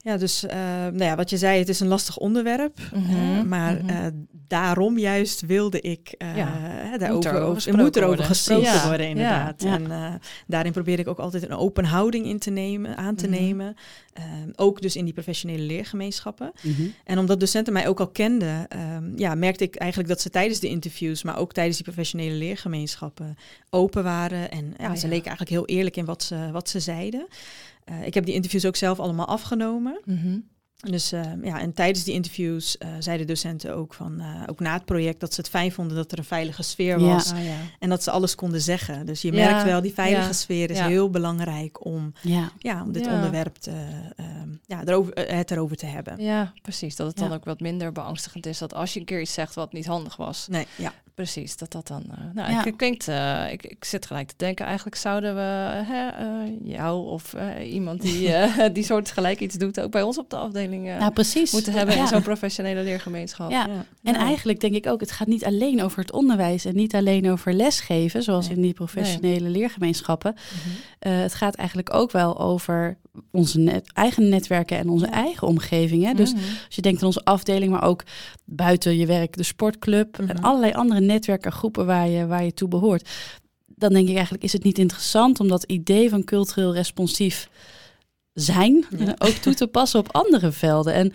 Ja, 0.04 0.18
dus 0.18 0.46
eh, 0.46 0.58
nou 0.82 1.04
ja, 1.04 1.16
wat 1.16 1.30
je 1.30 1.38
zei, 1.38 1.60
het 1.60 1.70
is 1.70 1.80
een 1.80 1.88
lastig 1.88 2.18
onderwerp. 2.18 2.80
Mhm, 2.94 3.16
eh, 3.16 3.42
maar 3.44 3.76
mhm. 3.76 3.90
eh, 3.90 4.06
daarom 4.48 4.98
juist 4.98 5.42
wilde 5.46 5.82
ik 5.82 6.16
uh, 6.18 6.38
Ja, 6.38 6.54
er 6.92 7.00
daarover 7.00 7.30
over 7.32 7.42
over- 7.42 7.54
gesproken 7.56 7.84
moet 7.84 7.96
erover 7.96 8.16
worden. 8.16 8.36
gesproken 8.36 8.84
worden, 8.88 9.06
ja, 9.06 9.12
inderdaad. 9.12 9.62
ja. 9.64 9.74
En 9.74 10.20
daarin 10.48 10.72
probeer 10.72 11.00
ik 11.00 11.08
ook 11.08 11.20
altijd 11.20 11.44
een 11.44 11.56
open 11.58 11.86
houding 11.86 12.26
in 12.26 12.40
te 12.40 12.50
nemen, 12.50 12.98
aan 12.98 13.16
te 13.16 13.28
Mhm. 13.28 13.40
nemen. 13.42 13.76
Ook 14.56 14.82
dus 14.82 14.96
in 14.96 15.04
die 15.06 15.14
professionele 15.14 15.64
leergemeenschappen. 15.64 16.52
Mhm. 16.62 16.82
En 17.04 17.18
omdat 17.18 17.40
docenten 17.40 17.74
mij 17.74 17.88
ook 17.88 18.00
al 18.00 18.08
kenden, 18.08 18.68
ehm, 18.68 19.12
ja, 19.18 19.36
merkte 19.36 19.64
ik 19.64 19.76
eigenlijk 19.76 20.10
dat 20.10 20.22
ze 20.22 20.30
tijdens 20.30 20.60
de 20.60 20.68
interviews, 20.68 21.24
maar 21.24 21.38
ook 21.38 21.54
tijdens 21.54 21.76
die 21.78 21.86
professionele 21.86 22.36
leergemeenschappen, 22.36 23.38
open 23.70 24.04
waren. 24.04 24.52
En 24.52 24.74
ja, 24.78 24.88
Ah, 24.88 24.96
ze 24.96 25.08
leken 25.08 25.26
eigenlijk 25.28 25.50
heel 25.50 25.66
eerlijk 25.66 25.98
in 25.98 26.06
wat 26.06 26.24
ze, 26.24 26.50
wat 26.52 26.70
ze 26.70 26.80
zeiden. 26.80 27.28
Eh, 27.86 28.06
ik 28.06 28.14
heb 28.14 28.26
die 28.26 28.34
interviews 28.34 28.66
ook 28.66 28.76
zelf 28.76 29.00
allemaal 29.00 29.28
afgenomen. 29.28 30.00
Mhm. 30.06 30.40
Dus 30.90 31.12
eh, 31.12 31.22
ja, 31.44 31.60
en 31.60 31.74
tijdens 31.74 32.04
die 32.04 32.14
interviews 32.14 32.78
eh, 32.78 32.90
zeiden 33.00 33.28
docenten 33.28 33.76
ook 33.76 33.94
van, 33.94 34.24
ook 34.50 34.60
na 34.60 34.74
het 34.74 34.86
project, 34.86 35.20
dat 35.20 35.34
ze 35.34 35.42
het 35.42 35.50
fijn 35.50 35.72
vonden 35.72 35.96
dat 35.98 36.12
er 36.12 36.18
een 36.18 36.24
veilige 36.24 36.64
sfeer 36.64 37.00
Ja. 37.00 37.06
was. 37.14 37.32
Ah, 37.32 37.46
ja. 37.46 37.56
En 37.80 37.90
dat 37.90 38.04
ze 38.04 38.12
alles 38.12 38.36
konden 38.36 38.62
zeggen. 38.62 39.06
Dus 39.06 39.22
je 39.22 39.32
Ja, 39.32 39.46
merkt 39.50 39.64
wel, 39.64 39.82
die 39.82 39.94
veilige 39.94 40.26
ja, 40.26 40.34
sfeer 40.34 40.70
is 40.72 40.78
ja. 40.78 40.88
heel 40.88 41.10
belangrijk 41.10 41.86
om, 41.86 42.14
Ja, 42.22 42.52
ja, 42.58 42.84
om 42.84 42.92
dit 42.92 43.06
Ja. 43.06 43.14
onderwerp 43.16 43.56
te, 43.56 43.72
ehm, 44.16 44.50
ja, 44.66 44.82
erover, 44.86 45.14
het 45.14 45.52
erover 45.52 45.76
te 45.78 45.86
hebben. 45.86 46.20
ja, 46.24 46.54
precies. 46.62 46.96
Dat 46.96 47.08
het 47.08 47.20
Ja. 47.20 47.28
dan 47.28 47.38
ook 47.38 47.46
wat 47.46 47.60
minder 47.60 47.92
beangstigend 47.92 48.46
is 48.46 48.58
dat 48.58 48.74
als 48.74 48.94
je 48.94 49.00
een 49.00 49.06
keer 49.06 49.22
iets 49.22 49.34
zegt 49.34 49.54
wat 49.56 49.74
niet 49.74 49.86
handig 49.86 50.16
was, 50.16 50.48
Nee, 50.48 50.68
ja. 50.76 50.94
Precies, 51.16 51.58
dat 51.58 51.72
dat 51.72 51.88
dan. 51.88 52.04
eh, 52.12 52.18
nou, 52.34 52.52
Ja. 52.52 52.66
ik, 52.66 52.78
klinkt. 52.78 53.08
eh, 53.08 53.52
ik, 53.52 53.64
ik 53.66 53.86
zit 53.86 54.06
gelijk 54.06 54.28
te 54.28 54.34
denken. 54.38 54.66
Eigenlijk 54.66 54.96
zouden 54.96 55.36
we 55.36 55.42
hè, 55.86 56.08
eh, 56.08 56.52
jou 56.64 57.08
of 57.08 57.36
iemand 57.64 58.02
die 58.02 58.30
die 58.74 58.84
soort 58.84 59.12
gelijk 59.12 59.40
iets 59.40 59.56
doet 59.56 59.80
ook 59.80 59.92
bij 59.92 60.02
ons 60.02 60.18
op 60.18 60.30
de 60.30 60.36
afdeling 60.36 60.84
Nou, 60.86 61.12
precies. 61.12 61.52
moeten 61.52 61.74
hebben 61.74 61.96
Ja. 61.96 62.02
in 62.02 62.08
zo'n 62.08 62.22
professionele 62.22 62.84
leergemeenschap. 62.84 63.52
Ja. 63.52 63.66
Ja. 63.68 63.86
En 64.04 64.16
eigenlijk 64.16 64.60
denk 64.60 64.74
ik 64.76 64.88
ook, 64.88 65.00
het 65.00 65.12
gaat 65.12 65.28
niet 65.28 65.46
alleen 65.46 65.82
over 65.84 66.00
het 66.00 66.12
onderwijs 66.12 66.66
en 66.66 66.76
niet 66.76 66.96
alleen 66.96 67.30
over 67.32 67.54
lesgeven, 67.54 68.24
zoals 68.24 68.48
Nee. 68.48 68.56
in 68.56 68.62
die 68.62 68.74
professionele 68.74 69.50
leergemeenschappen. 69.50 70.36
Mhm. 71.00 71.10
Het 71.14 71.34
gaat 71.34 71.56
eigenlijk 71.56 71.94
ook 71.94 72.12
wel 72.12 72.40
over 72.40 72.98
onze 73.32 73.60
net- 73.60 73.92
eigen 73.94 74.30
netwerken 74.30 74.78
en 74.78 74.90
onze 74.90 75.06
eigen 75.06 75.48
omgeving. 75.48 76.04
Hè? 76.04 76.14
Dus 76.14 76.34
Mhm. 76.34 76.42
als 76.66 76.76
je 76.76 76.82
denkt 76.82 77.00
aan 77.02 77.06
onze 77.08 77.24
afdeling, 77.26 77.72
maar 77.72 77.84
ook 77.84 78.04
buiten 78.46 78.98
je 78.98 79.06
werk, 79.06 79.38
de 79.38 79.44
sportclub 79.44 80.18
en 80.20 80.26
Mhm. 80.26 80.44
allerlei 80.46 80.72
andere 80.74 81.00
netwerken 81.02 81.52
en 81.52 81.58
groepen 81.58 81.86
waar 81.86 82.08
je, 82.08 82.26
waar 82.28 82.44
je 82.44 82.54
toe 82.54 82.68
behoort. 82.68 83.10
Dan 83.76 83.94
denk 83.94 84.08
ik 84.08 84.14
eigenlijk, 84.16 84.44
is 84.44 84.54
het 84.54 84.64
niet 84.64 84.78
interessant 84.78 85.40
om 85.40 85.48
dat 85.48 85.64
idee 85.64 86.10
van 86.10 86.24
cultureel 86.24 86.74
responsief 86.74 87.50
zijn 88.34 88.86
Ja. 88.98 89.16
ook 89.18 89.30
toe 89.42 89.54
te 89.54 89.68
passen 89.68 90.00
op 90.00 90.12
andere 90.16 90.52
velden. 90.52 90.94
En 90.94 91.14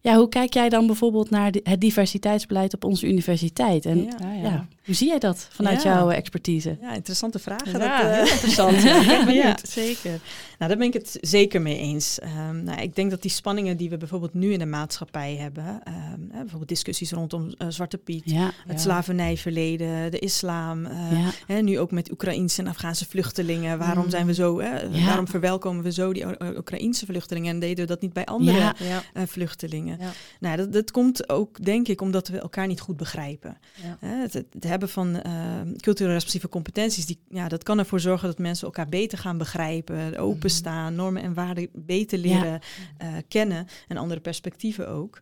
ja, 0.00 0.16
hoe 0.16 0.28
kijk 0.28 0.54
jij 0.54 0.68
dan 0.68 0.86
bijvoorbeeld 0.86 1.30
naar 1.30 1.52
het 1.62 1.80
diversiteitsbeleid 1.80 2.74
op 2.74 2.84
onze 2.84 3.06
universiteit? 3.06 3.84
En. 3.86 4.02
Ja, 4.04 4.32
ja. 4.42 4.68
Hoe 4.90 4.98
zie 4.98 5.08
jij 5.08 5.18
dat 5.18 5.48
vanuit 5.50 5.82
Ja. 5.82 5.92
jouw 5.94 6.10
expertise? 6.10 6.78
Ja, 6.80 6.92
interessante 6.94 7.38
vragen. 7.38 7.72
Ja, 7.72 7.78
dat, 7.78 7.88
eh, 8.10 8.22
heel 8.24 8.32
interessant. 8.32 8.82
Ja, 9.30 9.30
ja, 9.32 9.56
zeker. 9.62 10.10
Nou, 10.58 10.70
daar 10.70 10.76
ben 10.76 10.86
ik 10.86 10.92
het 10.92 11.18
zeker 11.20 11.62
mee 11.62 11.78
eens. 11.78 12.18
Ehm, 12.18 12.64
nou, 12.64 12.80
ik 12.80 12.94
denk 12.94 13.10
dat 13.10 13.22
die 13.22 13.30
spanningen 13.30 13.76
die 13.76 13.90
we 13.90 13.96
bijvoorbeeld 13.96 14.34
nu 14.34 14.52
in 14.52 14.58
de 14.58 14.66
maatschappij 14.66 15.36
hebben, 15.36 15.80
ehm, 15.84 16.20
hè, 16.30 16.38
bijvoorbeeld 16.38 16.68
discussies 16.68 17.10
rondom 17.12 17.54
eh, 17.58 17.66
Zwarte 17.70 17.98
Piet, 17.98 18.22
Ja, 18.24 18.44
het 18.44 18.52
Ja. 18.66 18.76
slavernijverleden, 18.78 20.10
de 20.10 20.18
islam, 20.18 20.86
eh, 20.86 21.12
ja, 21.12 21.30
hè, 21.46 21.60
nu 21.60 21.78
ook 21.78 21.90
met 21.90 22.10
Oekraïnse 22.10 22.62
en 22.62 22.68
Afghaanse 22.68 23.06
vluchtelingen. 23.08 23.78
Waarom 23.78 24.04
Mm. 24.04 24.10
zijn 24.10 24.26
we 24.26 24.34
zo, 24.34 24.60
hè, 24.60 24.90
waarom 25.04 25.28
verwelkomen 25.28 25.82
we 25.84 25.92
zo 25.92 26.12
die 26.12 26.26
O- 26.26 26.34
O- 26.46 26.56
Oekraïnse 26.56 27.06
vluchtelingen 27.06 27.54
en 27.54 27.60
deden 27.60 27.76
we 27.84 27.90
dat 27.90 28.00
niet 28.00 28.12
bij 28.12 28.24
andere 28.24 28.74
eh, 29.12 29.22
vluchtelingen? 29.26 29.98
Ja. 30.00 30.10
Nou, 30.40 30.56
dat, 30.56 30.72
dat 30.72 30.90
komt 30.90 31.28
ook, 31.28 31.64
denk 31.64 31.88
ik, 31.88 32.00
omdat 32.00 32.28
we 32.28 32.38
elkaar 32.38 32.66
niet 32.66 32.80
goed 32.80 32.96
begrijpen. 32.96 33.56
Het, 33.98 34.32
het 34.32 34.46
hebben 34.80 35.22
van 35.24 35.32
eh, 35.32 35.80
cultureel 35.80 36.12
responsieve 36.12 36.48
competenties, 36.48 37.06
die, 37.06 37.20
ja, 37.28 37.48
dat 37.48 37.62
kan 37.62 37.78
ervoor 37.78 38.00
zorgen 38.00 38.28
dat 38.28 38.38
mensen 38.38 38.66
elkaar 38.66 38.88
beter 38.88 39.18
gaan 39.18 39.38
begrijpen, 39.38 40.18
openstaan, 40.18 40.94
normen 40.94 41.22
en 41.22 41.34
waarden 41.34 41.68
beter 41.72 42.18
leren 42.18 42.60
eh, 42.98 43.08
kennen 43.28 43.66
en 43.88 43.96
andere 43.96 44.20
perspectieven 44.20 44.88
ook. 44.88 45.18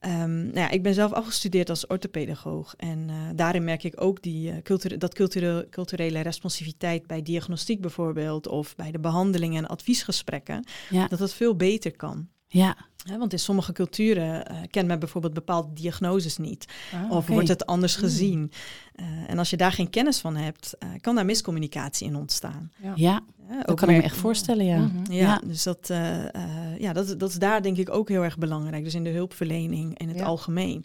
Ehm, 0.00 0.42
nou 0.42 0.58
ja, 0.58 0.70
ik 0.70 0.82
ben 0.82 0.94
zelf 0.94 1.12
afgestudeerd 1.12 1.70
als 1.70 1.86
orthopedagoog 1.86 2.74
en 2.76 3.04
eh, 3.08 3.16
daarin 3.34 3.64
merk 3.64 3.84
ik 3.84 4.00
ook 4.00 4.22
die, 4.22 4.50
eh, 4.50 4.62
culture- 4.62 4.96
dat 4.96 5.14
cultureel, 5.14 5.68
culturele 5.70 6.20
responsiviteit 6.20 7.06
bij 7.06 7.22
diagnostiek 7.22 7.80
bijvoorbeeld 7.80 8.48
of 8.48 8.76
bij 8.76 8.90
de 8.90 9.00
behandelingen 9.00 9.64
en 9.64 9.70
adviesgesprekken, 9.70 10.64
ja, 10.90 11.06
dat 11.08 11.18
dat 11.18 11.34
veel 11.34 11.56
beter 11.56 11.96
kan. 11.96 12.28
Ja. 12.52 12.76
Hè, 13.02 13.18
want 13.18 13.32
in 13.32 13.38
sommige 13.38 13.72
culturen 13.72 14.46
eh 14.46 14.56
kent 14.70 14.86
men 14.86 14.98
bijvoorbeeld 14.98 15.34
bepaalde 15.34 15.72
diagnoses 15.72 16.36
niet. 16.36 16.66
Ah, 16.92 17.10
Of 17.10 17.26
wordt 17.26 17.48
het 17.48 17.66
anders 17.66 17.96
Mm. 17.96 18.02
gezien? 18.02 18.52
Eh, 18.94 19.06
en 19.26 19.38
als 19.38 19.50
je 19.50 19.56
daar 19.56 19.72
geen 19.72 19.90
kennis 19.90 20.18
van 20.20 20.36
hebt, 20.36 20.74
eh, 20.78 20.88
kan 21.00 21.14
daar 21.14 21.24
miscommunicatie 21.24 22.06
in 22.06 22.16
ontstaan. 22.16 22.72
ja. 22.82 22.92
ja, 22.96 23.20
Hè, 23.46 23.56
dat 23.56 23.68
ook 23.68 23.76
kan 23.76 23.88
ik 23.88 23.96
me 23.96 24.02
echt 24.02 24.16
voorstellen, 24.16 24.64
ja. 24.64 24.78
Mhm. 24.78 25.12
Ja, 25.12 25.20
Ja. 25.22 25.40
dus 25.44 25.62
dat, 25.62 25.90
eh, 25.90 26.34
eh, 26.34 26.78
ja, 26.78 26.92
dat, 26.92 27.18
dat 27.20 27.28
is 27.30 27.38
daar 27.38 27.62
denk 27.62 27.76
ik 27.76 27.90
ook 27.90 28.08
heel 28.08 28.22
erg 28.24 28.38
belangrijk. 28.38 28.84
Dus 28.84 28.94
in 28.94 29.04
de 29.04 29.10
hulpverlening 29.10 29.98
in 29.98 30.08
het 30.08 30.18
Ja. 30.18 30.24
algemeen. 30.24 30.84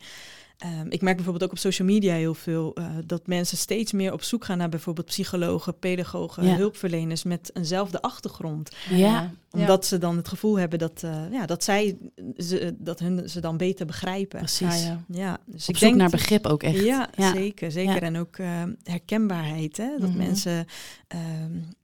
Ehm, 0.58 0.86
ik 0.90 1.02
merk 1.02 1.16
bijvoorbeeld 1.16 1.44
ook 1.46 1.52
op 1.52 1.58
social 1.58 1.88
media 1.88 2.14
heel 2.14 2.34
veel 2.34 2.74
eh, 2.76 2.86
dat 3.06 3.28
mensen 3.28 3.58
steeds 3.58 3.92
meer 3.92 4.14
op 4.14 4.24
zoek 4.24 4.46
gaan 4.46 4.58
naar 4.58 4.70
bijvoorbeeld 4.70 5.06
psychologen, 5.08 5.80
pedagogen, 5.80 6.44
Ja. 6.46 6.56
hulpverleners 6.56 7.24
met 7.24 7.50
eenzelfde 7.54 8.02
achtergrond. 8.02 8.72
Ja, 8.90 9.32
Omdat 9.52 9.86
ze 9.86 9.98
dan 9.98 10.18
het 10.18 10.28
gevoel 10.28 10.60
hebben 10.60 10.80
dat, 10.80 11.04
eh, 11.04 11.22
ja, 11.32 11.46
dat 11.46 11.64
zij 11.64 11.98
ze, 12.38 12.76
dat 12.78 13.00
hun 13.00 13.30
ze 13.30 13.40
dan 13.40 13.58
beter 13.58 13.86
begrijpen. 13.86 14.40
precies. 14.40 14.68
Ah, 14.68 14.82
ja. 14.84 15.04
Ja, 15.08 15.38
dus 15.46 15.64
Op 15.64 15.70
ik 15.70 15.78
zoek 15.78 15.80
denk 15.80 15.96
naar 15.96 16.10
begrip 16.10 16.46
ook 16.48 16.64
echt. 16.64 16.84
Ja, 16.84 17.10
Ja. 17.16 17.34
zeker. 17.34 17.72
zeker. 17.72 17.94
Ja. 17.94 18.00
En 18.02 18.18
ook 18.18 18.38
eh, 18.38 18.64
herkenbaarheid. 18.84 19.78
Hè? 19.78 19.90
Dat 20.00 20.10
Mhm. 20.10 20.18
mensen 20.18 20.66
ehm, 21.08 21.22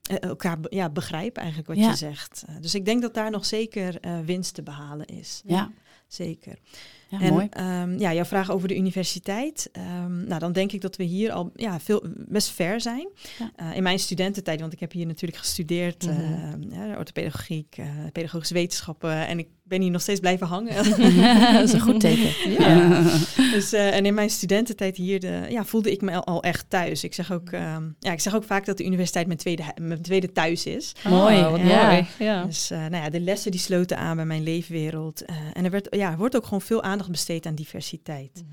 eh, 0.02 0.16
elkaar 0.28 0.58
ja, 0.68 0.90
begrijpen 0.90 1.42
eigenlijk 1.42 1.68
wat 1.74 1.78
Ja. 1.84 1.90
je 1.90 1.96
zegt. 1.96 2.44
Dus 2.60 2.74
ik 2.74 2.84
denk 2.84 3.02
dat 3.02 3.14
daar 3.14 3.30
nog 3.30 3.46
zeker 3.46 4.00
eh, 4.00 4.18
winst 4.24 4.54
te 4.54 4.62
behalen 4.62 5.06
is. 5.06 5.42
Ja, 5.46 5.70
Zeker. 6.08 6.58
Ja, 7.20 7.26
en 7.26 7.32
mooi. 7.32 7.46
ehm, 7.50 7.98
ja, 7.98 8.14
jouw 8.14 8.24
vraag 8.24 8.50
over 8.50 8.68
de 8.68 8.76
universiteit. 8.76 9.68
ehm, 9.72 10.24
nou, 10.26 10.40
dan 10.40 10.52
denk 10.52 10.72
ik 10.72 10.80
dat 10.80 10.96
we 10.96 11.04
hier 11.04 11.32
al 11.32 11.50
ja, 11.54 11.80
veel, 11.80 12.04
best 12.28 12.48
ver 12.50 12.80
zijn. 12.80 13.08
Ja. 13.38 13.50
Eh, 13.56 13.76
in 13.76 13.82
mijn 13.82 13.98
studententijd, 13.98 14.60
want 14.60 14.72
ik 14.72 14.80
heb 14.80 14.92
hier 14.92 15.06
natuurlijk 15.06 15.40
gestudeerd, 15.40 16.06
Mhm. 16.06 16.72
ja, 16.74 16.96
orthopedagogiek, 16.98 17.76
eh, 17.78 17.86
pedagogische 18.12 18.54
wetenschappen. 18.54 19.26
En 19.26 19.38
ik 19.38 19.48
ben 19.66 19.80
hier 19.80 19.90
nog 19.90 20.00
steeds 20.00 20.20
blijven 20.20 20.46
hangen. 20.46 20.74
dat 21.54 21.62
is 21.62 21.72
een 21.72 21.80
goed 21.80 22.00
teken. 22.00 22.50
Ja. 22.50 23.02
Dus, 23.52 23.72
eh, 23.72 23.96
en 23.96 24.06
in 24.06 24.14
mijn 24.14 24.30
studententijd 24.30 24.96
hier 24.96 25.20
de, 25.20 25.46
ja, 25.48 25.64
voelde 25.64 25.90
ik 25.92 26.00
me 26.00 26.12
al, 26.12 26.24
al 26.24 26.42
echt 26.42 26.64
thuis. 26.68 27.04
Ik 27.04 27.14
zeg, 27.14 27.32
ook, 27.32 27.50
ehm, 27.50 27.82
ja, 27.98 28.12
ik 28.12 28.20
zeg 28.20 28.34
ook 28.34 28.44
vaak 28.44 28.64
dat 28.66 28.76
de 28.76 28.84
universiteit 28.84 29.26
mijn 29.26 29.38
tweede, 29.38 29.62
mijn 29.80 30.02
tweede 30.02 30.32
thuis 30.32 30.66
is. 30.66 30.92
Mooi, 31.08 31.36
Oh, 31.36 31.50
wat 31.50 31.60
ja. 31.60 31.90
mooi. 31.90 32.06
Ja. 32.18 32.44
Dus 32.44 32.70
eh, 32.70 32.78
nou 32.78 32.96
ja, 32.96 33.10
de 33.10 33.20
lessen 33.20 33.50
die 33.50 33.60
sloten 33.60 33.98
aan 33.98 34.16
bij 34.16 34.24
mijn 34.24 34.42
leefwereld. 34.42 35.24
Eh, 35.24 35.36
en 35.52 35.64
er, 35.64 35.70
werd, 35.70 35.86
ja, 35.90 36.10
er 36.10 36.18
wordt 36.18 36.36
ook 36.36 36.44
gewoon 36.44 36.60
veel 36.60 36.82
aandacht 36.82 37.10
besteed 37.10 37.46
aan 37.46 37.54
diversiteit. 37.54 38.44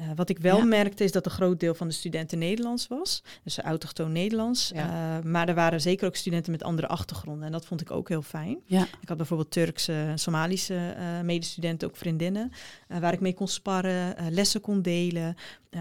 Eh, 0.00 0.06
wat 0.14 0.28
ik 0.28 0.38
wel 0.38 0.56
Ja. 0.56 0.64
merkte 0.64 1.04
is 1.04 1.12
dat 1.12 1.24
een 1.24 1.30
groot 1.30 1.60
deel 1.60 1.74
van 1.74 1.88
de 1.88 1.94
studenten 1.94 2.38
Nederlands 2.38 2.88
was. 2.88 3.22
Dus 3.44 3.58
autochtoon 3.58 4.12
Nederlands. 4.12 4.70
Ja. 4.74 5.18
Eh, 5.18 5.24
maar 5.24 5.48
er 5.48 5.54
waren 5.54 5.80
zeker 5.80 6.06
ook 6.06 6.16
studenten 6.16 6.52
met 6.52 6.62
andere 6.62 6.86
achtergronden. 6.88 7.46
En 7.46 7.52
dat 7.52 7.66
vond 7.66 7.80
ik 7.80 7.90
ook 7.90 8.08
heel 8.08 8.22
fijn. 8.22 8.58
Ja. 8.66 8.82
Ik 9.00 9.08
had 9.08 9.16
bijvoorbeeld 9.16 9.50
Turkse, 9.50 10.12
Somalische 10.14 10.94
eh, 10.96 11.20
medestudenten, 11.20 11.88
ook 11.88 11.96
vriendinnen. 11.96 12.52
waar 13.00 13.12
ik 13.12 13.20
mee 13.20 13.34
kon 13.34 13.48
sparren, 13.48 14.14
lessen 14.30 14.60
kon 14.60 14.82
delen. 14.82 15.34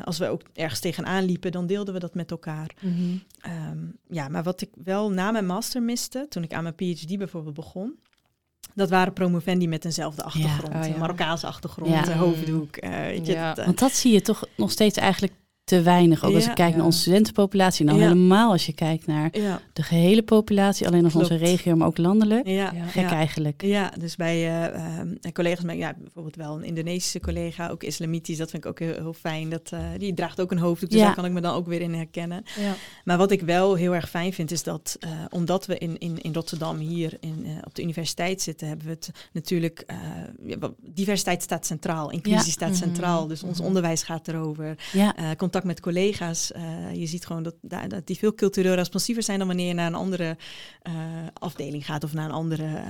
Als 0.04 0.18
we 0.18 0.28
ook 0.28 0.42
ergens 0.54 0.80
tegenaan 0.80 1.24
liepen, 1.24 1.52
dan 1.52 1.68
deelden 1.68 1.94
we 1.94 2.00
dat 2.00 2.14
met 2.14 2.32
elkaar. 2.32 2.76
Mhm. 2.82 3.18
Ehm, 3.42 3.78
ja, 4.10 4.28
maar 4.28 4.44
wat 4.44 4.62
ik 4.62 4.70
wel 4.84 5.12
na 5.12 5.32
mijn 5.32 5.46
master 5.46 5.82
miste, 5.84 6.26
toen 6.30 6.44
ik 6.44 6.54
aan 6.54 6.64
mijn 6.64 6.76
PhD 6.76 7.18
bijvoorbeeld 7.18 7.56
begon, 7.56 7.96
dat 8.76 8.90
waren 8.90 9.14
promovendi 9.14 9.68
met 9.68 9.86
eenzelfde 9.86 10.24
achtergrond. 10.24 10.76
Oh 10.86 10.92
ja. 10.92 10.98
Marokkaanse 10.98 11.48
achtergrond, 11.48 11.90
Ja. 11.92 12.08
een 12.08 12.18
hoofddoek. 12.18 12.76
eh, 12.76 12.90
weet 13.00 13.26
je, 13.26 13.32
Ja. 13.32 13.48
dat, 13.48 13.58
eh, 13.58 13.66
Want 13.66 13.80
dat 13.80 13.92
zie 13.92 14.14
je 14.14 14.22
toch 14.22 14.44
nog 14.56 14.72
steeds 14.72 14.98
eigenlijk 14.98 15.34
te 15.70 15.82
weinig. 15.82 16.24
Ook 16.24 16.34
als 16.34 16.44
Ja. 16.44 16.50
ik 16.50 16.56
kijk 16.56 16.70
Ja. 16.70 16.76
naar 16.76 16.86
onze 16.86 17.00
studentenpopulatie. 17.00 17.86
En 17.86 17.92
dan 17.92 18.02
Ja. 18.02 18.08
helemaal 18.08 18.52
als 18.52 18.66
je 18.66 18.74
kijkt 18.74 19.06
naar 19.08 19.30
de 19.74 19.84
gehele 19.84 20.22
populatie. 20.24 20.88
Alleen 20.88 21.04
nog 21.04 21.16
onze 21.16 21.36
regio, 21.36 21.76
maar 21.76 21.88
ook 21.88 21.98
landelijk. 21.98 22.48
Gek 22.88 23.10
eigenlijk. 23.12 23.62
Ja, 23.66 23.92
dus 24.00 24.16
bij 24.16 24.50
en 25.22 25.34
collega's, 25.34 25.64
met, 25.64 25.78
ja, 25.78 25.94
bijvoorbeeld 26.00 26.36
wel 26.36 26.56
een 26.56 26.64
Indonesische 26.64 27.20
collega, 27.20 27.70
ook 27.70 27.84
islamitisch, 27.84 28.38
dat 28.38 28.50
vind 28.50 28.64
ik 28.64 28.70
ook 28.70 28.80
heel, 28.80 28.94
heel 28.94 29.14
fijn. 29.14 29.50
Dat, 29.50 29.70
eh, 29.72 29.80
die 29.98 30.14
draagt 30.14 30.42
ook 30.42 30.52
een 30.52 30.58
hoofddoek, 30.58 30.90
dus 30.90 31.00
Ja. 31.00 31.06
daar 31.06 31.16
kan 31.16 31.26
ik 31.26 31.32
me 31.32 31.42
dan 31.42 31.54
ook 31.56 31.68
weer 31.68 31.82
in 31.82 31.94
herkennen. 31.94 32.44
Ja. 32.60 32.74
Maar 33.04 33.18
wat 33.18 33.32
ik 33.32 33.42
wel 33.42 33.76
heel 33.76 33.96
erg 33.96 34.10
fijn 34.10 34.34
vind, 34.34 34.52
is 34.52 34.64
dat 34.64 34.98
eh, 35.00 35.10
omdat 35.30 35.66
we 35.66 35.78
in, 35.78 35.98
in, 35.98 36.22
in 36.22 36.34
Rotterdam 36.34 36.78
hier 36.78 37.18
in, 37.20 37.46
op 37.66 37.76
de 37.76 37.82
universiteit 37.82 38.42
zitten, 38.42 38.68
hebben 38.68 38.86
we 38.86 38.92
het 38.92 39.12
natuurlijk. 39.34 39.86
diversiteit 40.94 41.42
staat 41.44 41.66
centraal, 41.66 42.12
inclusie 42.12 42.52
staat 42.52 42.70
Mhm. 42.70 42.78
centraal. 42.78 43.28
Dus 43.28 43.44
ons 43.44 43.58
Mhm. 43.58 43.68
onderwijs 43.68 44.04
gaat 44.04 44.28
erover. 44.28 44.76
Ja, 44.92 45.16
Eh, 45.16 45.26
contact 45.62 45.84
met 45.86 45.94
collega's. 45.94 46.52
eh, 46.52 46.94
je 46.94 47.06
ziet 47.06 47.26
gewoon 47.26 47.44
dat, 47.44 47.56
daar- 47.62 47.88
dat 47.90 48.08
die 48.08 48.18
veel 48.18 48.34
cultureel 48.36 48.74
responsiever 48.74 49.24
zijn 49.24 49.38
dan 49.38 49.48
wanneer 49.48 49.68
je 49.68 49.74
naar 49.74 49.88
een 49.88 49.96
andere 49.96 50.38
eh, 50.82 50.94
afdeling 51.34 51.86
gaat 51.86 52.04
of 52.04 52.14
naar 52.14 52.26
een 52.26 52.32
andere 52.32 52.64
eh, 52.66 52.82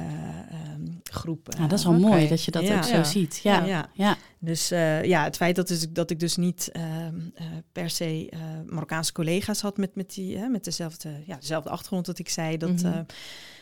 ehm, 0.51 0.86
groep. 1.03 1.47
nou, 1.58 1.69
dat 1.69 1.79
is 1.79 1.86
wel 1.86 1.99
mooi 1.99 2.27
dat 2.27 2.43
je 2.43 2.51
dat 2.51 2.63
Ja. 2.67 2.75
ook 2.77 2.84
zo 2.84 2.95
Ja. 2.95 3.03
ziet. 3.03 3.39
Ja, 3.43 3.65
ja. 3.65 3.89
ja. 3.93 4.17
Dus 4.39 4.71
eh, 4.71 5.03
ja, 5.03 5.23
het 5.23 5.36
feit 5.36 5.55
dat, 5.55 5.67
dus, 5.67 5.89
dat 5.89 6.10
ik 6.12 6.19
dus 6.19 6.36
niet 6.36 6.69
ehm, 6.71 7.19
eh, 7.36 7.45
per 7.71 7.89
se 7.89 8.27
eh, 8.29 8.39
Marokkaanse 8.65 9.12
collega's 9.13 9.62
had 9.62 9.77
met, 9.77 9.95
met, 9.95 10.13
die, 10.13 10.38
hè, 10.38 10.47
met 10.47 10.63
dezelfde, 10.63 11.10
ja, 11.25 11.36
dezelfde 11.39 11.69
achtergrond 11.69 12.05
dat 12.05 12.19
ik 12.19 12.29
zei, 12.29 12.58
dat, 12.58 12.69
Mhm. 12.69 12.86
eh, 12.86 12.91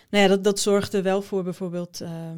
nou 0.10 0.24
ja, 0.24 0.28
dat, 0.28 0.43
dat 0.43 0.60
zorgde 0.60 1.02
wel 1.02 1.22
voor 1.22 1.43
bijvoorbeeld. 1.43 2.02
ehm, 2.02 2.38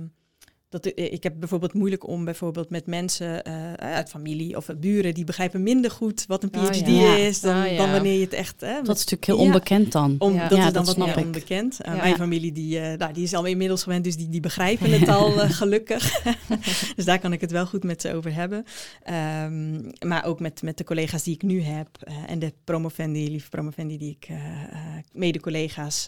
dat 0.70 0.86
ik, 0.86 0.94
ik 0.96 1.24
heb 1.24 1.34
bijvoorbeeld 1.40 1.74
moeilijk 1.74 2.08
om 2.08 2.26
bijvoorbeeld 2.26 2.70
met 2.70 2.86
mensen 2.86 3.44
eh, 3.44 3.74
uit 3.74 4.10
familie 4.10 4.58
of 4.58 4.68
buren 4.80 5.14
die 5.14 5.24
begrijpen 5.24 5.64
minder 5.64 5.92
goed 5.92 6.26
wat 6.28 6.44
een 6.44 6.52
Ah, 6.52 6.64
PhD 6.70 6.88
ja. 6.88 7.16
is 7.16 7.42
dan, 7.42 7.56
Ah, 7.56 7.72
ja. 7.72 7.78
dan 7.78 7.92
wanneer 7.92 8.14
je 8.14 8.20
het 8.24 8.34
echt. 8.34 8.62
Hè, 8.62 8.74
Dat 8.74 8.82
is 8.98 9.06
natuurlijk 9.06 9.26
heel 9.26 9.38
Ja. 9.38 9.42
onbekend 9.42 9.92
dan. 9.92 10.16
om, 10.20 10.34
Ja. 10.34 10.48
dat 10.48 10.58
Ja, 10.58 10.68
is 10.68 10.74
dan 10.74 10.74
dat 10.74 10.86
wat 10.86 10.96
snap 10.96 11.08
meer 11.08 11.18
ik. 11.18 11.26
onbekend. 11.26 11.78
Uh, 11.86 11.96
Ja. 11.96 12.02
Mijn 12.02 12.16
familie 12.16 12.52
die, 12.52 12.80
eh, 12.80 12.98
nou, 12.98 13.14
die 13.14 13.24
is 13.24 13.34
al 13.34 13.46
inmiddels 13.46 13.84
gewend, 13.84 14.04
dus 14.04 14.16
die, 14.18 14.30
die 14.30 14.40
begrijpen 14.40 15.00
het 15.00 15.08
al 15.10 15.42
eh, 15.42 15.50
gelukkig. 15.52 16.22
dus 16.96 17.06
daar 17.06 17.20
kan 17.20 17.34
ik 17.34 17.42
het 17.42 17.52
wel 17.52 17.66
goed 17.66 17.84
met 17.84 18.02
ze 18.02 18.14
over 18.14 18.34
hebben. 18.34 18.64
Ehm, 19.04 19.82
maar 20.08 20.26
ook 20.26 20.40
met, 20.40 20.62
met 20.62 20.78
de 20.78 20.84
collega's 20.84 21.24
die 21.24 21.34
ik 21.34 21.42
nu 21.42 21.62
heb 21.62 21.88
eh, 22.00 22.16
en 22.28 22.40
de 22.40 22.54
promovendi, 22.64 23.30
lieve 23.30 23.50
promovendi 23.50 23.98
die 23.98 24.18
ik, 24.20 24.26
eh, 24.30 24.36
eh, 24.64 24.80
mede-collega's. 25.14 26.08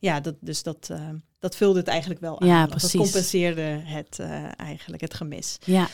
Ja, 0.00 0.20
dat, 0.20 0.34
dus 0.40 0.62
dat, 0.62 0.88
uh, 0.92 1.08
dat 1.38 1.56
vulde 1.56 1.78
het 1.78 1.88
eigenlijk 1.88 2.20
wel 2.20 2.40
aan. 2.40 2.48
Ja, 2.48 2.60
Dat 2.60 2.70
precies. 2.70 3.00
compenseerde 3.00 3.80
het 3.84 4.18
uh, 4.20 4.44
eigenlijk, 4.56 5.02
het 5.02 5.14
gemis. 5.14 5.58
Ja. 5.64 5.88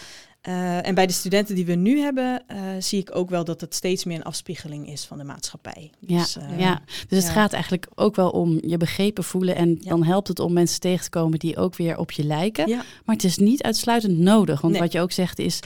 Uh, 0.49 0.87
en 0.87 0.95
bij 0.95 1.07
de 1.07 1.13
studenten 1.13 1.55
die 1.55 1.67
we 1.67 1.75
nu 1.75 2.01
hebben, 2.01 2.43
zie 2.79 3.01
ik 3.01 3.17
ook 3.17 3.31
wel 3.31 3.45
dat 3.45 3.61
het 3.61 3.75
steeds 3.75 4.05
meer 4.05 4.17
een 4.17 4.25
afspiegeling 4.25 4.89
is 4.89 5.05
van 5.05 5.19
de 5.19 5.25
maatschappij. 5.25 5.91
Dus, 6.01 6.35
ja, 6.35 6.57
ja. 6.57 6.83
dus 7.09 7.19
het 7.19 7.27
ja. 7.27 7.41
gaat 7.41 7.53
eigenlijk 7.53 7.87
ook 7.95 8.17
wel 8.17 8.31
om 8.31 8.59
je 8.67 8.77
begrepen 8.77 9.25
voelen. 9.25 9.57
En 9.57 9.69
ja. 9.81 9.89
dan 9.89 10.05
helpt 10.05 10.29
het 10.29 10.39
om 10.39 10.53
mensen 10.53 10.81
tegen 10.81 11.05
te 11.05 11.11
komen 11.11 11.39
die 11.39 11.57
ook 11.57 11.77
weer 11.77 11.99
op 11.99 12.11
je 12.11 12.25
lijken. 12.25 12.69
Ja. 12.69 12.83
Maar 13.05 13.15
het 13.15 13.25
is 13.25 13.37
niet 13.37 13.63
uitsluitend 13.63 14.19
nodig. 14.19 14.61
Want 14.61 14.73
Nee. 14.73 14.83
wat 14.83 14.93
je 14.93 15.01
ook 15.01 15.13
zegt 15.13 15.39
is, 15.39 15.61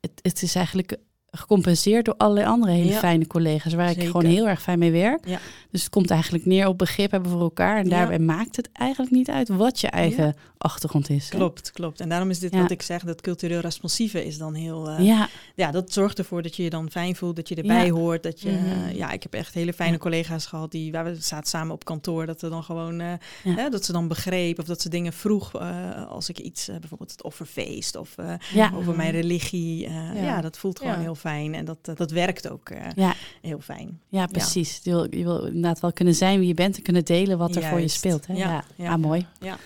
het, 0.00 0.12
het 0.22 0.42
is 0.42 0.54
eigenlijk 0.54 0.96
gecompenseerd 1.38 2.04
door 2.04 2.14
allerlei 2.16 2.46
andere 2.46 2.72
hele 2.72 2.90
Ja. 2.90 2.98
fijne 2.98 3.26
collega's 3.26 3.74
waar 3.74 3.90
ik 3.90 4.02
gewoon 4.02 4.24
heel 4.24 4.48
erg 4.48 4.62
fijn 4.62 4.78
mee 4.78 4.92
werk. 4.92 5.26
Ja. 5.28 5.38
Dus 5.70 5.80
het 5.82 5.90
komt 5.90 6.10
eigenlijk 6.10 6.46
neer 6.46 6.66
op 6.66 6.78
begrip 6.78 7.10
hebben 7.10 7.30
voor 7.30 7.40
elkaar. 7.40 7.76
En 7.78 7.84
Ja. 7.84 7.90
daarbij 7.90 8.18
maakt 8.18 8.56
het 8.56 8.68
eigenlijk 8.72 9.12
niet 9.12 9.30
uit 9.30 9.48
wat 9.48 9.80
je 9.80 9.88
eigen 9.88 10.34
achtergrond 10.58 11.10
is. 11.10 11.30
hè? 11.30 11.36
Klopt, 11.36 11.70
klopt. 11.70 12.00
En 12.00 12.08
daarom 12.08 12.30
is 12.30 12.38
dit 12.38 12.54
Ja. 12.54 12.60
wat 12.60 12.70
ik 12.70 12.82
zeg, 12.82 13.02
dat 13.04 13.20
cultureel 13.20 13.60
responsieve 13.60 14.24
is 14.26 14.38
dan 14.38 14.54
heel... 14.54 14.88
eh, 14.88 15.06
ja. 15.06 15.28
Ja, 15.54 15.70
dat 15.70 15.92
zorgt 15.92 16.18
ervoor 16.18 16.42
dat 16.42 16.56
je 16.56 16.62
je 16.62 16.70
dan 16.70 16.90
fijn 16.90 17.16
voelt, 17.16 17.36
dat 17.36 17.48
je 17.48 17.54
erbij 17.54 17.86
Ja. 17.86 17.92
hoort. 17.92 18.22
Dat 18.22 18.40
je, 18.40 18.50
Mhm. 18.50 18.64
eh, 18.88 18.96
ja, 18.96 19.10
ik 19.10 19.22
heb 19.22 19.34
echt 19.34 19.54
hele 19.54 19.72
fijne 19.72 19.92
Ja. 19.92 19.98
collega's 19.98 20.46
gehad, 20.46 20.70
die, 20.70 20.92
waar 20.92 21.04
we 21.04 21.14
zaten 21.14 21.48
samen 21.48 21.74
op 21.74 21.84
kantoor, 21.84 22.26
dat 22.26 22.40
we 22.40 22.48
dan 22.48 22.62
gewoon, 22.64 23.00
eh, 23.00 23.12
Ja. 23.44 23.54
hè, 23.54 23.68
dat 23.68 23.84
ze 23.84 23.92
dan 23.92 24.08
begreep 24.08 24.58
of 24.58 24.64
dat 24.64 24.80
ze 24.80 24.88
dingen 24.88 25.12
vroeg 25.12 25.54
eh, 25.54 26.06
als 26.08 26.28
ik 26.28 26.38
iets, 26.38 26.68
eh, 26.68 26.76
bijvoorbeeld 26.80 27.10
het 27.10 27.22
offerfeest 27.22 27.96
of 27.96 28.18
eh, 28.18 28.34
ja, 28.54 28.72
over 28.74 28.96
mijn 28.96 29.10
religie. 29.10 29.86
eh, 29.86 29.92
ja. 29.94 30.12
Ja. 30.22 30.40
dat 30.40 30.58
voelt 30.58 30.78
gewoon 30.78 30.94
Ja. 30.94 31.00
heel 31.00 31.14
fijn 31.14 31.22
en 31.24 31.64
dat, 31.64 31.78
eh, 31.82 31.94
dat 31.96 32.10
werkt 32.10 32.48
ook 32.50 32.68
eh, 32.68 32.80
ja, 32.94 33.14
heel 33.42 33.60
fijn. 33.60 34.00
ja, 34.08 34.26
precies. 34.26 34.80
Je, 34.82 34.90
wil, 34.90 35.06
je 35.16 35.24
wil 35.24 35.44
inderdaad 35.44 35.80
wel 35.80 35.92
kunnen 35.92 36.14
zijn 36.14 36.38
wie 36.38 36.48
je 36.48 36.54
bent 36.54 36.76
en 36.76 36.82
kunnen 36.82 37.04
delen 37.04 37.38
wat 37.38 37.56
er 37.56 37.62
voor 37.62 37.80
je 37.80 37.88
speelt. 37.88 38.26
Hè? 38.26 38.34
Ja, 38.34 38.48
Ja, 38.50 38.64
ja. 38.76 38.90
Ah, 38.92 38.98
mooi. 38.98 39.26
Ja. 39.40 39.56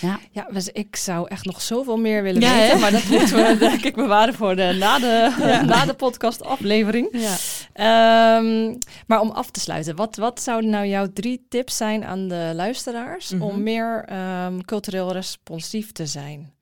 Ja. 0.00 0.18
Ja, 0.30 0.46
dus 0.52 0.68
ik 0.68 0.96
zou 0.96 1.28
echt 1.28 1.44
nog 1.44 1.60
zoveel 1.60 1.96
meer 1.96 2.22
willen 2.22 2.40
Ja, 2.40 2.54
weten. 2.56 2.74
hè? 2.74 2.80
Maar 2.80 2.90
dat 2.90 3.04
moeten 3.18 3.36
we 3.36 3.56
denk 3.58 3.82
ik 3.84 3.94
bewaren 3.94 4.34
voor 4.34 4.56
de, 4.56 4.76
na 4.78 4.98
de, 4.98 5.34
na 5.66 5.84
de 5.84 5.94
podcast 5.94 6.42
aflevering. 6.44 7.08
Ja. 7.12 7.36
Ehm, 7.72 8.74
maar 9.06 9.20
om 9.20 9.30
af 9.30 9.50
te 9.50 9.60
sluiten, 9.60 9.96
wat, 9.96 10.16
wat 10.16 10.42
zouden 10.42 10.70
nou 10.70 10.86
jouw 10.86 11.06
drie 11.12 11.46
tips 11.48 11.76
zijn 11.76 12.04
aan 12.04 12.28
de 12.28 12.52
luisteraars 12.54 13.30
Mhm. 13.30 13.42
om 13.42 13.62
meer 13.62 14.04
ehm, 14.06 14.60
cultureel 14.60 15.12
responsief 15.12 15.92
te 15.92 16.06
zijn? 16.06 16.52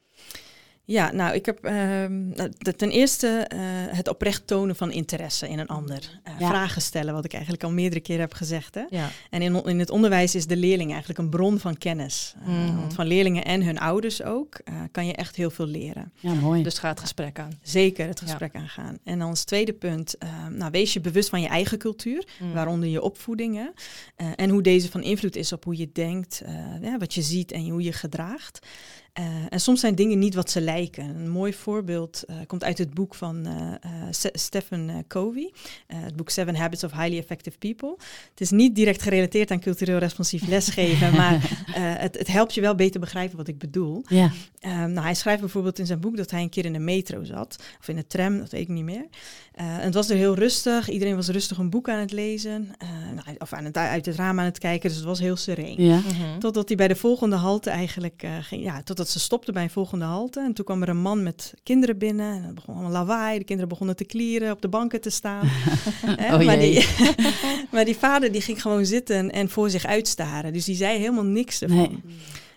Ja, 0.90 1.12
nou, 1.12 1.34
ik 1.34 1.46
heb 1.46 1.64
ehm, 1.64 2.28
nou, 2.28 2.50
ten 2.76 2.90
eerste 2.90 3.26
eh, 3.28 3.58
het 3.96 4.08
oprecht 4.08 4.46
tonen 4.46 4.76
van 4.76 4.92
interesse 4.92 5.48
in 5.48 5.58
een 5.58 5.66
ander. 5.66 6.20
Eh, 6.24 6.32
Ja. 6.38 6.48
Vragen 6.48 6.82
stellen, 6.82 7.14
wat 7.14 7.24
ik 7.24 7.32
eigenlijk 7.32 7.64
al 7.64 7.70
meerdere 7.70 8.00
keren 8.00 8.20
heb 8.20 8.32
gezegd. 8.34 8.74
Hè? 8.74 8.84
Ja. 8.90 9.08
En 9.30 9.42
in, 9.42 9.64
in 9.64 9.78
het 9.78 9.90
onderwijs 9.90 10.34
is 10.34 10.46
de 10.46 10.56
leerling 10.56 10.90
eigenlijk 10.90 11.18
een 11.18 11.28
bron 11.28 11.58
van 11.58 11.78
kennis. 11.78 12.34
Eh, 12.40 12.48
Mhm. 12.48 12.76
Want 12.76 12.94
van 12.94 13.06
leerlingen 13.06 13.44
en 13.44 13.62
hun 13.62 13.78
ouders 13.78 14.22
ook 14.22 14.60
eh, 14.64 14.74
kan 14.92 15.06
je 15.06 15.12
echt 15.14 15.36
heel 15.36 15.50
veel 15.50 15.66
leren. 15.66 16.12
ja, 16.20 16.32
mooi. 16.34 16.62
Dus 16.62 16.78
ga 16.78 16.88
het 16.88 17.00
gesprek 17.00 17.38
aan. 17.38 17.58
Zeker 17.62 18.06
het 18.06 18.20
Ja. 18.20 18.26
gesprek 18.26 18.54
aangaan. 18.54 18.98
En 19.04 19.18
dan 19.18 19.28
als 19.28 19.44
tweede 19.44 19.72
punt, 19.72 20.14
nou, 20.50 20.70
wees 20.70 20.92
je 20.92 21.00
bewust 21.00 21.28
van 21.28 21.40
je 21.40 21.48
eigen 21.48 21.78
cultuur, 21.78 22.24
Mm. 22.40 22.52
waaronder 22.52 22.88
je 22.88 23.02
opvoedingen. 23.02 23.72
eh, 24.16 24.26
en 24.36 24.50
hoe 24.50 24.62
deze 24.62 24.90
van 24.90 25.02
invloed 25.02 25.36
is 25.36 25.52
op 25.52 25.64
hoe 25.64 25.76
je 25.76 25.90
denkt, 25.92 26.40
eh, 26.44 26.54
ja, 26.82 26.98
wat 26.98 27.14
je 27.14 27.22
ziet 27.22 27.52
en 27.52 27.68
hoe 27.68 27.82
je 27.82 27.92
gedraagt. 27.92 28.66
Eh, 29.12 29.24
en 29.48 29.60
soms 29.60 29.80
zijn 29.80 29.94
dingen 29.94 30.18
niet 30.18 30.34
wat 30.34 30.50
ze 30.50 30.60
lijken. 30.60 31.04
Een 31.04 31.30
mooi 31.30 31.52
voorbeeld 31.52 32.22
eh, 32.22 32.36
komt 32.46 32.64
uit 32.64 32.78
het 32.78 32.94
boek 32.94 33.14
van 33.14 33.46
eh, 33.46 33.72
eh, 33.80 34.30
Stephen 34.32 35.04
Covey. 35.08 35.52
Eh, 35.86 35.98
het 36.02 36.16
boek 36.16 36.30
Seven 36.30 36.56
Habits 36.56 36.84
of 36.84 36.92
Highly 36.92 37.18
Effective 37.18 37.58
People. 37.58 37.94
Het 38.30 38.40
is 38.40 38.50
niet 38.50 38.74
direct 38.74 39.02
gerelateerd 39.02 39.50
aan 39.50 39.60
cultureel 39.60 39.98
responsief 39.98 40.46
lesgeven, 40.46 41.12
maar 41.12 41.34
eh, 41.74 41.74
het, 41.74 42.18
het 42.18 42.28
helpt 42.28 42.54
je 42.54 42.60
wel 42.60 42.74
beter 42.74 43.00
begrijpen 43.00 43.36
wat 43.36 43.48
ik 43.48 43.58
bedoel. 43.58 44.04
Ja, 44.08 44.30
Ehm, 44.60 44.92
nou, 44.92 45.00
hij 45.00 45.14
schrijft 45.14 45.40
bijvoorbeeld 45.40 45.78
in 45.78 45.86
zijn 45.86 46.00
boek 46.00 46.16
dat 46.16 46.30
hij 46.30 46.42
een 46.42 46.48
keer 46.48 46.64
in 46.64 46.72
de 46.72 46.78
metro 46.78 47.24
zat, 47.24 47.56
of 47.80 47.88
in 47.88 47.96
de 47.96 48.06
tram, 48.06 48.38
dat 48.38 48.50
weet 48.50 48.60
ik 48.60 48.68
niet 48.68 48.84
meer. 48.84 49.06
Eh, 49.52 49.66
en 49.66 49.80
het 49.84 49.94
was 49.94 50.10
er 50.10 50.16
heel 50.16 50.34
rustig, 50.34 50.88
iedereen 50.88 51.16
was 51.16 51.28
rustig 51.28 51.58
een 51.58 51.70
boek 51.70 51.88
aan 51.88 51.98
het 51.98 52.12
lezen, 52.12 52.68
eh, 52.78 52.88
nou, 53.14 53.36
of 53.38 53.52
aan 53.52 53.64
het, 53.64 53.76
uit 53.76 54.06
het 54.06 54.16
raam 54.16 54.38
aan 54.38 54.44
het 54.44 54.58
kijken, 54.58 54.88
dus 54.88 54.98
het 54.98 55.06
was 55.06 55.18
heel 55.18 55.36
sereen. 55.36 55.84
ja. 55.84 55.96
Mhm. 55.96 56.38
Totdat 56.38 56.68
hij 56.68 56.76
bij 56.76 56.88
de 56.88 56.96
volgende 56.96 57.36
halte 57.36 57.70
eigenlijk 57.70 58.22
eh, 58.22 58.30
ging, 58.40 58.62
ja, 58.62 58.82
totdat 58.82 59.08
ze 59.10 59.18
stopte 59.20 59.52
bij 59.52 59.62
een 59.62 59.70
volgende 59.70 60.04
halte. 60.04 60.40
En 60.40 60.52
toen 60.52 60.64
kwam 60.64 60.82
er 60.82 60.88
een 60.88 61.00
man 61.00 61.22
met 61.22 61.54
kinderen 61.62 61.98
binnen. 61.98 62.34
En 62.36 62.44
er 62.44 62.54
begon 62.54 62.74
allemaal 62.74 62.92
lawaai. 62.92 63.38
De 63.38 63.44
kinderen 63.44 63.68
begonnen 63.68 63.96
te 63.96 64.04
klieren, 64.04 64.52
op 64.52 64.62
de 64.62 64.68
banken 64.68 65.00
te 65.00 65.10
staan. 65.10 65.46
Hè, 66.20 66.34
Oh 66.34 66.44
maar, 66.44 66.58
die, 66.58 66.86
maar 67.72 67.84
die 67.84 67.96
vader 67.96 68.32
die 68.32 68.40
ging 68.40 68.62
gewoon 68.62 68.86
zitten 68.86 69.30
en 69.30 69.48
voor 69.48 69.70
zich 69.70 69.84
uitstaren. 69.86 70.52
Dus 70.52 70.64
die 70.64 70.76
zei 70.76 70.98
helemaal 70.98 71.24
niks 71.24 71.62
ervan. 71.62 71.76
Nee. 71.78 72.02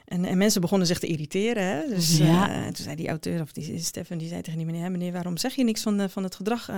En, 0.06 0.26
en 0.26 0.38
mensen 0.38 0.62
begonnen 0.62 0.88
zich 0.88 1.00
te 1.00 1.08
irriteren. 1.08 1.64
Hè? 1.64 1.88
Dus 1.90 2.18
Ja. 2.18 2.50
eh, 2.50 2.64
toen 2.64 2.76
zei 2.84 2.96
die 2.96 3.08
auteur, 3.10 3.42
of 3.42 3.52
die 3.52 3.80
Stefan, 3.80 4.18
die 4.18 4.28
zei 4.28 4.42
tegen 4.42 4.58
die 4.60 4.68
meneer... 4.72 4.92
meneer, 4.92 5.12
waarom 5.12 5.38
zeg 5.38 5.54
je 5.56 5.64
niks 5.64 5.82
van, 5.82 6.00
eh, 6.00 6.10
van 6.10 6.24
het 6.24 6.36
gedrag, 6.36 6.70
eh, 6.70 6.76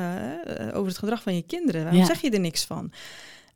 over 0.73 0.88
het 0.88 0.97
gedrag 0.97 1.21
van 1.23 1.36
je 1.36 1.41
kinderen? 1.41 1.82
Waarom 1.84 1.99
Ja. 2.01 2.05
zeg 2.07 2.21
je 2.21 2.30
er 2.30 2.39
niks 2.39 2.63
van? 2.65 2.91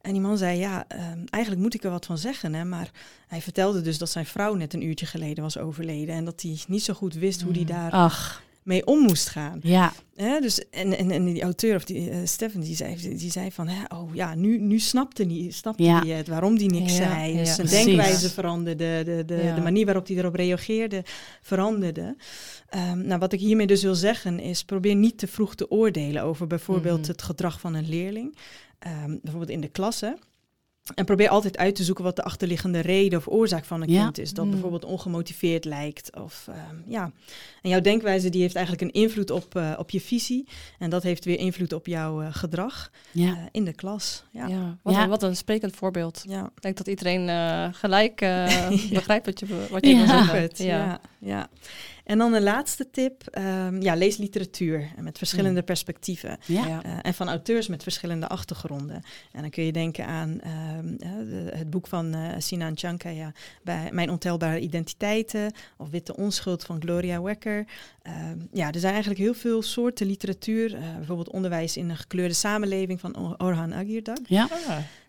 En 0.01 0.11
die 0.11 0.21
man 0.21 0.37
zei, 0.37 0.59
ja, 0.59 0.85
ehm, 0.87 1.19
eigenlijk 1.29 1.63
moet 1.63 1.73
ik 1.73 1.83
er 1.83 1.91
wat 1.91 2.05
van 2.05 2.17
zeggen. 2.17 2.53
Hè? 2.53 2.65
Maar 2.65 2.91
hij 3.27 3.41
vertelde 3.41 3.81
dus 3.81 3.97
dat 3.97 4.09
zijn 4.09 4.25
vrouw 4.25 4.53
net 4.55 4.73
een 4.73 4.83
uurtje 4.85 5.05
geleden 5.05 5.43
was 5.43 5.57
overleden. 5.57 6.15
En 6.15 6.25
dat 6.25 6.41
hij 6.41 6.57
niet 6.67 6.83
zo 6.83 6.93
goed 6.93 7.13
wist 7.13 7.41
hoe 7.41 7.53
hij 7.53 7.65
daar 7.65 7.91
Ach, 7.91 8.43
mee 8.63 8.85
om 8.85 8.99
moest 8.99 9.29
gaan. 9.29 9.59
ja. 9.63 9.93
Hè? 10.15 10.39
Dus, 10.39 10.69
en, 10.69 10.97
en, 10.97 11.11
en 11.11 11.25
die 11.25 11.41
auteur, 11.41 11.75
of 11.75 11.83
die 11.83 12.09
uh, 12.09 12.15
Stefan, 12.23 12.61
die 12.61 12.75
zei, 12.75 13.15
die 13.17 13.31
zei 13.31 13.51
van... 13.51 13.67
Hè, 13.67 13.95
oh 13.95 14.15
ja, 14.15 14.35
nu, 14.35 14.59
nu 14.59 14.79
snapte 14.79 15.23
hij 15.23 15.47
snapte 15.51 15.83
Ja. 15.83 15.99
hij 15.99 16.09
het, 16.09 16.27
waarom 16.27 16.57
die 16.57 16.69
niks 16.71 16.97
Ja, 16.97 17.09
zei. 17.13 17.31
ja, 17.31 17.37
Dus 17.37 17.55
zijn 17.55 17.67
denkwijze 17.67 18.29
veranderde, 18.29 19.01
de, 19.05 19.23
de, 19.25 19.51
de 19.55 19.61
manier 19.61 19.85
waarop 19.85 20.07
hij 20.07 20.15
erop 20.17 20.35
reageerde 20.35 21.03
veranderde. 21.41 22.15
Ehm, 22.69 23.05
nou, 23.07 23.19
wat 23.19 23.33
ik 23.33 23.39
hiermee 23.39 23.67
dus 23.67 23.81
wil 23.83 23.95
zeggen 23.95 24.39
is... 24.39 24.63
probeer 24.63 24.95
niet 24.95 25.17
te 25.17 25.27
vroeg 25.27 25.55
te 25.55 25.71
oordelen 25.71 26.23
over 26.23 26.47
bijvoorbeeld 26.47 26.99
Mhm. 27.01 27.07
het 27.09 27.21
gedrag 27.21 27.59
van 27.59 27.73
een 27.73 27.89
leerling. 27.89 28.35
Ehm, 28.79 29.17
bijvoorbeeld 29.21 29.51
in 29.51 29.61
de 29.61 29.69
klas, 29.69 30.01
hè. 30.01 30.11
En 30.95 31.05
probeer 31.05 31.29
altijd 31.29 31.57
uit 31.57 31.75
te 31.75 31.83
zoeken 31.83 32.03
wat 32.03 32.15
de 32.15 32.23
achterliggende 32.23 32.79
reden 32.79 33.19
of 33.19 33.27
oorzaak 33.27 33.65
van 33.65 33.81
een 33.81 33.89
Ja. 33.91 34.03
kind 34.03 34.17
is. 34.17 34.33
Dat 34.33 34.45
Mm. 34.45 34.51
bijvoorbeeld 34.51 34.85
ongemotiveerd 34.85 35.65
lijkt. 35.65 36.15
Of, 36.15 36.45
ehm, 36.49 36.75
ja. 36.91 37.11
En 37.61 37.69
jouw 37.69 37.81
denkwijze 37.81 38.29
die 38.29 38.41
heeft 38.41 38.55
eigenlijk 38.55 38.85
een 38.85 39.01
invloed 39.01 39.29
op, 39.31 39.55
eh, 39.55 39.73
op 39.77 39.89
je 39.89 40.01
visie. 40.01 40.47
En 40.79 40.89
dat 40.89 41.03
heeft 41.03 41.25
weer 41.25 41.39
invloed 41.39 41.73
op 41.73 41.85
jouw 41.87 42.21
eh, 42.21 42.27
gedrag 42.31 42.91
Ja. 43.11 43.35
eh, 43.35 43.43
in 43.51 43.65
de 43.65 43.73
klas. 43.73 44.23
Ja. 44.31 44.47
Ja. 44.47 44.77
Wat, 44.83 44.93
Ja. 44.93 45.03
Een, 45.03 45.09
wat 45.09 45.23
een 45.23 45.35
sprekend 45.35 45.75
voorbeeld. 45.75 46.23
Ja. 46.27 46.45
Ik 46.55 46.61
denk 46.61 46.77
dat 46.77 46.87
iedereen 46.87 47.29
eh, 47.29 47.67
gelijk 47.71 48.21
eh, 48.21 48.29
Ja. 48.49 48.69
begrijpt 48.99 49.25
wat 49.25 49.39
je, 49.39 49.67
wat 49.69 49.85
je 49.85 49.95
Ja. 49.95 50.45
ja. 50.57 50.99
Ja, 51.19 51.49
En 52.09 52.17
dan 52.17 52.33
een 52.33 52.43
laatste 52.43 52.89
tip. 52.91 53.23
ehm, 53.27 53.81
ja, 53.81 53.95
lees 53.95 54.17
literatuur 54.17 54.91
en 54.97 55.03
met 55.03 55.17
verschillende 55.17 55.61
perspectieven. 55.63 56.37
Ja. 56.45 56.67
Ja. 56.67 56.83
Eh, 56.83 56.91
en 57.01 57.13
van 57.13 57.27
auteurs 57.27 57.67
met 57.67 57.83
verschillende 57.83 58.27
achtergronden. 58.27 59.01
En 59.31 59.41
dan 59.41 59.49
kun 59.49 59.63
je 59.63 59.71
denken 59.71 60.05
aan 60.05 60.39
ehm, 60.41 60.87
eh, 60.99 61.09
de- 61.29 61.51
het 61.55 61.69
boek 61.69 61.87
van 61.87 62.13
eh, 62.13 62.21
Sinan 62.37 62.77
Chankaya, 62.77 63.31
bij 63.63 63.89
Mijn 63.91 64.09
ontelbare 64.09 64.59
identiteiten, 64.59 65.51
of 65.77 65.89
Witte 65.89 66.15
onschuld 66.15 66.63
van 66.63 66.81
Gloria 66.81 67.21
Wekker. 67.21 67.65
Ehm, 68.01 68.37
ja, 68.51 68.71
er 68.71 68.79
zijn 68.79 68.91
eigenlijk 68.93 69.21
heel 69.21 69.33
veel 69.33 69.61
soorten 69.61 70.07
literatuur. 70.07 70.75
eh, 70.75 70.95
bijvoorbeeld 70.97 71.29
onderwijs 71.29 71.77
in 71.77 71.89
een 71.89 71.97
gekleurde 71.97 72.33
samenleving 72.33 72.99
van 72.99 73.17
Or- 73.17 73.35
Orhan 73.37 73.73
Agirdag. 73.73 74.17
Ja. 74.27 74.47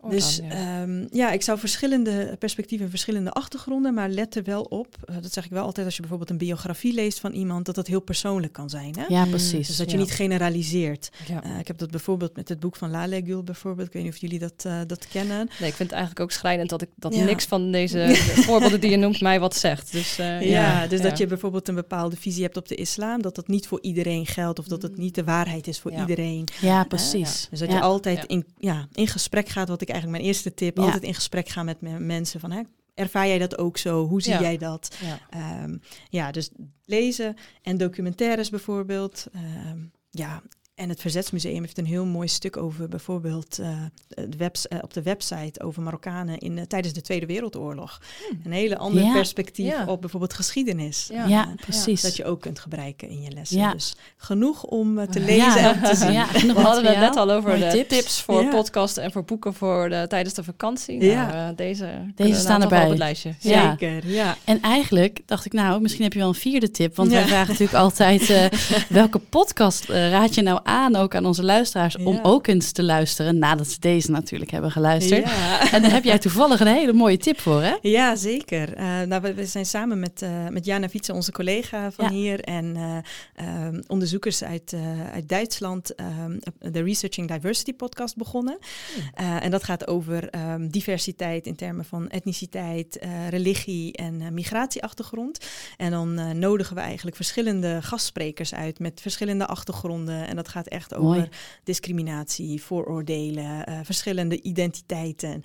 Oh, 0.02 0.10
Dus 0.10 0.40
dan, 0.48 1.08
ja. 1.12 1.30
ik 1.30 1.42
zou 1.42 1.58
verschillende 1.58 2.36
perspectieven, 2.38 2.90
verschillende 2.90 3.30
achtergronden, 3.32 3.94
maar 3.94 4.08
let 4.08 4.34
er 4.34 4.42
wel 4.44 4.62
op. 4.62 4.96
eh, 5.04 5.14
dat 5.22 5.32
zeg 5.32 5.44
ik 5.44 5.50
wel 5.50 5.64
altijd 5.64 5.86
als 5.86 5.94
je 5.94 6.00
bijvoorbeeld 6.00 6.30
een 6.30 6.38
biografie 6.46 6.94
leest 6.94 7.20
van 7.20 7.32
iemand, 7.32 7.66
dat 7.66 7.74
dat 7.74 7.86
heel 7.86 8.00
persoonlijk 8.00 8.52
kan 8.52 8.70
zijn. 8.70 8.94
Hè? 8.98 9.04
ja, 9.08 9.24
Mm. 9.24 9.30
precies. 9.30 9.66
Dus 9.66 9.76
dat 9.76 9.90
je 9.90 9.96
Ja. 9.96 10.02
niet 10.02 10.12
generaliseert. 10.12 11.10
ja. 11.28 11.42
Eh, 11.42 11.58
ik 11.58 11.66
heb 11.66 11.78
dat 11.78 11.90
bijvoorbeeld 11.90 12.36
met 12.36 12.48
het 12.48 12.60
boek 12.60 12.76
van 12.76 12.90
Lale 12.90 13.22
Gül 13.24 13.42
bijvoorbeeld. 13.42 13.86
Ik 13.86 13.92
weet 13.92 14.02
niet 14.02 14.12
of 14.12 14.18
jullie 14.18 14.38
dat, 14.38 14.52
eh, 14.66 14.80
dat 14.86 15.08
kennen. 15.08 15.36
Nee, 15.58 15.68
ik 15.68 15.74
vind 15.74 15.78
het 15.78 15.92
eigenlijk 15.92 16.20
ook 16.20 16.30
schrijnend 16.30 16.68
dat, 16.70 16.82
ik, 16.82 16.88
dat 16.96 17.14
niks 17.14 17.44
van 17.44 17.72
deze 17.72 18.14
voorbeelden 18.46 18.80
die 18.80 18.90
je 18.90 18.96
noemt 18.96 19.20
mij 19.20 19.40
wat 19.40 19.56
zegt. 19.56 19.92
Dus, 19.92 20.16
Ja, 20.40 20.86
dus 20.86 21.00
dat 21.00 21.18
je 21.18 21.26
bijvoorbeeld 21.26 21.68
een 21.68 21.74
bepaalde 21.74 22.16
visie 22.16 22.42
hebt 22.42 22.56
op 22.56 22.68
de 22.68 22.74
islam, 22.74 23.22
dat 23.22 23.34
dat 23.34 23.48
niet 23.48 23.66
voor 23.66 23.78
iedereen 23.82 24.26
geldt 24.26 24.58
of 24.58 24.66
dat 24.66 24.82
het 24.82 24.96
niet 24.96 25.14
de 25.14 25.24
waarheid 25.24 25.66
is 25.66 25.78
voor 25.80 25.92
iedereen. 25.92 26.44
Ja, 26.60 26.84
precies. 26.84 27.46
Dus 27.50 27.58
dat 27.58 27.70
je 27.72 27.80
altijd. 27.80 28.24
In, 28.26 28.44
ja, 28.58 28.88
in 28.92 29.06
gesprek 29.06 29.48
gaat, 29.48 29.68
wat 29.68 29.80
ik 29.80 29.88
eigenlijk 29.92 30.22
mijn 30.22 30.32
eerste 30.32 30.54
tip, 30.54 30.76
Ja. 30.76 30.82
altijd 30.82 31.02
in 31.02 31.14
gesprek 31.14 31.48
gaan 31.48 31.64
met 31.64 31.80
me- 31.80 31.98
mensen 32.00 32.40
van, 32.40 32.50
hè, 32.50 32.60
ervaar 32.94 33.26
jij 33.26 33.38
dat 33.38 33.58
ook 33.58 33.76
zo? 33.78 34.06
Hoe 34.06 34.22
zie 34.22 34.32
Ja. 34.32 34.40
jij 34.40 34.56
dat? 34.58 34.96
Ja. 35.02 35.18
Ehm, 35.30 35.76
ja, 36.08 36.30
dus 36.30 36.50
lezen 36.84 37.36
en 37.62 37.76
documentaires 37.76 38.50
bijvoorbeeld. 38.50 39.26
Ehm, 39.32 39.78
ja, 40.10 40.42
En 40.80 40.88
het 40.88 41.00
Verzetsmuseum 41.00 41.60
heeft 41.60 41.78
een 41.78 41.86
heel 41.86 42.04
mooi 42.04 42.28
stuk 42.28 42.56
over 42.56 42.88
bijvoorbeeld 42.88 43.58
uh, 43.60 43.68
de 44.08 44.36
webs 44.36 44.66
uh, 44.68 44.78
op 44.82 44.94
de 44.94 45.02
website 45.02 45.62
over 45.62 45.82
Marokkanen 45.82 46.38
in, 46.38 46.56
uh, 46.56 46.62
tijdens 46.62 46.94
de 46.94 47.00
Tweede 47.00 47.26
Wereldoorlog. 47.26 48.00
Hmm. 48.28 48.40
Een 48.44 48.52
hele 48.52 48.78
ander 48.78 49.02
ja. 49.02 49.12
perspectief 49.12 49.66
ja. 49.66 49.84
op 49.86 50.00
bijvoorbeeld 50.00 50.34
geschiedenis. 50.34 51.08
Ja, 51.12 51.26
ja 51.26 51.54
precies. 51.60 52.00
Dat 52.00 52.16
je 52.16 52.24
ook 52.24 52.40
kunt 52.40 52.58
gebruiken 52.58 53.08
in 53.08 53.22
je 53.22 53.30
lessen. 53.30 53.72
Dus 53.72 53.94
genoeg 54.16 54.64
om 54.64 55.10
te 55.10 55.20
lezen 55.20 55.58
en 55.58 55.82
te 55.82 55.94
zien. 55.96 56.12
Ja, 56.20 56.26
we 56.54 56.60
hadden 56.60 56.84
het 56.84 56.98
net 56.98 57.16
al 57.16 57.30
over 57.30 57.58
de 57.58 57.68
tips, 57.68 57.88
tips 57.88 58.20
voor 58.20 58.48
podcasten 58.48 59.02
en 59.02 59.12
voor 59.12 59.24
boeken 59.24 59.54
voor 59.54 59.88
de, 59.88 60.04
tijdens 60.08 60.34
de 60.34 60.44
vakantie. 60.44 61.04
Ja. 61.04 61.52
deze 61.52 62.12
deze 62.14 62.40
staan 62.40 62.62
erbij. 62.62 62.82
op 62.82 62.88
het 62.88 62.98
lijstje. 62.98 63.34
Zeker, 63.38 64.06
ja. 64.06 64.36
En 64.44 64.60
eigenlijk 64.60 65.20
dacht 65.26 65.44
ik 65.44 65.52
nou, 65.52 65.80
misschien 65.80 66.02
heb 66.02 66.12
je 66.12 66.18
wel 66.18 66.28
een 66.28 66.34
vierde 66.34 66.70
tip. 66.70 66.96
Want 66.96 67.10
wij 67.10 67.26
vragen 67.26 67.48
natuurlijk 67.48 67.78
altijd 67.78 68.50
welke 68.88 69.18
podcast 69.18 69.84
raad 69.84 70.34
je 70.34 70.42
nou 70.42 70.60
aan, 70.62 70.69
ook 70.96 71.14
aan 71.14 71.26
onze 71.26 71.42
luisteraars, 71.42 71.96
om 71.96 72.20
ook 72.22 72.46
eens 72.46 72.72
te 72.72 72.82
luisteren 72.82 73.38
nadat 73.38 73.68
ze 73.68 73.80
deze 73.80 74.10
natuurlijk 74.10 74.50
hebben 74.50 74.70
geluisterd. 74.70 75.24
Ja. 75.24 75.58
En 75.72 75.82
daar 75.82 75.90
heb 75.90 76.04
jij 76.04 76.18
toevallig 76.18 76.60
een 76.60 76.66
hele 76.66 76.92
mooie 76.92 77.16
tip 77.16 77.40
voor, 77.40 77.62
hè? 77.62 77.74
Ja, 77.82 78.16
zeker. 78.16 78.78
Uh, 78.78 79.00
nou, 79.00 79.34
we, 79.34 79.46
zijn 79.46 79.66
samen 79.66 80.00
met, 80.00 80.22
uh, 80.22 80.48
met 80.48 80.64
Jana 80.64 80.88
Wietse, 80.92 81.12
onze 81.12 81.32
collega 81.32 81.90
van 81.90 82.08
hier, 82.08 82.40
en 82.40 82.76
uh, 82.76 83.78
onderzoekers 83.86 84.44
uit, 84.44 84.74
uit 85.12 85.28
Duitsland, 85.28 85.94
ehm, 85.94 86.38
de 86.58 86.82
Researching 86.82 87.28
Diversity 87.28 87.72
podcast 87.72 88.16
begonnen. 88.16 88.58
Hmm. 88.94 89.38
en 89.38 89.50
dat 89.50 89.64
gaat 89.64 89.86
over 89.86 90.28
um, 90.52 90.70
diversiteit 90.70 91.46
in 91.46 91.56
termen 91.56 91.84
van 91.84 92.08
etniciteit, 92.08 92.98
religie 93.28 93.92
en 93.92 94.34
migratieachtergrond. 94.34 95.46
En 95.76 95.90
dan 95.90 96.38
nodigen 96.38 96.74
we 96.74 96.80
eigenlijk 96.80 97.16
verschillende 97.16 97.78
gastsprekers 97.82 98.54
uit 98.54 98.78
met 98.78 99.00
verschillende 99.00 99.46
achtergronden. 99.46 100.26
En 100.26 100.36
dat 100.36 100.48
gaat 100.48 100.59
echt 100.68 100.94
over 100.94 101.16
Mooi. 101.16 101.28
discriminatie, 101.64 102.62
vooroordelen, 102.62 103.68
uh, 103.68 103.78
verschillende 103.82 104.42
identiteiten. 104.42 105.42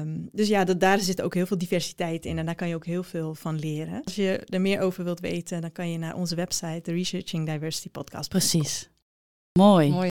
Um, 0.00 0.28
dus 0.32 0.48
ja, 0.48 0.64
dat, 0.64 0.80
daar 0.80 1.00
zit 1.00 1.22
ook 1.22 1.34
heel 1.34 1.46
veel 1.46 1.58
diversiteit 1.58 2.26
in 2.26 2.38
en 2.38 2.46
daar 2.46 2.54
kan 2.54 2.68
je 2.68 2.74
ook 2.74 2.86
heel 2.86 3.02
veel 3.02 3.34
van 3.34 3.58
leren. 3.58 4.02
Als 4.04 4.14
je 4.14 4.38
er 4.38 4.60
meer 4.60 4.80
over 4.80 5.04
wilt 5.04 5.20
weten, 5.20 5.60
dan 5.60 5.72
kan 5.72 5.90
je 5.90 5.98
naar 5.98 6.14
onze 6.14 6.34
website, 6.34 6.80
de 6.82 6.92
Researching 6.92 7.46
Diversity 7.46 7.88
Podcast. 7.90 8.28
Precies. 8.28 8.90
Mooi. 9.58 9.90
Mooi. 9.90 10.10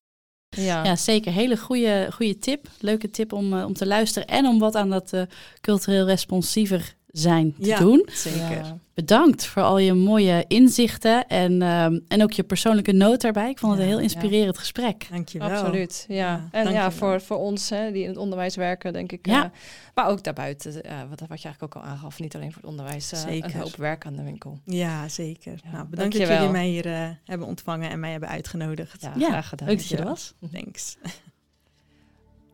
Ja. 0.49 0.83
ja, 0.83 0.95
zeker. 0.95 1.31
Hele 1.31 1.57
goede, 1.57 2.09
goede 2.13 2.37
tip. 2.37 2.67
Leuke 2.79 3.09
tip 3.09 3.33
om, 3.33 3.53
uh, 3.53 3.65
om 3.65 3.73
te 3.73 3.87
luisteren 3.87 4.27
en 4.27 4.45
om 4.45 4.59
wat 4.59 4.75
aan 4.75 4.89
dat 4.89 5.13
uh, 5.13 5.21
cultureel 5.61 6.05
responsiever 6.05 6.95
zijn 7.11 7.55
te 7.59 7.65
ja, 7.65 7.79
doen. 7.79 8.07
Zeker. 8.11 8.75
Bedankt 8.93 9.45
voor 9.45 9.61
al 9.61 9.77
je 9.77 9.93
mooie 9.93 10.45
inzichten 10.47 11.27
en, 11.27 11.61
um, 11.61 12.05
en 12.07 12.23
ook 12.23 12.31
je 12.31 12.43
persoonlijke 12.43 12.91
noot 12.91 13.21
daarbij. 13.21 13.49
Ik 13.49 13.59
vond 13.59 13.71
het 13.71 13.81
een 13.81 13.87
heel 13.87 13.99
inspirerend 13.99 14.55
ja. 14.55 14.59
gesprek. 14.59 15.07
Dankjewel. 15.09 15.49
Absoluut, 15.49 16.05
ja. 16.07 16.15
ja 16.15 16.49
en 16.51 16.71
ja, 16.71 16.91
voor, 16.91 17.21
voor 17.21 17.37
ons 17.37 17.69
hè, 17.69 17.91
die 17.91 18.01
in 18.01 18.09
het 18.09 18.17
onderwijs 18.17 18.55
werken, 18.55 18.93
denk 18.93 19.11
ik. 19.11 19.25
Ja. 19.25 19.43
Uh, 19.43 19.49
maar 19.95 20.07
ook 20.07 20.23
daarbuiten, 20.23 20.71
uh, 20.73 20.99
wat, 21.09 21.19
wat 21.19 21.41
je 21.41 21.45
eigenlijk 21.47 21.63
ook 21.63 21.83
al 21.83 21.89
aangaf, 21.89 22.19
niet 22.19 22.35
alleen 22.35 22.51
voor 22.51 22.61
het 22.61 22.71
onderwijs, 22.71 23.13
uh, 23.13 23.19
zeker. 23.19 23.55
een 23.55 23.61
hoop 23.61 23.75
werk 23.75 24.05
aan 24.05 24.15
de 24.15 24.23
winkel. 24.23 24.59
Ja, 24.65 25.07
zeker. 25.07 25.59
nou, 25.71 25.85
bedankt 25.85 26.17
dat 26.17 26.27
jullie 26.27 26.49
mij 26.49 26.67
hier 26.67 27.17
hebben 27.25 27.47
ontvangen 27.47 27.89
en 27.89 27.99
mij 27.99 28.11
hebben 28.11 28.29
uitgenodigd. 28.29 29.01
Ja, 29.01 29.29
graag 29.29 29.49
gedaan. 29.49 29.67
Leuk 29.67 29.77
dat 29.77 29.87
je 29.87 29.97
er 29.97 30.03
was. 30.03 30.33
Thanks. 30.51 30.97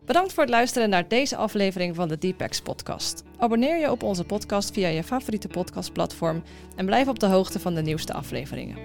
Bedankt 0.07 0.33
voor 0.33 0.43
het 0.43 0.51
luisteren 0.51 0.89
naar 0.89 1.07
deze 1.07 1.35
aflevering 1.35 1.95
van 1.95 2.07
de 2.07 2.17
Deepex 2.17 2.61
podcast. 2.61 3.23
Abonneer 3.37 3.79
je 3.79 3.91
op 3.91 4.03
onze 4.03 4.23
podcast 4.23 4.73
via 4.73 4.87
je 4.87 5.03
favoriete 5.03 5.47
podcastplatform 5.47 6.43
en 6.75 6.85
blijf 6.85 7.07
op 7.07 7.19
de 7.19 7.25
hoogte 7.25 7.59
van 7.59 7.75
de 7.75 7.81
nieuwste 7.81 8.13
afleveringen. 8.13 8.77